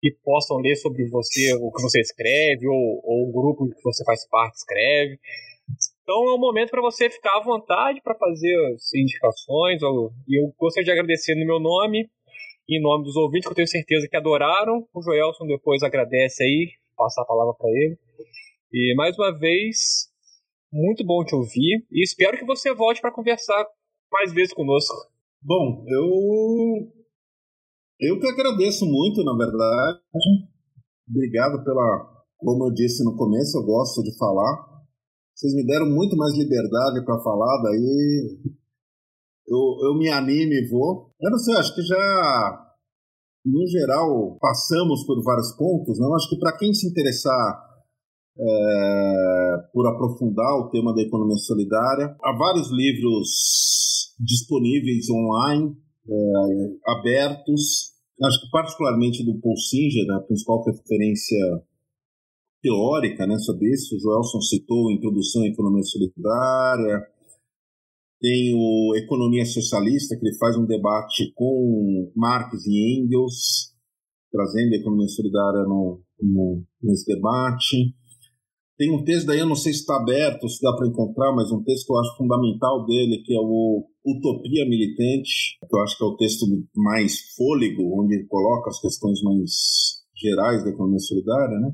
que 0.00 0.12
possam 0.22 0.58
ler 0.58 0.76
sobre 0.76 1.04
você, 1.08 1.52
o 1.54 1.72
que 1.72 1.82
você 1.82 2.00
escreve, 2.00 2.68
ou, 2.68 3.00
ou 3.02 3.28
o 3.28 3.32
grupo 3.32 3.68
que 3.68 3.82
você 3.82 4.04
faz 4.04 4.24
parte 4.28 4.58
escreve. 4.58 5.18
Então 6.02 6.28
é 6.28 6.34
um 6.34 6.38
momento 6.38 6.70
para 6.70 6.80
você 6.80 7.10
ficar 7.10 7.36
à 7.36 7.42
vontade 7.42 8.00
para 8.00 8.14
fazer 8.14 8.54
as 8.72 8.94
indicações. 8.94 9.82
Ou, 9.82 10.12
e 10.28 10.40
eu 10.40 10.54
gostaria 10.56 10.84
de 10.84 10.92
agradecer 10.92 11.34
no 11.34 11.44
meu 11.44 11.58
nome, 11.58 12.08
em 12.68 12.80
nome 12.80 13.04
dos 13.04 13.16
ouvintes, 13.16 13.46
que 13.48 13.52
eu 13.52 13.56
tenho 13.56 13.68
certeza 13.68 14.06
que 14.08 14.16
adoraram. 14.16 14.86
O 14.94 15.02
Joelson 15.02 15.46
depois 15.46 15.82
agradece 15.82 16.44
aí, 16.44 16.70
passar 16.96 17.22
a 17.22 17.26
palavra 17.26 17.54
para 17.54 17.68
ele. 17.70 17.98
E 18.72 18.94
mais 18.94 19.18
uma 19.18 19.36
vez, 19.36 20.08
muito 20.72 21.04
bom 21.04 21.24
te 21.24 21.34
ouvir 21.34 21.86
e 21.90 22.02
espero 22.02 22.38
que 22.38 22.44
você 22.44 22.74
volte 22.74 23.00
para 23.00 23.12
conversar 23.12 23.66
mais 24.12 24.32
vezes 24.32 24.54
conosco. 24.54 24.94
Bom, 25.42 25.84
eu 25.86 26.92
eu 28.00 28.20
que 28.20 28.28
agradeço 28.28 28.86
muito, 28.86 29.24
na 29.24 29.36
verdade. 29.36 29.98
Obrigado 31.08 31.64
pela. 31.64 32.24
Como 32.38 32.68
eu 32.68 32.72
disse 32.72 33.02
no 33.02 33.16
começo, 33.16 33.58
eu 33.58 33.64
gosto 33.64 34.02
de 34.04 34.16
falar. 34.16 34.68
Vocês 35.34 35.52
me 35.54 35.66
deram 35.66 35.86
muito 35.86 36.16
mais 36.16 36.32
liberdade 36.36 37.04
para 37.04 37.20
falar, 37.20 37.62
daí 37.62 38.38
eu, 39.46 39.88
eu 39.88 39.98
me 39.98 40.08
anime 40.08 40.62
e 40.62 40.68
vou. 40.68 41.12
Eu 41.20 41.30
não 41.30 41.38
sei, 41.38 41.56
acho 41.56 41.74
que 41.74 41.82
já, 41.82 42.74
no 43.44 43.66
geral, 43.66 44.36
passamos 44.40 45.04
por 45.04 45.20
vários 45.24 45.52
pontos. 45.56 45.98
Não? 45.98 46.14
Acho 46.14 46.28
que 46.30 46.38
para 46.38 46.56
quem 46.56 46.72
se 46.72 46.88
interessar 46.88 47.67
é, 48.40 49.56
por 49.72 49.86
aprofundar 49.88 50.58
o 50.60 50.70
tema 50.70 50.94
da 50.94 51.02
economia 51.02 51.36
solidária, 51.36 52.16
há 52.22 52.36
vários 52.36 52.70
livros 52.70 54.14
disponíveis 54.20 55.10
online 55.10 55.76
é, 56.08 56.92
abertos. 56.92 57.92
Acho 58.22 58.40
que 58.42 58.50
particularmente 58.50 59.24
do 59.24 59.40
Paul 59.40 59.56
Singer, 59.56 60.10
a 60.12 60.20
principal 60.20 60.64
referência 60.64 61.38
teórica 62.62 63.26
né, 63.26 63.38
sobre 63.38 63.72
isso. 63.72 63.96
O 63.96 64.00
Joelson 64.00 64.40
citou 64.40 64.90
Introdução 64.90 65.42
à 65.42 65.48
Economia 65.48 65.82
Solidária. 65.82 67.06
Tem 68.20 68.52
o 68.54 68.96
Economia 68.96 69.44
Socialista, 69.46 70.16
que 70.16 70.26
ele 70.26 70.36
faz 70.38 70.56
um 70.56 70.66
debate 70.66 71.32
com 71.34 72.10
Marx 72.16 72.66
e 72.66 72.98
Engels, 72.98 73.72
trazendo 74.32 74.72
a 74.72 74.76
economia 74.76 75.06
solidária 75.06 75.62
no, 75.62 76.02
no, 76.20 76.64
nesse 76.82 77.06
debate. 77.06 77.94
Tem 78.78 78.94
um 78.94 79.02
texto 79.02 79.26
daí, 79.26 79.40
eu 79.40 79.48
não 79.48 79.56
sei 79.56 79.72
se 79.72 79.80
está 79.80 79.96
aberto, 79.96 80.48
se 80.48 80.62
dá 80.62 80.72
para 80.72 80.86
encontrar, 80.86 81.34
mas 81.34 81.50
um 81.50 81.64
texto 81.64 81.84
que 81.84 81.92
eu 81.92 81.98
acho 81.98 82.16
fundamental 82.16 82.86
dele, 82.86 83.20
que 83.24 83.34
é 83.34 83.40
o 83.40 83.84
Utopia 84.06 84.64
Militante, 84.68 85.58
que 85.68 85.76
eu 85.76 85.80
acho 85.80 85.98
que 85.98 86.04
é 86.04 86.06
o 86.06 86.16
texto 86.16 86.46
mais 86.76 87.34
fôlego, 87.36 88.00
onde 88.00 88.14
ele 88.14 88.26
coloca 88.28 88.70
as 88.70 88.80
questões 88.80 89.20
mais 89.22 89.50
gerais 90.16 90.62
da 90.62 90.70
economia 90.70 91.00
solidária, 91.00 91.58
né? 91.58 91.72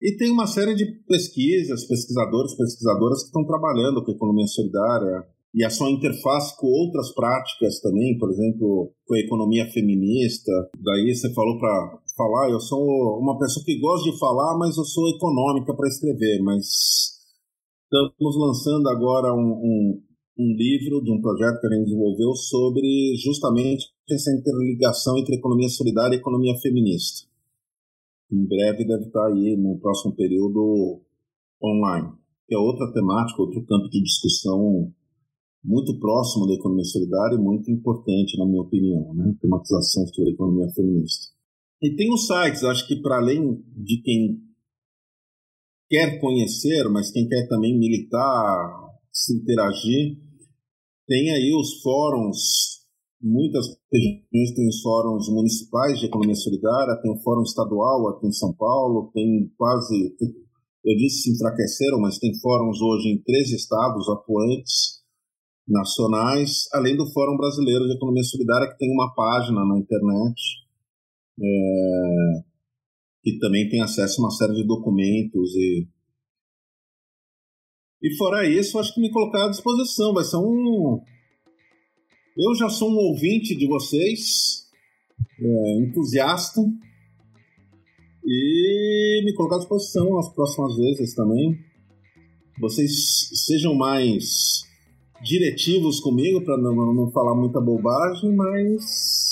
E 0.00 0.16
tem 0.16 0.30
uma 0.30 0.46
série 0.46 0.76
de 0.76 0.86
pesquisas, 1.08 1.88
pesquisadores, 1.88 2.54
pesquisadoras 2.54 3.22
que 3.22 3.26
estão 3.26 3.44
trabalhando 3.44 4.04
com 4.04 4.12
a 4.12 4.14
economia 4.14 4.46
solidária 4.46 5.24
e 5.52 5.64
a 5.64 5.70
sua 5.70 5.90
interface 5.90 6.56
com 6.56 6.66
outras 6.68 7.12
práticas 7.14 7.80
também, 7.80 8.16
por 8.18 8.30
exemplo, 8.30 8.92
com 9.06 9.14
a 9.14 9.18
economia 9.18 9.66
feminista. 9.72 10.52
Daí 10.78 11.12
você 11.14 11.32
falou 11.32 11.58
para 11.58 11.98
falar, 12.16 12.50
eu 12.50 12.58
sou 12.58 13.20
uma 13.20 13.38
pessoa 13.38 13.64
que 13.64 13.78
gosta 13.78 14.10
de 14.10 14.18
falar, 14.18 14.58
mas 14.58 14.76
eu 14.76 14.84
sou 14.84 15.08
econômica 15.10 15.74
para 15.74 15.88
escrever, 15.88 16.42
mas 16.42 16.64
estamos 17.84 18.36
lançando 18.36 18.88
agora 18.88 19.34
um, 19.34 19.52
um, 19.52 20.02
um, 20.38 20.56
livro 20.56 21.02
de 21.04 21.12
um 21.12 21.20
projeto 21.20 21.60
que 21.60 21.66
a 21.66 21.70
gente 21.70 21.84
desenvolveu 21.84 22.34
sobre 22.34 23.14
justamente 23.22 23.86
essa 24.10 24.32
interligação 24.32 25.18
entre 25.18 25.36
economia 25.36 25.68
solidária 25.68 26.16
e 26.16 26.18
economia 26.18 26.56
feminista. 26.60 27.28
Em 28.32 28.44
breve 28.44 28.84
deve 28.84 29.04
estar 29.06 29.26
aí 29.26 29.56
no 29.56 29.78
próximo 29.78 30.16
período 30.16 31.00
online, 31.62 32.12
que 32.48 32.54
é 32.54 32.58
outra 32.58 32.90
temática, 32.92 33.42
outro 33.42 33.64
campo 33.66 33.88
de 33.90 34.02
discussão 34.02 34.90
muito 35.62 35.98
próximo 35.98 36.46
da 36.46 36.54
economia 36.54 36.84
solidária 36.84 37.36
e 37.36 37.42
muito 37.42 37.70
importante, 37.70 38.38
na 38.38 38.46
minha 38.46 38.62
opinião, 38.62 39.12
né? 39.14 39.34
tematização 39.40 40.06
sobre 40.06 40.30
a 40.30 40.32
economia 40.34 40.68
feminista. 40.70 41.35
E 41.82 41.94
tem 41.94 42.12
os 42.12 42.26
sites, 42.26 42.64
acho 42.64 42.86
que 42.86 43.00
para 43.02 43.18
além 43.18 43.62
de 43.76 44.00
quem 44.02 44.40
quer 45.88 46.18
conhecer, 46.20 46.88
mas 46.88 47.10
quem 47.10 47.28
quer 47.28 47.46
também 47.48 47.78
militar, 47.78 48.90
se 49.12 49.36
interagir, 49.36 50.18
tem 51.06 51.30
aí 51.30 51.54
os 51.54 51.80
fóruns, 51.82 52.80
muitas 53.22 53.66
regiões 53.92 54.54
têm 54.54 54.68
os 54.68 54.80
fóruns 54.80 55.28
municipais 55.28 56.00
de 56.00 56.06
economia 56.06 56.34
solidária, 56.34 57.00
tem 57.00 57.10
o 57.12 57.22
fórum 57.22 57.42
estadual 57.42 58.08
aqui 58.08 58.26
em 58.26 58.32
São 58.32 58.52
Paulo, 58.54 59.10
tem 59.12 59.52
quase, 59.56 60.16
eu 60.84 60.96
disse 60.96 61.22
se 61.22 61.32
enfraqueceram, 61.34 62.00
mas 62.00 62.18
tem 62.18 62.34
fóruns 62.40 62.80
hoje 62.80 63.08
em 63.08 63.22
três 63.22 63.50
estados 63.50 64.08
atuantes, 64.08 64.96
nacionais, 65.68 66.68
além 66.72 66.96
do 66.96 67.10
Fórum 67.12 67.36
Brasileiro 67.36 67.86
de 67.86 67.94
Economia 67.96 68.22
Solidária, 68.22 68.70
que 68.70 68.78
tem 68.78 68.92
uma 68.92 69.12
página 69.14 69.64
na 69.64 69.78
internet, 69.78 70.40
é, 71.40 72.42
que 73.22 73.38
também 73.38 73.68
tem 73.68 73.82
acesso 73.82 74.20
a 74.20 74.24
uma 74.24 74.30
série 74.30 74.54
de 74.54 74.66
documentos 74.66 75.54
e 75.54 75.88
e 78.02 78.14
fora 78.16 78.48
isso, 78.48 78.78
acho 78.78 78.94
que 78.94 79.00
me 79.00 79.10
colocar 79.10 79.46
à 79.46 79.50
disposição. 79.50 80.12
Vai 80.14 80.22
ser 80.22 80.36
um. 80.36 81.00
Eu 82.36 82.54
já 82.54 82.68
sou 82.68 82.90
um 82.90 82.96
ouvinte 82.96 83.56
de 83.56 83.66
vocês, 83.66 84.68
é, 85.40 85.78
entusiasta, 85.80 86.60
e 88.24 89.22
me 89.24 89.34
colocar 89.34 89.56
à 89.56 89.58
disposição 89.58 90.18
as 90.18 90.28
próximas 90.32 90.76
vezes 90.76 91.14
também. 91.14 91.58
Vocês 92.60 93.30
sejam 93.46 93.74
mais 93.74 94.62
diretivos 95.24 95.98
comigo 95.98 96.42
para 96.44 96.58
não, 96.58 96.94
não 96.94 97.10
falar 97.10 97.34
muita 97.34 97.60
bobagem, 97.60 98.34
mas 98.36 99.25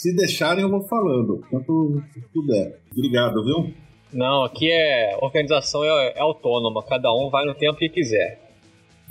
se 0.00 0.16
deixarem 0.16 0.62
eu 0.62 0.70
vou 0.70 0.80
falando, 0.88 1.44
quanto 1.50 2.02
puder. 2.32 2.80
Obrigado, 2.90 3.44
viu? 3.44 3.70
Não, 4.10 4.44
aqui 4.44 4.72
é 4.72 5.18
organização 5.20 5.84
é, 5.84 6.14
é 6.16 6.20
autônoma, 6.20 6.82
cada 6.82 7.12
um 7.12 7.28
vai 7.28 7.44
no 7.44 7.54
tempo 7.54 7.76
que 7.76 7.90
quiser. 7.90 8.40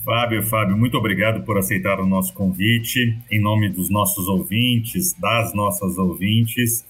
Fábio, 0.03 0.41
Fábio, 0.41 0.75
muito 0.75 0.97
obrigado 0.97 1.45
por 1.45 1.59
aceitar 1.59 1.99
o 1.99 2.07
nosso 2.07 2.33
convite. 2.33 3.15
Em 3.31 3.39
nome 3.39 3.69
dos 3.69 3.91
nossos 3.91 4.27
ouvintes, 4.27 5.13
das 5.13 5.53
nossas 5.53 5.95
ouvintes, 5.99 6.83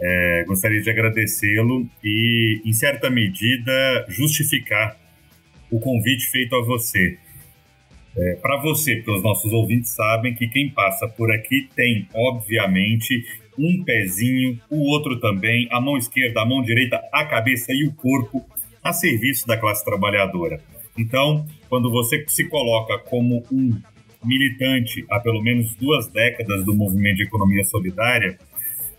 é, 0.00 0.44
gostaria 0.46 0.80
de 0.80 0.88
agradecê-lo 0.88 1.88
e, 2.04 2.62
em 2.64 2.72
certa 2.72 3.10
medida, 3.10 4.06
justificar 4.08 4.96
o 5.72 5.80
convite 5.80 6.26
feito 6.30 6.54
a 6.54 6.64
você. 6.64 7.18
É, 8.16 8.34
para 8.36 8.60
você, 8.60 8.96
porque 8.96 9.10
os 9.12 9.22
nossos 9.22 9.52
ouvintes 9.52 9.90
sabem 9.90 10.34
que 10.34 10.48
quem 10.48 10.68
passa 10.70 11.06
por 11.06 11.32
aqui 11.32 11.68
tem, 11.76 12.08
obviamente, 12.12 13.24
um 13.58 13.84
pezinho, 13.84 14.58
o 14.68 14.90
outro 14.90 15.20
também, 15.20 15.68
a 15.70 15.80
mão 15.80 15.96
esquerda, 15.96 16.40
a 16.40 16.46
mão 16.46 16.62
direita, 16.62 17.00
a 17.12 17.24
cabeça 17.24 17.72
e 17.72 17.86
o 17.86 17.92
corpo 17.92 18.44
a 18.82 18.92
serviço 18.92 19.46
da 19.46 19.56
classe 19.56 19.84
trabalhadora. 19.84 20.60
Então, 20.98 21.46
quando 21.68 21.90
você 21.90 22.24
se 22.26 22.48
coloca 22.48 22.98
como 22.98 23.44
um 23.52 23.80
militante 24.24 25.04
há 25.10 25.20
pelo 25.20 25.42
menos 25.42 25.74
duas 25.76 26.08
décadas 26.08 26.64
do 26.64 26.74
movimento 26.74 27.16
de 27.16 27.24
economia 27.24 27.64
solidária, 27.64 28.38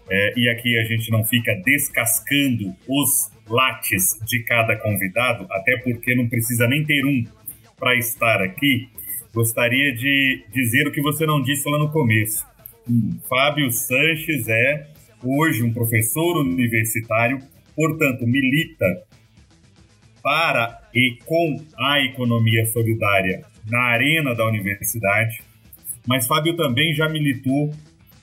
é, 0.09 0.33
e 0.37 0.49
aqui 0.49 0.77
a 0.77 0.83
gente 0.83 1.09
não 1.11 1.23
fica 1.23 1.53
descascando 1.63 2.75
os 2.87 3.31
lates 3.47 4.19
de 4.25 4.43
cada 4.43 4.75
convidado, 4.75 5.45
até 5.51 5.77
porque 5.77 6.15
não 6.15 6.27
precisa 6.27 6.67
nem 6.67 6.83
ter 6.83 7.05
um 7.05 7.23
para 7.79 7.95
estar 7.97 8.41
aqui, 8.41 8.89
gostaria 9.33 9.93
de 9.93 10.45
dizer 10.53 10.87
o 10.87 10.91
que 10.91 11.01
você 11.01 11.25
não 11.25 11.41
disse 11.41 11.69
lá 11.69 11.79
no 11.79 11.91
começo. 11.91 12.45
Fábio 13.27 13.71
Sanches 13.71 14.47
é 14.47 14.87
hoje 15.23 15.63
um 15.63 15.73
professor 15.73 16.41
universitário, 16.41 17.39
portanto, 17.75 18.27
milita 18.27 18.85
para 20.21 20.81
e 20.93 21.17
com 21.25 21.63
a 21.77 22.03
economia 22.03 22.65
solidária 22.67 23.43
na 23.67 23.81
arena 23.85 24.35
da 24.35 24.45
universidade, 24.47 25.41
mas 26.05 26.27
Fábio 26.27 26.55
também 26.55 26.93
já 26.93 27.07
militou 27.07 27.73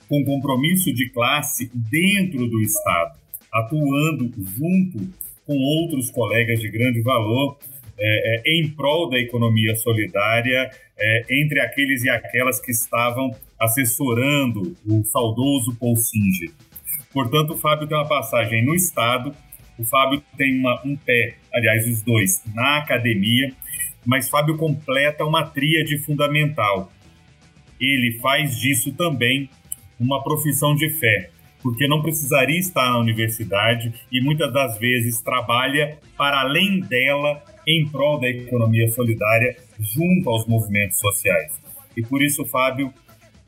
com 0.09 0.25
compromisso 0.25 0.93
de 0.93 1.09
classe 1.11 1.71
dentro 1.75 2.47
do 2.47 2.61
Estado, 2.61 3.19
atuando 3.53 4.31
junto 4.39 5.09
com 5.47 5.57
outros 5.57 6.11
colegas 6.11 6.61
de 6.61 6.69
grande 6.69 7.01
valor 7.03 7.59
é, 8.01 8.37
é, 8.37 8.61
em 8.61 8.69
prol 8.69 9.11
da 9.11 9.19
economia 9.19 9.75
solidária 9.77 10.71
é, 10.99 11.25
entre 11.31 11.61
aqueles 11.61 12.05
e 12.05 12.11
aquelas 12.11 12.61
que 12.61 12.71
estavam 12.71 13.31
assessorando 13.59 14.77
o 14.87 15.05
saudoso 15.05 15.77
Paul 15.79 15.97
Singer. 15.97 16.53
Portanto, 17.13 17.55
o 17.55 17.59
Fábio 17.59 17.89
tem 17.89 17.97
uma 17.97 18.09
passagem 18.09 18.65
no 18.65 18.75
Estado, 18.75 19.35
o 19.79 19.85
Fábio 19.85 20.23
tem 20.37 20.59
uma, 20.59 20.81
um 20.85 20.97
pé, 20.97 21.37
aliás, 21.53 21.87
os 21.89 22.03
dois, 22.03 22.43
na 22.55 22.79
academia, 22.79 23.53
mas 24.05 24.29
Fábio 24.29 24.57
completa 24.57 25.25
uma 25.25 25.45
tríade 25.47 25.99
fundamental. 25.99 26.93
Ele 27.81 28.19
faz 28.21 28.59
disso 28.59 28.93
também 28.93 29.49
uma 29.99 30.23
profissão 30.23 30.75
de 30.75 30.91
fé, 30.91 31.31
porque 31.63 31.89
não 31.89 32.03
precisaria 32.03 32.59
estar 32.59 32.91
na 32.91 32.99
universidade 32.99 33.93
e 34.11 34.21
muitas 34.21 34.53
das 34.53 34.79
vezes 34.79 35.21
trabalha 35.21 35.99
para 36.17 36.41
além 36.41 36.81
dela 36.81 37.43
em 37.69 37.87
prol 37.89 38.19
da 38.19 38.29
economia 38.29 38.89
solidária 38.89 39.57
junto 39.79 40.31
aos 40.31 40.47
movimentos 40.47 40.99
sociais. 40.99 41.53
E 41.95 42.03
por 42.03 42.23
isso, 42.23 42.47
Fábio, 42.47 42.93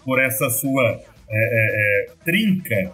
por 0.05 0.21
essa 0.21 0.51
sua 0.51 1.01
é, 1.29 1.33
é, 1.33 2.05
é, 2.05 2.07
trinca, 2.25 2.93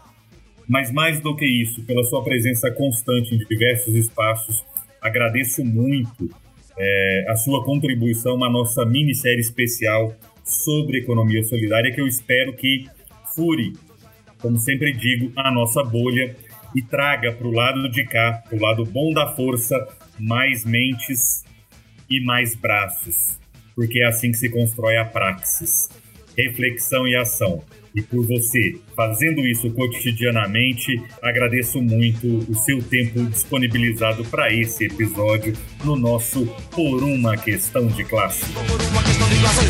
mas 0.69 0.93
mais 0.93 1.21
do 1.21 1.35
que 1.35 1.45
isso, 1.45 1.85
pela 1.85 2.05
sua 2.05 2.23
presença 2.23 2.71
constante 2.71 3.35
em 3.35 3.39
diversos 3.39 3.95
espaços, 3.95 4.65
agradeço 5.01 5.65
muito 5.65 6.31
é, 6.79 7.25
a 7.29 7.37
sua 7.37 7.65
contribuição 7.65 8.43
à 8.45 8.51
nossa 8.51 8.85
minissérie 8.85 9.41
especial 9.41 10.15
sobre 10.45 10.99
economia 10.99 11.43
solidária, 11.43 11.93
que 11.93 12.01
eu 12.01 12.07
espero 12.07 12.53
que 12.53 12.87
fure, 13.35 13.73
como 14.41 14.59
sempre 14.59 14.93
digo, 14.93 15.33
a 15.37 15.51
nossa 15.51 15.83
bolha 15.83 16.37
e 16.75 16.83
traga 16.83 17.33
para 17.33 17.47
o 17.47 17.53
lado 17.53 17.89
de 17.89 18.05
cá, 18.05 18.43
para 18.49 18.57
o 18.57 18.61
lado 18.61 18.85
bom 18.85 19.13
da 19.13 19.35
força, 19.35 19.77
mais 20.19 20.65
mentes 20.65 21.45
e 22.09 22.21
mais 22.25 22.55
braços, 22.55 23.39
porque 23.75 24.03
é 24.03 24.07
assim 24.07 24.31
que 24.31 24.39
se 24.39 24.49
constrói 24.49 24.97
a 24.97 25.05
praxis, 25.05 25.89
reflexão 26.37 27.07
e 27.07 27.17
ação. 27.17 27.63
E 27.95 28.03
por 28.03 28.27
você 28.27 28.79
fazendo 28.95 29.41
isso 29.47 29.71
cotidianamente, 29.71 31.03
agradeço 31.23 31.81
muito 31.81 32.45
o 32.51 32.55
seu 32.55 32.83
tempo 32.83 33.25
disponibilizado 33.25 34.23
para 34.27 34.53
esse 34.53 34.85
episódio 34.85 35.55
no 35.83 35.97
nosso 35.97 36.45
Por 36.73 37.03
uma 37.03 37.39
Questão 37.39 37.87
de 37.87 38.05
Classe. 38.05 38.45
Por 38.53 38.63
uma 38.63 39.03
questão 39.03 39.29
de 39.29 39.41
classe, 39.41 39.65